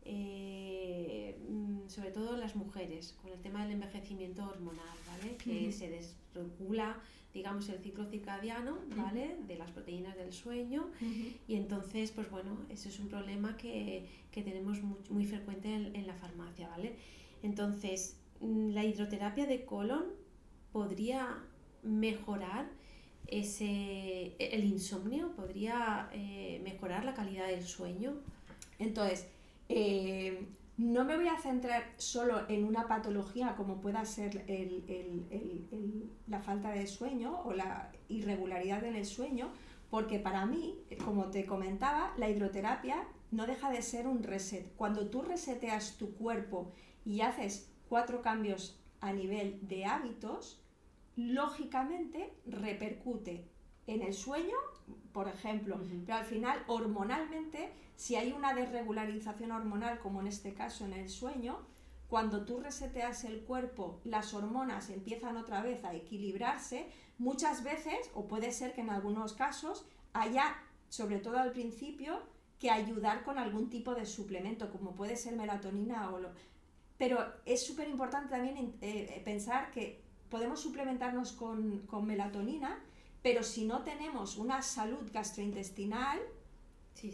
Eh, 0.04 1.38
mm, 1.48 1.88
sobre 1.88 2.12
todo 2.12 2.38
las 2.38 2.56
mujeres, 2.56 3.16
con 3.22 3.32
el 3.32 3.40
tema 3.42 3.64
del 3.64 3.74
envejecimiento 3.74 4.44
hormonal, 4.44 4.98
¿vale? 5.08 5.36
Que 5.38 5.72
se 5.72 5.90
desregula 5.90 6.98
digamos, 7.34 7.70
el 7.70 7.80
ciclo 7.80 8.06
circadiano, 8.06 8.78
¿vale? 8.96 9.38
De 9.48 9.56
las 9.56 9.72
proteínas 9.72 10.16
del 10.18 10.34
sueño. 10.34 10.90
Y 11.48 11.56
entonces, 11.56 12.12
pues 12.12 12.30
bueno, 12.30 12.58
eso 12.70 12.90
es 12.90 13.00
un 13.00 13.08
problema 13.08 13.56
que, 13.58 14.08
tenemos 14.34 14.82
muy, 14.82 14.98
muy 15.10 15.26
frecuente 15.26 15.74
en, 15.74 16.08
la 16.08 16.14
farmacia, 16.16 16.68
¿vale? 16.68 16.96
Entonces, 17.42 18.18
mm, 18.42 18.72
la 18.72 18.84
hidroterapia 18.84 19.46
de 19.46 19.64
colon 19.64 20.06
podría 20.72 21.38
mejorar 21.84 22.70
ese, 23.28 24.36
el 24.38 24.66
insomnio, 24.66 25.32
podría 25.36 26.10
eh, 26.14 26.60
mejorar 26.64 27.06
la 27.06 27.14
calidad 27.14 27.48
del 27.48 27.64
sueño. 27.64 28.16
Entonces, 28.78 29.28
eh, 29.74 30.48
no 30.78 31.06
me 31.06 31.16
voy 31.16 31.28
a 31.28 31.38
centrar 31.38 31.94
solo 31.98 32.50
en 32.50 32.66
una 32.66 32.88
patología 32.88 33.56
como 33.56 33.80
pueda 33.80 34.04
ser 34.04 34.46
la 36.28 36.42
falta 36.42 36.72
de 36.72 36.88
sueño 36.88 37.40
o 37.44 37.54
la 37.54 37.92
irregularidad 38.10 38.84
en 38.84 38.96
el 38.96 39.06
sueño, 39.06 39.52
porque 39.90 40.20
para 40.20 40.46
mí, 40.46 40.80
como 41.06 41.28
te 41.28 41.46
comentaba, 41.46 42.14
la 42.18 42.30
hidroterapia 42.30 43.08
no 43.32 43.46
deja 43.46 43.70
de 43.72 43.82
ser 43.82 44.08
un 44.08 44.24
reset. 44.24 44.76
Cuando 44.76 45.10
tú 45.10 45.22
reseteas 45.22 45.98
tu 45.98 46.16
cuerpo 46.16 46.74
y 47.06 47.22
haces 47.22 47.72
cuatro 47.88 48.22
cambios 48.22 48.78
a 49.00 49.14
nivel 49.14 49.60
de 49.68 49.86
hábitos, 49.86 50.62
lógicamente 51.16 52.34
repercute 52.46 53.48
en 53.88 54.02
el 54.02 54.14
sueño, 54.14 54.56
por 55.12 55.28
ejemplo, 55.28 55.80
pero 56.06 56.18
al 56.18 56.26
final 56.26 56.64
hormonalmente 56.68 57.72
si 58.02 58.16
hay 58.16 58.32
una 58.32 58.56
desregularización 58.56 59.52
hormonal, 59.52 60.00
como 60.00 60.22
en 60.22 60.28
este 60.28 60.56
caso 60.56 60.86
en 60.86 60.94
el 60.94 61.08
sueño, 61.08 61.60
cuando 62.10 62.46
tú 62.46 62.60
reseteas 62.60 63.26
el 63.26 63.42
cuerpo, 63.42 64.02
las 64.06 64.34
hormonas 64.34 64.90
empiezan 64.90 65.38
otra 65.38 65.62
vez 65.62 65.84
a 65.86 65.94
equilibrarse, 65.94 66.88
muchas 67.20 67.64
veces, 67.64 68.10
o 68.16 68.28
puede 68.28 68.54
ser 68.54 68.74
que 68.74 68.82
en 68.82 68.90
algunos 68.90 69.34
casos, 69.34 69.86
haya, 70.14 70.56
sobre 70.90 71.20
todo 71.20 71.38
al 71.38 71.52
principio, 71.52 72.24
que 72.58 72.72
ayudar 72.72 73.24
con 73.24 73.38
algún 73.38 73.70
tipo 73.70 73.94
de 73.94 74.08
suplemento, 74.08 74.72
como 74.72 74.96
puede 74.96 75.16
ser 75.16 75.36
melatonina 75.36 76.10
o 76.10 76.20
lo... 76.20 76.30
Pero 76.98 77.24
es 77.46 77.64
súper 77.64 77.88
importante 77.88 78.30
también 78.30 78.76
eh, 78.82 79.22
pensar 79.24 79.70
que 79.70 80.02
podemos 80.32 80.60
suplementarnos 80.60 81.34
con, 81.34 81.86
con 81.86 82.08
melatonina, 82.08 82.80
pero 83.22 83.44
si 83.44 83.66
no 83.66 83.84
tenemos 83.84 84.38
una 84.38 84.62
salud 84.62 85.10
gastrointestinal, 85.14 86.20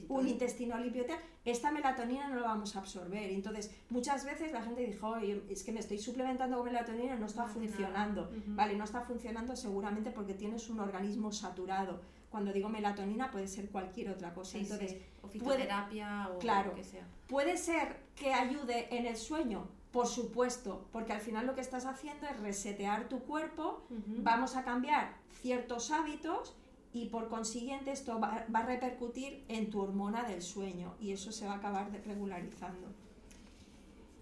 un 0.09 0.27
intestino 0.27 0.77
limpio, 0.77 1.05
esta 1.45 1.71
melatonina 1.71 2.27
no 2.27 2.35
lo 2.35 2.41
vamos 2.43 2.75
a 2.75 2.79
absorber. 2.79 3.29
Entonces, 3.31 3.71
muchas 3.89 4.25
veces 4.25 4.51
la 4.51 4.61
gente 4.61 4.85
dijo, 4.85 5.15
es 5.17 5.63
que 5.63 5.71
me 5.71 5.79
estoy 5.79 5.97
suplementando 5.97 6.57
con 6.57 6.65
melatonina 6.65 7.15
y 7.15 7.19
no 7.19 7.25
está 7.25 7.45
funcionando. 7.45 8.29
Vale, 8.47 8.75
no 8.75 8.83
está 8.83 9.01
funcionando 9.01 9.55
seguramente 9.55 10.11
porque 10.11 10.33
tienes 10.33 10.69
un 10.69 10.79
organismo 10.79 11.31
saturado. 11.31 12.01
Cuando 12.29 12.51
digo 12.51 12.67
melatonina 12.67 13.31
puede 13.31 13.47
ser 13.47 13.69
cualquier 13.69 14.09
otra 14.09 14.33
cosa. 14.33 14.57
Entonces, 14.57 14.97
O 15.21 15.27
fitoterapia 15.27 16.29
o 16.33 16.39
claro, 16.39 16.71
lo 16.71 16.75
que 16.75 16.83
sea. 16.83 17.07
Puede 17.27 17.57
ser 17.57 17.97
que 18.15 18.33
ayude 18.33 18.93
en 18.95 19.05
el 19.05 19.15
sueño, 19.15 19.67
por 19.97 20.05
supuesto, 20.05 20.85
porque 20.91 21.11
al 21.11 21.21
final 21.21 21.47
lo 21.47 21.55
que 21.55 21.61
estás 21.61 21.87
haciendo 21.87 22.27
es 22.27 22.39
resetear 22.39 23.09
tu 23.09 23.21
cuerpo, 23.21 23.81
vamos 24.19 24.55
a 24.55 24.63
cambiar 24.63 25.15
ciertos 25.41 25.89
hábitos 25.89 26.55
y 26.93 27.07
por 27.07 27.29
consiguiente 27.29 27.89
esto 27.89 28.19
va, 28.19 28.45
a 28.53 28.61
repercutir 28.61 29.43
en 29.47 29.71
tu 29.71 29.81
hormona 29.81 30.21
del 30.21 30.43
sueño 30.43 30.93
y 30.99 31.13
eso 31.13 31.31
se 31.31 31.47
va 31.47 31.53
a 31.53 31.55
acabar 31.55 31.89
regularizando. 32.05 32.89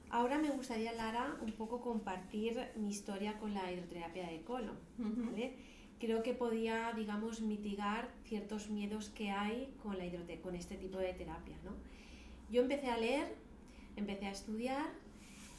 Ahora 0.09 0.37
me 0.37 0.49
gustaría, 0.49 0.93
Lara, 0.93 1.35
un 1.41 1.51
poco 1.51 1.81
compartir 1.81 2.57
mi 2.77 2.87
historia 2.87 3.37
con 3.37 3.53
la 3.53 3.69
hidroterapia 3.69 4.29
de 4.29 4.43
colon. 4.43 4.79
Creo 5.99 6.23
que 6.23 6.33
podía, 6.33 6.93
digamos, 6.95 7.41
mitigar 7.41 8.13
ciertos 8.23 8.69
miedos 8.69 9.09
que 9.09 9.29
hay 9.31 9.75
con, 9.83 9.97
la 9.97 10.05
con 10.41 10.55
este 10.55 10.77
tipo 10.77 10.99
de 10.99 11.11
terapia. 11.11 11.57
¿no? 11.65 11.71
Yo 12.49 12.61
empecé 12.61 12.87
a 12.87 12.97
leer, 12.97 13.35
empecé 13.97 14.27
a 14.27 14.31
estudiar 14.31 15.04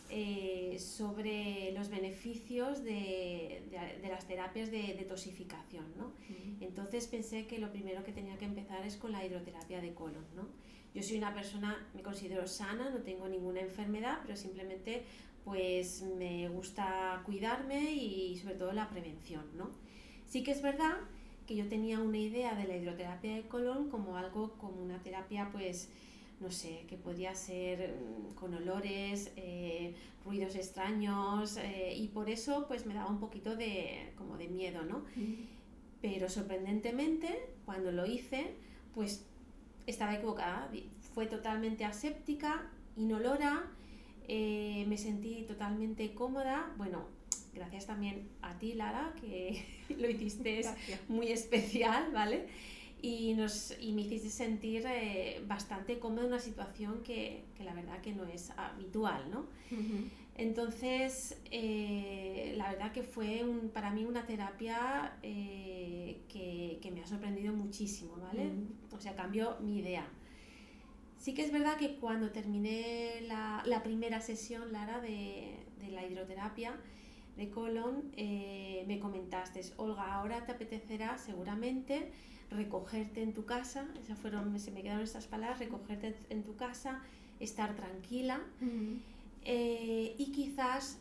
eh, 0.08 0.76
sobre 0.78 1.72
los 1.72 1.88
beneficios 1.88 2.84
de, 2.84 3.62
las 4.08 4.26
terapias 4.26 4.70
de 4.70 4.94
detoxificación. 4.94 5.84
¿no? 5.96 6.12
Entonces 6.60 7.06
pensé 7.06 7.46
que 7.46 7.58
lo 7.58 7.70
primero 7.72 8.04
que 8.04 8.12
tenía 8.12 8.36
que 8.38 8.44
empezar 8.44 8.86
es 8.86 8.96
con 8.96 9.12
la 9.12 9.24
hidroterapia 9.24 9.80
de 9.80 9.94
colon. 9.94 10.24
¿no? 10.34 10.46
Yo 10.94 11.02
soy 11.02 11.18
una 11.18 11.34
persona, 11.34 11.86
me 11.94 12.02
considero 12.02 12.46
sana, 12.46 12.90
no 12.90 12.98
tengo 12.98 13.28
ninguna 13.28 13.60
enfermedad, 13.60 14.20
pero 14.22 14.36
simplemente 14.36 15.02
pues 15.44 16.02
me 16.02 16.48
gusta 16.48 17.22
cuidarme 17.24 17.92
y 17.92 18.36
sobre 18.38 18.54
todo 18.54 18.72
la 18.72 18.88
prevención. 18.88 19.44
¿no? 19.56 19.70
Sí 20.26 20.42
que 20.42 20.52
es 20.52 20.62
verdad 20.62 20.96
que 21.46 21.54
yo 21.54 21.68
tenía 21.68 22.00
una 22.00 22.18
idea 22.18 22.54
de 22.54 22.66
la 22.66 22.76
hidroterapia 22.76 23.36
de 23.36 23.42
colon 23.48 23.88
como 23.88 24.16
algo, 24.16 24.52
como 24.58 24.82
una 24.82 25.02
terapia 25.02 25.48
pues 25.52 25.88
no 26.40 26.50
sé, 26.50 26.84
que 26.88 26.96
podría 26.96 27.34
ser 27.34 27.94
mm, 27.94 28.34
con 28.34 28.54
olores, 28.54 29.32
eh, 29.36 29.94
ruidos 30.24 30.54
extraños 30.56 31.56
eh, 31.56 31.94
y 31.96 32.08
por 32.08 32.28
eso 32.28 32.66
pues 32.66 32.84
me 32.84 32.94
daba 32.94 33.10
un 33.10 33.20
poquito 33.20 33.56
de, 33.56 34.12
como 34.16 34.36
de 34.36 34.48
miedo, 34.48 34.82
¿no? 34.82 35.04
Pero 36.02 36.28
sorprendentemente 36.28 37.28
cuando 37.64 37.92
lo 37.92 38.06
hice 38.06 38.54
pues 38.94 39.24
estaba 39.86 40.14
equivocada, 40.14 40.70
fue 41.14 41.26
totalmente 41.26 41.84
aséptica, 41.84 42.70
inolora, 42.96 43.64
eh, 44.26 44.84
me 44.88 44.98
sentí 44.98 45.44
totalmente 45.46 46.12
cómoda, 46.12 46.72
bueno, 46.76 47.06
gracias 47.54 47.86
también 47.86 48.28
a 48.42 48.58
ti 48.58 48.74
Lara 48.74 49.14
que 49.20 49.64
lo 49.96 50.10
hiciste 50.10 50.62
muy 51.08 51.28
especial, 51.28 52.10
¿vale? 52.12 52.48
Y, 53.02 53.34
nos, 53.34 53.74
y 53.80 53.92
me 53.92 54.02
hiciste 54.02 54.30
sentir 54.30 54.84
eh, 54.86 55.42
bastante 55.46 55.98
cómoda 55.98 56.22
en 56.22 56.28
una 56.28 56.38
situación 56.38 57.02
que, 57.02 57.44
que, 57.56 57.64
la 57.64 57.74
verdad 57.74 58.00
que 58.00 58.12
no 58.12 58.24
es 58.24 58.50
habitual, 58.56 59.30
¿no? 59.30 59.46
Entonces, 60.38 61.38
eh, 61.50 62.54
la 62.56 62.70
verdad 62.70 62.92
que 62.92 63.02
fue 63.02 63.42
un, 63.44 63.70
para 63.70 63.90
mí 63.90 64.04
una 64.04 64.26
terapia 64.26 65.16
eh, 65.22 66.22
que, 66.28 66.78
que, 66.82 66.90
me 66.90 67.02
ha 67.02 67.06
sorprendido 67.06 67.52
muchísimo, 67.54 68.16
¿vale? 68.16 68.50
O 68.90 69.00
sea, 69.00 69.14
cambió 69.14 69.56
mi 69.60 69.78
idea. 69.78 70.06
Sí 71.18 71.34
que 71.34 71.42
es 71.42 71.52
verdad 71.52 71.76
que 71.78 71.96
cuando 71.96 72.30
terminé 72.30 73.22
la, 73.22 73.62
la 73.66 73.82
primera 73.82 74.20
sesión, 74.20 74.72
Lara, 74.72 75.00
de, 75.00 75.56
de 75.80 75.88
la 75.90 76.06
hidroterapia, 76.06 76.76
de 77.36 77.50
colon, 77.50 78.12
me 78.16 78.98
comentaste, 79.00 79.60
Olga, 79.76 80.14
ahora 80.14 80.46
te 80.46 80.52
apetecerá 80.52 81.18
seguramente 81.18 82.10
recogerte 82.50 83.22
en 83.22 83.32
tu 83.32 83.44
casa, 83.44 83.86
esas 84.00 84.18
fueron, 84.18 84.58
se 84.58 84.70
me 84.70 84.82
quedaron 84.82 85.02
estas 85.02 85.26
palabras, 85.26 85.58
recogerte 85.58 86.14
en 86.30 86.44
tu 86.44 86.56
casa, 86.56 87.02
estar 87.40 87.74
tranquila 87.74 88.40
eh, 89.44 90.14
y 90.18 90.32
quizás 90.32 90.98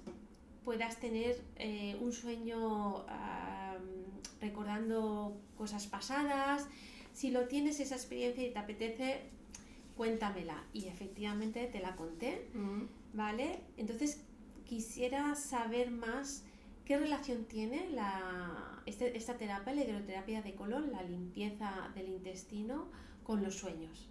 puedas 0.63 0.99
tener 0.99 1.41
eh, 1.57 1.97
un 2.01 2.11
sueño 2.11 3.05
recordando 4.41 5.38
cosas 5.57 5.88
pasadas. 5.88 6.67
Si 7.13 7.31
lo 7.31 7.47
tienes 7.47 7.79
esa 7.79 7.95
experiencia 7.95 8.45
y 8.45 8.51
te 8.51 8.59
apetece, 8.59 9.21
cuéntamela. 9.95 10.63
Y 10.73 10.88
efectivamente 10.88 11.67
te 11.67 11.79
la 11.79 11.95
conté, 11.95 12.47
¿vale? 13.13 13.59
Entonces 13.77 14.21
quisiera 14.66 15.36
saber 15.36 15.91
más 15.91 16.43
qué 16.86 16.97
relación 16.97 17.45
tiene 17.45 17.89
la, 17.91 18.82
este, 18.86 19.18
esta 19.18 19.38
terapia, 19.38 19.74
la 19.74 19.84
hidroterapia 19.84 20.41
de 20.41 20.53
colon, 20.53 20.91
la 20.91 21.03
limpieza 21.03 21.91
del 21.95 22.09
intestino, 22.09 22.88
con 23.24 23.43
los 23.43 23.55
sueños. 23.55 24.09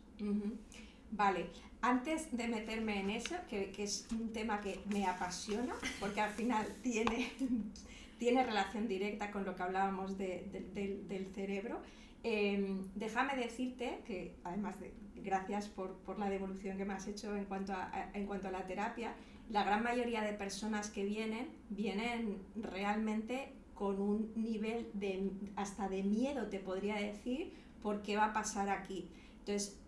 Vale, 1.11 1.47
antes 1.81 2.37
de 2.37 2.49
meterme 2.49 3.01
en 3.01 3.11
eso, 3.11 3.37
que, 3.49 3.73
es 3.79 4.07
un 4.11 4.33
tema 4.33 4.61
que 4.61 4.81
me 4.87 5.07
apasiona, 5.07 5.75
porque 6.01 6.21
al 6.21 6.31
final 6.31 6.67
tiene, 6.83 7.31
tiene 8.19 8.45
relación 8.45 8.89
directa 8.89 9.31
con 9.31 9.45
lo 9.45 9.55
que 9.55 9.63
hablábamos 9.63 10.19
del 10.19 11.29
cerebro, 11.35 11.81
em, 12.25 12.89
déjame 12.95 13.37
decirte 13.37 14.01
que, 14.05 14.35
además 14.43 14.81
de 14.81 14.93
gracias 15.17 15.69
por, 15.69 16.19
la 16.19 16.29
devolución 16.29 16.77
que 16.77 16.85
me 16.85 16.95
has 16.95 17.07
hecho 17.07 17.35
en 17.37 17.45
cuanto, 17.45 17.73
a, 17.73 18.11
en 18.13 18.27
cuanto 18.27 18.49
a 18.49 18.51
la 18.51 18.67
terapia, 18.67 19.15
la 19.51 19.65
gran 19.65 19.83
mayoría 19.83 20.23
de 20.23 20.33
personas 20.33 20.91
que 20.91 21.05
vienen, 21.05 21.49
vienen 21.71 22.39
realmente 22.57 23.53
con 23.75 24.01
un 24.01 24.33
nivel 24.37 24.89
de, 24.95 25.31
hasta 25.57 25.89
de 25.89 26.03
miedo, 26.03 26.47
te 26.47 26.61
podría 26.61 26.97
decir, 26.97 27.53
por 27.83 28.03
qué 28.03 28.17
va 28.17 28.27
a 28.27 28.33
pasar 28.33 28.69
aquí. 28.71 29.09
Entonces, 29.41 29.79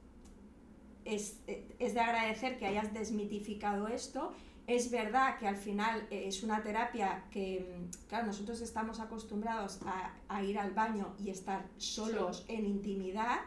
es, 1.07 1.39
de 1.47 2.01
agradecer 2.01 2.59
que 2.59 2.67
hayas 2.67 2.93
desmitificado 2.93 3.89
esto. 3.89 4.33
Es 4.67 4.91
verdad 4.91 5.39
que 5.39 5.47
al 5.47 5.57
final 5.57 6.07
eh, 6.11 6.25
es 6.27 6.43
una 6.43 6.63
terapia 6.63 7.25
que, 7.31 7.89
claro, 8.09 8.27
nosotros 8.27 8.61
estamos 8.61 8.99
acostumbrados 8.99 9.81
a, 10.29 10.43
ir 10.43 10.59
al 10.59 10.73
baño 10.73 11.15
y 11.19 11.31
estar 11.31 11.65
solos 11.77 12.45
en 12.49 12.67
intimidad 12.67 13.39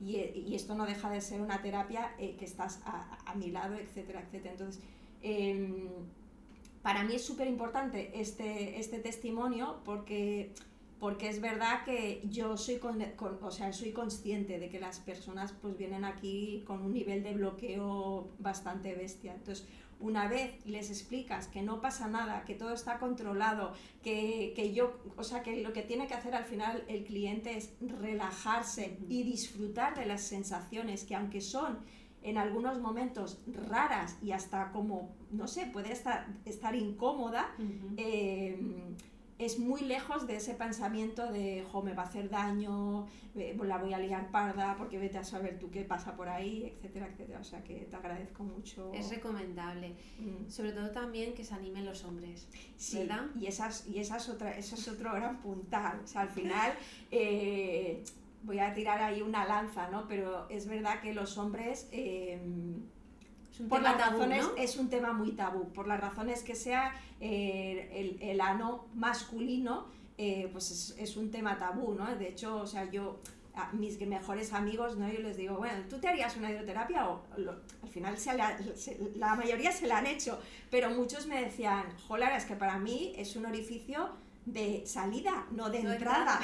y, 0.00 0.54
esto 0.54 0.76
no 0.76 0.86
deja 0.86 1.10
de 1.10 1.20
ser 1.20 1.40
una 1.40 1.60
terapia 1.60 2.14
eh, 2.18 2.36
que 2.38 2.44
estás 2.44 2.80
a, 2.84 3.34
mi 3.34 3.50
lado, 3.50 3.74
etcétera, 3.74 4.20
etcétera. 4.20 4.52
Entonces, 4.52 4.80
em, 5.22 5.88
para 6.82 7.04
mí 7.04 7.14
es 7.14 7.24
súper 7.24 7.48
importante 7.48 8.10
este, 8.14 8.78
este 8.78 8.98
testimonio 8.98 9.80
porque 9.84 10.52
porque 10.98 11.28
es 11.28 11.40
verdad 11.40 11.84
que 11.84 12.22
yo 12.28 12.56
soy, 12.56 12.80
o 13.40 13.50
sea, 13.50 13.72
soy 13.72 13.92
consciente 13.92 14.58
de 14.58 14.68
que 14.68 14.80
las 14.80 14.98
personas 14.98 15.52
pues 15.52 15.76
vienen 15.76 16.04
aquí 16.04 16.64
con 16.66 16.82
un 16.82 16.92
nivel 16.92 17.22
de 17.22 17.34
bloqueo 17.34 18.32
bastante 18.38 18.94
bestia. 18.94 19.34
Entonces, 19.34 19.64
una 20.00 20.28
vez 20.28 20.64
les 20.66 20.90
explicas 20.90 21.46
que 21.46 21.62
no 21.62 21.80
pasa 21.80 22.08
nada, 22.08 22.44
que 22.44 22.54
todo 22.54 22.72
está 22.72 22.98
controlado, 22.98 23.72
que, 24.02 24.52
que, 24.56 24.72
yo, 24.72 24.98
o 25.16 25.24
sea, 25.24 25.42
que 25.42 25.62
lo 25.62 25.72
que 25.72 25.82
tiene 25.82 26.06
que 26.06 26.14
hacer 26.14 26.34
al 26.34 26.44
final 26.44 26.84
el 26.88 27.04
cliente 27.04 27.56
es 27.56 27.70
relajarse 27.80 28.98
y 29.08 29.22
disfrutar 29.22 29.96
de 29.96 30.06
las 30.06 30.22
sensaciones 30.22 31.04
que 31.04 31.14
aunque 31.14 31.40
son 31.40 31.78
en 32.22 32.38
algunos 32.38 32.80
momentos 32.80 33.38
raras 33.68 34.18
y 34.22 34.32
hasta 34.32 34.70
como, 34.72 35.14
no 35.30 35.46
sé, 35.46 35.66
puede 35.66 35.92
estar, 35.92 36.26
estar 36.44 36.74
incómoda, 36.74 37.54
es 39.38 39.58
muy 39.58 39.82
lejos 39.82 40.26
de 40.26 40.36
ese 40.36 40.54
pensamiento 40.54 41.30
de, 41.30 41.64
jo, 41.70 41.80
me 41.82 41.94
va 41.94 42.02
a 42.02 42.06
hacer 42.06 42.28
daño, 42.28 43.06
la 43.34 43.78
voy 43.78 43.94
a 43.94 43.98
liar 43.98 44.30
parda, 44.32 44.74
porque 44.76 44.98
vete 44.98 45.18
a 45.18 45.24
saber 45.24 45.60
tú 45.60 45.70
qué 45.70 45.84
pasa 45.84 46.16
por 46.16 46.28
ahí, 46.28 46.72
etcétera, 46.74 47.06
etcétera. 47.06 47.38
O 47.40 47.44
sea 47.44 47.62
que 47.62 47.86
te 47.88 47.94
agradezco 47.94 48.42
mucho. 48.42 48.92
Es 48.92 49.10
recomendable. 49.10 49.94
Mm. 50.18 50.50
Sobre 50.50 50.72
todo 50.72 50.90
también 50.90 51.34
que 51.34 51.44
se 51.44 51.54
animen 51.54 51.86
los 51.86 52.04
hombres. 52.04 52.48
Sí, 52.76 52.98
¿verdad? 52.98 53.26
y, 53.38 53.46
esas, 53.46 53.86
y 53.86 54.00
esas 54.00 54.28
otra, 54.28 54.58
eso 54.58 54.74
es 54.74 54.88
otro 54.88 55.12
gran 55.12 55.40
puntal. 55.40 56.00
O 56.02 56.06
sea, 56.06 56.22
al 56.22 56.30
final... 56.30 56.72
Eh, 57.10 58.02
voy 58.42 58.58
a 58.58 58.72
tirar 58.74 59.02
ahí 59.02 59.22
una 59.22 59.44
lanza, 59.44 59.88
¿no? 59.88 60.06
Pero 60.08 60.48
es 60.48 60.66
verdad 60.66 61.00
que 61.00 61.12
los 61.12 61.38
hombres 61.38 61.88
eh, 61.92 62.40
por 63.68 63.82
las 63.82 63.98
razones 63.98 64.46
es 64.56 64.76
un 64.76 64.88
tema 64.88 65.12
muy 65.12 65.32
tabú, 65.32 65.72
por 65.72 65.88
las 65.88 66.00
razones 66.00 66.42
que 66.42 66.54
sea 66.54 66.94
eh, 67.20 68.18
el, 68.20 68.40
ano 68.40 68.86
masculino, 68.94 69.86
eh, 70.16 70.48
pues 70.52 70.94
es, 70.96 71.16
un 71.16 71.30
tema 71.30 71.58
tabú, 71.58 71.94
¿no? 71.94 72.14
De 72.16 72.28
hecho, 72.28 72.56
o 72.56 72.66
sea, 72.66 72.88
yo 72.90 73.18
a 73.54 73.72
mis 73.72 74.00
mejores 74.00 74.52
amigos, 74.52 74.96
¿no? 74.96 75.10
Yo 75.10 75.18
les 75.20 75.36
digo, 75.36 75.56
bueno, 75.56 75.82
¿tú 75.88 75.98
te 75.98 76.08
harías 76.08 76.36
una 76.36 76.50
hidroterapia? 76.50 77.08
O 77.08 77.22
al 77.82 77.88
final 77.88 78.16
se 78.16 78.34
la, 78.36 79.34
mayoría 79.34 79.72
se 79.72 79.88
la 79.88 79.98
han 79.98 80.06
hecho, 80.06 80.40
pero 80.70 80.90
muchos 80.90 81.26
me 81.26 81.42
decían, 81.42 81.84
joder, 82.06 82.32
es 82.36 82.44
que 82.44 82.54
para 82.54 82.78
mí 82.78 83.12
es 83.16 83.34
un 83.34 83.46
orificio 83.46 84.10
de 84.52 84.86
salida, 84.86 85.46
no 85.50 85.68
de 85.68 85.80
entrada. 85.80 86.40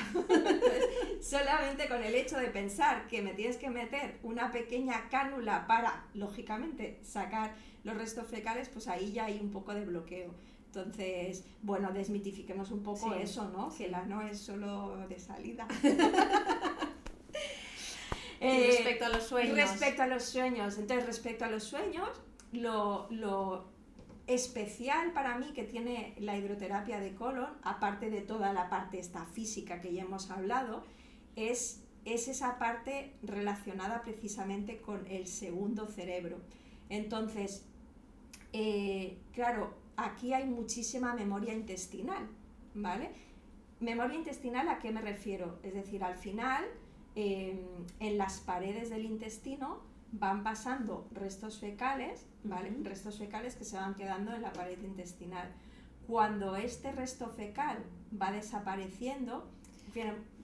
solamente 1.22 1.88
con 1.88 2.02
el 2.02 2.14
hecho 2.14 2.36
de 2.36 2.48
pensar 2.48 3.06
que 3.06 3.22
me 3.22 3.32
tienes 3.32 3.56
que 3.56 3.70
meter 3.70 4.18
una 4.22 4.52
pequeña 4.52 5.08
cánula 5.08 5.66
para, 5.66 6.06
lógicamente, 6.14 7.00
sacar 7.02 7.54
los 7.82 7.96
restos 7.96 8.26
fecales, 8.28 8.68
pues 8.68 8.88
ahí 8.88 9.12
ya 9.12 9.24
hay 9.26 9.38
un 9.40 9.50
poco 9.50 9.74
de 9.74 9.84
bloqueo. 9.84 10.34
Entonces, 10.66 11.44
bueno, 11.62 11.92
desmitifiquemos 11.92 12.70
un 12.70 12.82
poco 12.82 13.14
eso, 13.14 13.48
¿no? 13.50 13.74
Que 13.74 13.88
la 13.88 14.04
no 14.04 14.22
es 14.22 14.38
solo 14.38 15.06
de 15.08 15.18
salida. 15.18 15.66
Eh, 18.40 18.66
respecto 18.66 19.06
a 19.06 19.08
los 19.08 19.22
sueños. 19.22 19.56
Respecto 19.56 20.02
a 20.02 20.06
los 20.06 20.22
sueños. 20.22 20.76
Entonces, 20.76 21.06
respecto 21.06 21.46
a 21.46 21.48
los 21.48 21.64
sueños, 21.64 22.10
lo, 22.52 23.06
lo 23.10 23.73
especial 24.26 25.12
para 25.12 25.38
mí 25.38 25.52
que 25.52 25.64
tiene 25.64 26.14
la 26.18 26.36
hidroterapia 26.36 26.98
de 26.98 27.14
colon, 27.14 27.50
aparte 27.62 28.10
de 28.10 28.22
toda 28.22 28.52
la 28.52 28.70
parte 28.70 28.98
esta 28.98 29.24
física 29.26 29.80
que 29.80 29.92
ya 29.92 30.02
hemos 30.02 30.30
hablado, 30.30 30.82
es, 31.36 31.82
es 32.04 32.28
esa 32.28 32.58
parte 32.58 33.12
relacionada 33.22 34.02
precisamente 34.02 34.80
con 34.80 35.06
el 35.06 35.26
segundo 35.26 35.86
cerebro. 35.86 36.38
Entonces, 36.88 37.66
eh, 38.52 39.18
claro, 39.32 39.74
aquí 39.96 40.32
hay 40.32 40.46
muchísima 40.46 41.14
memoria 41.14 41.52
intestinal, 41.52 42.28
¿vale? 42.74 43.10
Memoria 43.80 44.16
intestinal, 44.16 44.68
¿a 44.68 44.78
qué 44.78 44.90
me 44.90 45.02
refiero? 45.02 45.58
Es 45.62 45.74
decir, 45.74 46.02
al 46.02 46.16
final, 46.16 46.64
em, 47.14 47.58
en 48.00 48.18
las 48.18 48.40
paredes 48.40 48.90
del 48.90 49.04
intestino 49.04 49.80
van 50.18 50.42
pasando 50.42 51.08
restos 51.12 51.58
fecales, 51.58 52.26
¿vale? 52.44 52.72
Restos 52.82 53.18
fecales 53.18 53.56
que 53.56 53.64
se 53.64 53.76
van 53.76 53.94
quedando 53.94 54.32
en 54.32 54.42
la 54.42 54.52
pared 54.52 54.80
intestinal. 54.82 55.52
Cuando 56.06 56.56
este 56.56 56.92
resto 56.92 57.28
fecal 57.30 57.78
va 58.20 58.30
desapareciendo, 58.30 59.48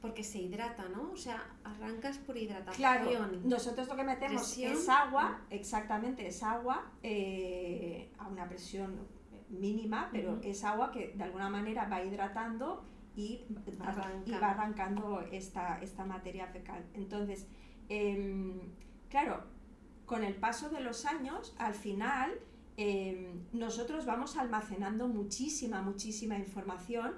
porque 0.00 0.24
se 0.24 0.38
hidrata, 0.38 0.88
¿no? 0.88 1.10
O 1.12 1.16
sea, 1.16 1.44
arrancas 1.64 2.18
por 2.18 2.36
hidratación. 2.36 2.76
Claro, 2.76 3.28
nosotros 3.44 3.88
lo 3.88 3.96
que 3.96 4.04
metemos 4.04 4.56
es 4.58 4.88
agua, 4.88 5.40
exactamente, 5.50 6.26
es 6.26 6.42
agua 6.42 6.90
eh, 7.02 8.10
a 8.18 8.28
una 8.28 8.48
presión 8.48 8.96
mínima, 9.50 10.08
pero 10.12 10.38
es 10.42 10.64
agua 10.64 10.90
que 10.92 11.12
de 11.14 11.24
alguna 11.24 11.50
manera 11.50 11.88
va 11.88 12.02
hidratando 12.02 12.84
y, 13.16 13.44
va 14.40 14.50
arrancando 14.50 15.20
esta, 15.32 15.80
esta 15.80 16.04
materia 16.04 16.46
fecal. 16.46 16.84
Entonces, 16.94 17.46
em, 17.88 18.60
claro, 19.08 19.42
con 20.10 20.24
el 20.24 20.34
paso 20.34 20.70
de 20.70 20.80
los 20.80 21.06
años, 21.06 21.54
al 21.56 21.72
final, 21.72 22.32
em, 22.76 23.44
nosotros 23.52 24.06
vamos 24.06 24.36
almacenando 24.36 25.06
muchísima, 25.06 25.82
muchísima 25.82 26.36
información 26.36 27.12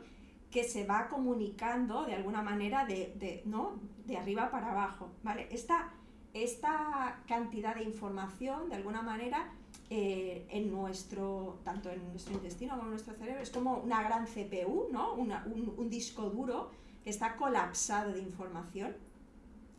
que 0.50 0.62
se 0.62 0.84
va 0.84 1.08
comunicando 1.08 2.04
de 2.04 2.14
alguna 2.14 2.42
manera 2.42 2.84
de, 2.84 3.42
¿no? 3.46 3.80
de 4.04 4.18
arriba 4.18 4.50
para 4.50 4.72
abajo. 4.72 5.10
¿vale? 5.22 5.48
Esta, 5.50 5.94
esta 6.34 7.22
cantidad 7.26 7.76
de 7.76 7.84
información, 7.84 8.68
de 8.68 8.74
alguna 8.74 9.00
manera, 9.00 9.50
eh, 9.88 10.46
en 10.50 10.70
nuestro, 10.70 11.60
tanto 11.64 11.88
en 11.88 12.06
nuestro 12.10 12.34
intestino 12.34 12.72
como 12.74 12.88
en 12.88 12.90
nuestro 12.90 13.14
cerebro, 13.14 13.40
es 13.40 13.48
como 13.48 13.78
una 13.78 14.02
gran 14.02 14.26
CPU, 14.26 14.88
¿no? 14.92 15.14
un, 15.14 15.32
un, 15.78 15.88
disco 15.88 16.28
duro 16.28 16.70
que 17.02 17.08
está 17.08 17.36
colapsado 17.36 18.12
de 18.12 18.20
información. 18.20 18.94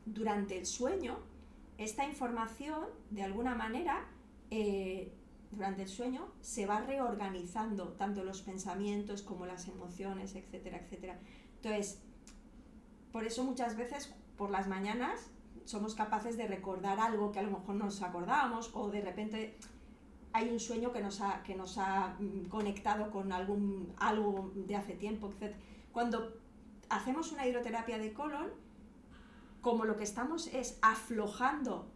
Durante 0.04 0.58
el 0.58 0.66
sueño, 0.66 1.20
esta 1.78 2.06
información, 2.08 2.86
de 3.10 3.24
alguna 3.24 3.56
manera, 3.56 4.08
eh, 4.52 5.12
durante 5.52 5.84
el 5.84 5.88
sueño, 5.88 6.32
se 6.42 6.66
va 6.66 6.82
reorganizando 6.82 7.90
tanto 7.94 8.24
los 8.24 8.42
pensamientos 8.42 9.22
como 9.22 9.46
las 9.46 9.68
emociones, 9.68 10.36
etcétera, 10.36 10.80
etcétera. 10.80 11.20
Entonces, 11.56 12.02
por 13.12 13.26
eso 13.26 13.44
muchas 13.44 13.76
veces 13.78 14.14
por 14.38 14.50
las 14.50 14.68
mañanas 14.68 15.30
somos 15.66 15.96
capaces 15.96 16.36
de 16.38 16.48
recordar 16.48 17.00
algo 17.00 17.32
que 17.32 17.40
a 17.40 17.44
lo 17.44 17.52
mejor 17.52 17.76
no 17.76 17.86
nos 17.86 18.02
acordábamos 18.02 18.72
o 18.74 18.90
de 18.90 19.02
repente 19.02 19.58
hay 20.34 20.50
un 20.50 20.60
sueño 20.60 20.92
que 20.92 21.02
nos 21.02 21.22
ha, 21.22 21.44
que 21.44 21.56
nos 21.56 21.78
ha 21.78 22.16
mm, 22.20 22.46
conectado 22.50 23.12
con 23.12 23.32
algún, 23.32 23.94
algo 23.98 24.52
de 24.56 24.76
hace 24.76 24.94
tiempo, 24.94 25.30
etc. 25.30 25.56
Cuando 25.92 26.38
hacemos 26.90 27.32
una 27.32 27.48
hidroterapia 27.48 28.00
de 28.00 28.14
colon, 28.14 28.50
como 29.64 29.86
lo 29.86 29.96
que 29.96 30.04
estamos 30.04 30.48
es 30.48 30.78
aflojando 30.82 31.90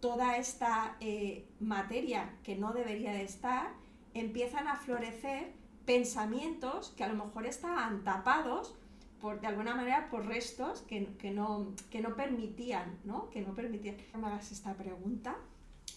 toda 0.00 0.36
esta 0.36 0.96
eh, 1.00 1.48
materia 1.58 2.38
que 2.44 2.56
no 2.56 2.74
debería 2.74 3.12
de 3.12 3.24
estar, 3.24 3.72
empiezan 4.12 4.68
a 4.68 4.76
florecer 4.76 5.54
pensamientos 5.86 6.92
que 6.94 7.04
a 7.04 7.08
lo 7.08 7.24
mejor 7.24 7.46
estaban 7.46 8.04
tapados 8.04 8.76
por, 9.18 9.40
de 9.40 9.46
alguna 9.46 9.74
manera 9.74 10.10
por 10.10 10.26
restos 10.26 10.82
que, 10.82 11.08
no, 11.32 11.74
que 11.90 12.02
no 12.02 12.14
permitían, 12.14 12.98
¿no? 13.04 13.30
Que 13.30 13.40
no 13.40 13.54
permitían 13.54 13.96
que 13.96 14.18
me 14.18 14.26
hagas 14.26 14.52
esta 14.52 14.74
pregunta, 14.74 15.38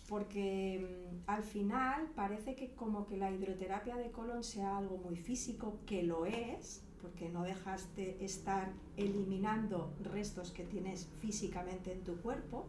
porque 0.07 0.79
mm, 1.11 1.29
al 1.29 1.43
final 1.43 2.07
parece 2.15 2.55
que 2.55 2.73
como 2.75 3.07
que 3.07 3.17
la 3.17 3.29
hidroterapia 3.29 3.97
de 3.97 4.09
colon 4.09 4.45
sea 4.45 4.77
algo 4.77 4.97
muy 4.97 5.17
físico, 5.17 5.81
que 5.85 6.01
lo 6.01 6.25
es, 6.25 6.85
porque 7.01 7.29
no 7.29 7.43
dejas 7.43 7.87
de 7.95 8.23
estar 8.23 8.71
eliminando 8.97 9.91
restos 10.03 10.51
que 10.51 10.63
tienes 10.63 11.07
físicamente 11.21 11.91
en 11.91 12.03
tu 12.03 12.17
cuerpo, 12.17 12.65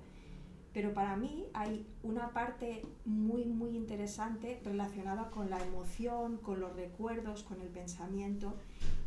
pero 0.73 0.95
para 0.95 1.17
mí 1.17 1.47
hay 1.53 1.85
una 2.03 2.31
parte 2.31 2.83
muy, 3.05 3.45
muy 3.45 3.77
interesante 3.77 4.61
relacionada 4.65 5.31
con 5.31 5.51
la 5.51 5.61
emoción, 5.65 6.37
con 6.39 6.61
los 6.61 6.75
recuerdos, 6.77 7.43
con 7.43 7.61
el 7.61 7.69
pensamiento, 7.69 8.55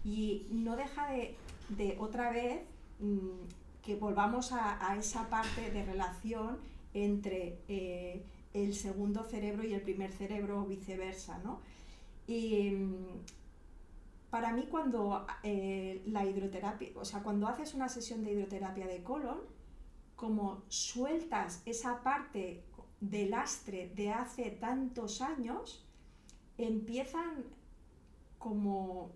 y 0.03 0.47
no 0.51 0.75
deja 0.75 1.11
de, 1.11 1.35
de 1.69 1.95
otra 1.99 2.31
vez 2.31 2.61
mm, 2.99 3.81
que 3.83 3.95
volvamos 3.95 4.51
a, 4.51 4.95
esa 4.97 5.29
parte 5.29 5.71
de 5.71 5.85
relación 5.85 6.57
entre 6.93 7.59
eh, 7.67 8.23
el 8.53 8.73
segundo 8.75 9.23
cerebro 9.23 9.65
y 9.65 9.73
el 9.73 9.81
primer 9.81 10.11
cerebro 10.11 10.61
o 10.61 10.65
viceversa, 10.65 11.39
¿no? 11.39 11.59
Y 12.27 12.71
mm, 12.71 12.95
para 14.33 14.51
mí 14.51 14.65
cuando 14.65 15.27
eh, 15.43 16.01
la 16.07 16.25
hidroterapia, 16.25 16.89
o 16.95 17.05
sea, 17.05 17.21
cuando 17.21 17.47
haces 17.47 17.75
una 17.75 17.87
sesión 17.87 18.23
de 18.23 18.31
hidroterapia 18.31 18.87
de 18.87 19.03
colon, 19.03 19.41
como 20.15 20.63
sueltas 20.69 21.61
esa 21.67 22.01
parte 22.01 22.63
de 22.99 23.29
lastre 23.29 23.91
de 23.93 24.09
hace 24.09 24.49
tantos 24.49 25.21
años, 25.21 25.87
empiezan 26.57 27.43
como 28.39 29.11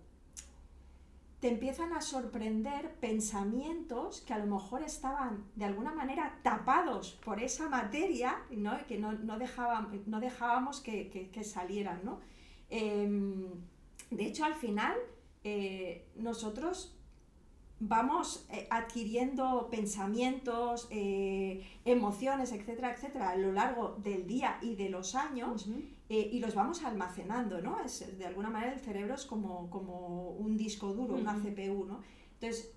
te 1.40 1.48
empiezan 1.48 1.94
a 1.94 2.00
sorprender 2.00 2.94
pensamientos 3.00 4.20
que 4.20 4.34
a 4.34 4.38
lo 4.38 4.46
mejor 4.46 4.84
estaban 4.84 5.46
de 5.56 5.64
alguna 5.64 5.92
manera 5.92 6.38
tapados 6.44 7.18
por 7.24 7.42
esa 7.42 7.68
materia 7.68 8.36
¿no? 8.52 8.78
que 8.86 8.98
no, 8.98 9.14
no, 9.14 9.36
dejábamos, 9.40 10.80
que, 10.80 11.42
salieran. 11.42 12.04
¿no? 12.04 12.20
Em, 12.70 13.50
de 14.10 14.26
hecho, 14.26 14.44
al 14.44 14.54
final, 14.54 14.96
eh, 15.44 16.06
nosotros 16.16 16.98
vamos 17.80 18.46
eh, 18.50 18.66
adquiriendo 18.70 19.68
pensamientos, 19.70 20.88
eh, 20.90 21.64
emociones, 21.84 22.52
etcétera, 22.52 22.92
etcétera, 22.92 23.30
a 23.30 23.36
lo 23.36 23.52
largo 23.52 23.96
del 24.02 24.26
día 24.26 24.58
y 24.62 24.74
de 24.74 24.88
los 24.88 25.14
años 25.14 25.68
eh, 26.08 26.28
y 26.32 26.40
los 26.40 26.54
vamos 26.54 26.82
almacenando, 26.82 27.60
¿no? 27.60 27.80
Es, 27.80 28.18
de 28.18 28.26
alguna 28.26 28.50
manera 28.50 28.72
el 28.72 28.80
cerebro 28.80 29.14
es 29.14 29.24
como, 29.26 29.70
como 29.70 30.30
un 30.30 30.56
disco 30.56 30.92
duro, 30.92 31.14
una 31.14 31.34
CPU, 31.34 31.84
¿no? 31.84 32.00
Entonces, 32.40 32.72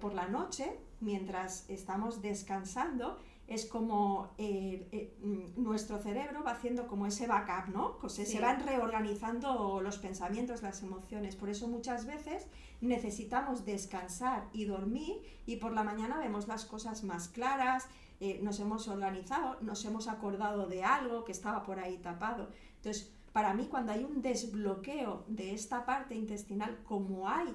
por 0.00 0.14
la 0.14 0.28
noche, 0.28 0.78
mientras 1.00 1.68
estamos 1.68 2.22
descansando, 2.22 3.18
es 3.48 3.64
como 3.64 4.34
eh, 4.36 4.86
eh, 4.92 5.16
mm, 5.22 5.62
nuestro 5.62 5.98
cerebro 5.98 6.44
va 6.44 6.52
haciendo 6.52 6.86
como 6.86 7.06
ese 7.06 7.26
backup, 7.26 7.74
¿no? 7.74 7.98
Pues 7.98 8.12
se 8.12 8.40
van 8.40 8.64
reorganizando 8.64 9.80
los 9.80 9.96
pensamientos, 9.96 10.62
las 10.62 10.82
emociones. 10.82 11.34
Por 11.34 11.48
eso 11.48 11.66
muchas 11.66 12.04
veces 12.06 12.46
necesitamos 12.82 13.64
descansar 13.64 14.48
y 14.52 14.66
dormir 14.66 15.16
y 15.46 15.56
por 15.56 15.72
la 15.72 15.82
mañana 15.82 16.18
vemos 16.18 16.46
las 16.46 16.66
cosas 16.66 17.04
más 17.04 17.28
claras, 17.28 17.88
eh, 18.20 18.38
nos 18.42 18.60
hemos 18.60 18.86
organizado, 18.86 19.58
nos 19.62 19.82
hemos 19.86 20.08
acordado 20.08 20.66
de 20.66 20.84
algo 20.84 21.24
que 21.24 21.32
estaba 21.32 21.62
por 21.62 21.80
ahí 21.80 21.96
tapado. 21.96 22.50
Entonces, 22.76 23.10
para 23.32 23.54
mí 23.54 23.66
cuando 23.66 23.92
hay 23.92 24.04
un 24.04 24.20
desbloqueo 24.20 25.24
de 25.26 25.54
esta 25.54 25.86
parte 25.86 26.14
intestinal, 26.14 26.78
como 26.84 27.28
hay 27.30 27.54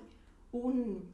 un, 0.51 1.13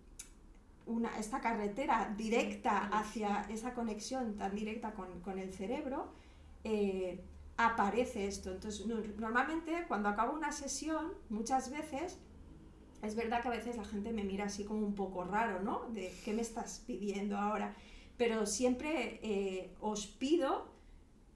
esta 1.18 1.40
carretera 1.42 2.14
directa 2.18 2.90
hacia 2.92 3.46
esa 3.50 3.74
conexión 3.74 4.36
tan 4.38 4.56
directa 4.56 4.94
con, 4.94 5.40
el 5.40 5.54
cerebro, 5.54 6.12
eh, 6.64 7.20
aparece 7.58 8.28
esto. 8.28 8.52
Entonces, 8.52 8.86
normalmente 9.18 9.86
cuando 9.88 10.10
acabo 10.10 10.34
una 10.34 10.52
sesión, 10.52 11.14
muchas 11.30 11.70
veces, 11.70 12.18
es 13.02 13.16
verdad 13.16 13.42
que 13.42 13.48
a 13.48 13.52
veces 13.52 13.78
la 13.78 13.86
gente 13.86 14.12
me 14.12 14.24
mira 14.24 14.46
así 14.46 14.64
como 14.64 14.86
un 14.86 14.96
poco 14.96 15.24
raro, 15.24 15.62
¿no? 15.62 15.90
De 15.90 16.14
qué 16.26 16.34
me 16.34 16.42
estás 16.42 16.84
pidiendo 16.86 17.38
ahora. 17.38 17.76
Pero 18.18 18.46
siempre 18.46 19.20
eh, 19.24 19.74
os 19.80 20.08
pido 20.08 20.68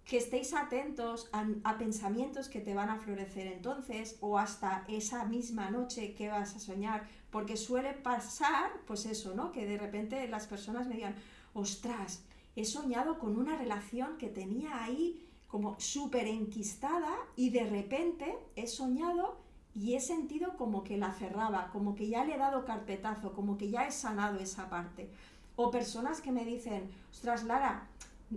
que 0.06 0.18
estéis 0.18 0.54
atentos 0.54 1.30
a, 1.32 1.78
pensamientos 1.78 2.50
que 2.50 2.60
te 2.60 2.74
van 2.74 2.90
a 2.90 2.98
florecer 2.98 3.48
entonces 3.48 4.18
o 4.20 4.38
hasta 4.38 4.84
esa 4.90 5.24
misma 5.26 5.70
noche 5.70 6.14
que 6.14 6.28
vas 6.28 6.56
a 6.56 6.60
soñar, 6.60 7.08
porque 7.34 7.58
suele 7.58 7.94
pasar, 7.94 8.72
pues 8.86 9.08
eso, 9.08 9.34
¿no? 9.34 9.52
Que 9.52 9.66
de 9.66 9.80
repente 9.80 10.28
las 10.28 10.46
personas 10.46 10.88
me 10.88 10.94
digan, 10.94 11.16
ostras, 11.56 12.24
he 12.56 12.64
soñado 12.64 13.18
con 13.18 13.38
una 13.38 13.58
relación 13.58 14.18
que 14.20 14.30
tenía 14.30 14.84
ahí 14.84 15.28
como 15.48 15.76
súper 15.80 16.28
enquistada 16.28 17.12
y 17.36 17.50
de 17.50 17.66
repente 17.66 18.38
he 18.56 18.68
soñado 18.68 19.42
y 19.74 19.96
he 19.96 20.00
sentido 20.00 20.56
como 20.58 20.84
que 20.84 20.96
la 20.96 21.12
cerraba, 21.12 21.72
como 21.72 21.96
que 21.96 22.08
ya 22.08 22.24
le 22.24 22.36
he 22.36 22.38
dado 22.38 22.66
carpetazo, 22.66 23.34
como 23.34 23.58
que 23.58 23.72
ya 23.72 23.88
he 23.88 23.92
sanado 23.92 24.40
esa 24.40 24.70
parte. 24.70 25.10
O 25.56 25.72
personas 25.72 26.22
que 26.22 26.32
me 26.32 26.46
dicen, 26.46 26.92
ostras, 27.12 27.44
Lara, 27.46 27.90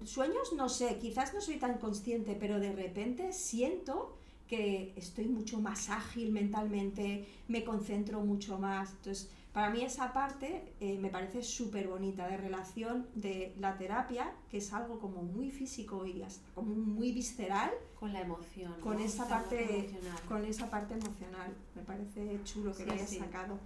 Sueños 0.05 0.53
no 0.55 0.69
sé, 0.69 0.99
quizás 0.99 1.33
no 1.33 1.41
soy 1.41 1.59
tan 1.59 1.79
consciente, 1.79 2.37
pero 2.39 2.61
de 2.61 2.73
repente 2.73 3.33
siento 3.33 4.17
que 4.49 4.93
estoy 4.97 5.27
mucho 5.27 5.61
más 5.61 5.89
ágil 5.91 6.33
mentalmente, 6.33 7.27
me 7.49 7.65
concentro 7.65 8.21
mucho 8.21 8.59
más. 8.59 8.91
Entonces, 8.91 9.31
para 9.53 9.71
mí 9.71 9.83
esa 9.83 10.13
parte 10.13 10.75
eh, 10.81 10.99
me 10.99 11.09
parece 11.09 11.43
súper 11.43 11.89
bonita 11.89 12.29
de 12.29 12.37
relación 12.37 13.07
de 13.15 13.55
la 13.59 13.79
terapia, 13.79 14.33
que 14.51 14.59
es 14.59 14.73
algo 14.73 14.99
como 15.01 15.23
muy 15.23 15.51
físico 15.51 16.05
y 16.07 16.23
como 16.55 16.75
muy 16.75 17.13
visceral. 17.13 17.71
Con 17.99 18.13
la 18.13 18.21
emoción. 18.21 18.75
Con, 18.83 19.01
esa, 19.01 19.27
parte, 19.27 19.91
con 20.29 20.45
esa 20.45 20.69
parte 20.69 20.95
emocional. 20.95 21.55
Me 21.75 21.83
parece 21.83 22.39
chulo 22.45 22.75
que 22.77 22.85
lo 22.85 22.93
hayas 22.93 23.17
sacado. 23.17 23.59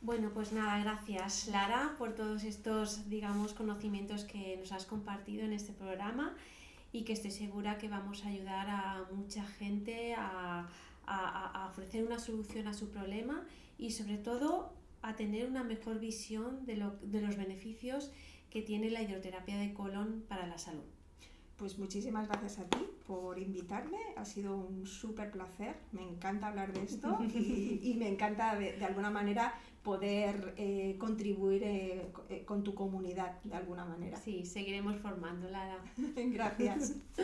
Bueno, 0.00 0.30
pues 0.32 0.52
nada, 0.52 0.78
gracias 0.78 1.48
Lara 1.48 1.94
por 1.98 2.14
todos 2.14 2.44
estos, 2.44 3.10
digamos, 3.10 3.54
conocimientos 3.54 4.24
que 4.24 4.56
nos 4.56 4.72
has 4.72 4.86
compartido 4.86 5.44
en 5.44 5.52
este 5.52 5.72
programa 5.72 6.34
y 6.92 7.02
que 7.04 7.12
estoy 7.12 7.30
segura 7.30 7.78
que 7.78 7.88
vamos 7.88 8.24
a 8.24 8.28
ayudar 8.28 8.68
a 8.68 9.04
mucha 9.12 9.44
gente 9.44 10.14
a, 10.16 10.68
ofrecer 11.70 12.04
una 12.04 12.18
solución 12.18 12.66
a 12.66 12.74
su 12.74 12.90
problema 12.90 13.44
y 13.78 13.92
sobre 13.92 14.18
todo 14.18 14.72
a 15.02 15.14
tener 15.14 15.48
una 15.48 15.62
mejor 15.62 16.00
visión 16.00 16.66
de, 16.66 16.74
de 17.02 17.20
los 17.20 17.36
beneficios 17.36 18.10
que 18.50 18.62
tiene 18.62 18.90
la 18.90 19.02
hidroterapia 19.02 19.56
de 19.56 19.72
colon 19.72 20.24
para 20.28 20.46
la 20.46 20.58
salud. 20.58 20.82
Pues 21.56 21.78
muchísimas 21.78 22.28
gracias 22.28 22.58
a 22.58 22.68
ti 22.68 22.78
por 23.06 23.38
invitarme, 23.38 23.98
ha 24.16 24.24
sido 24.26 24.56
un 24.56 24.86
súper 24.86 25.30
placer, 25.30 25.76
me 25.92 26.02
encanta 26.02 26.48
hablar 26.48 26.72
de 26.72 26.82
esto 26.82 27.18
y, 27.34 27.94
me 27.98 28.08
encanta 28.08 28.56
de, 28.56 28.84
alguna 28.84 29.10
manera 29.10 29.54
poder 29.86 30.52
eh, 30.56 30.96
contribuir 30.98 31.62
eh, 31.62 32.10
eh, 32.28 32.44
con 32.44 32.64
tu 32.64 32.74
comunidad 32.74 33.40
de 33.44 33.54
alguna 33.54 33.84
manera. 33.84 34.16
Sí, 34.16 34.44
seguiremos 34.44 34.96
formándola. 34.96 35.78
gracias. 36.16 36.94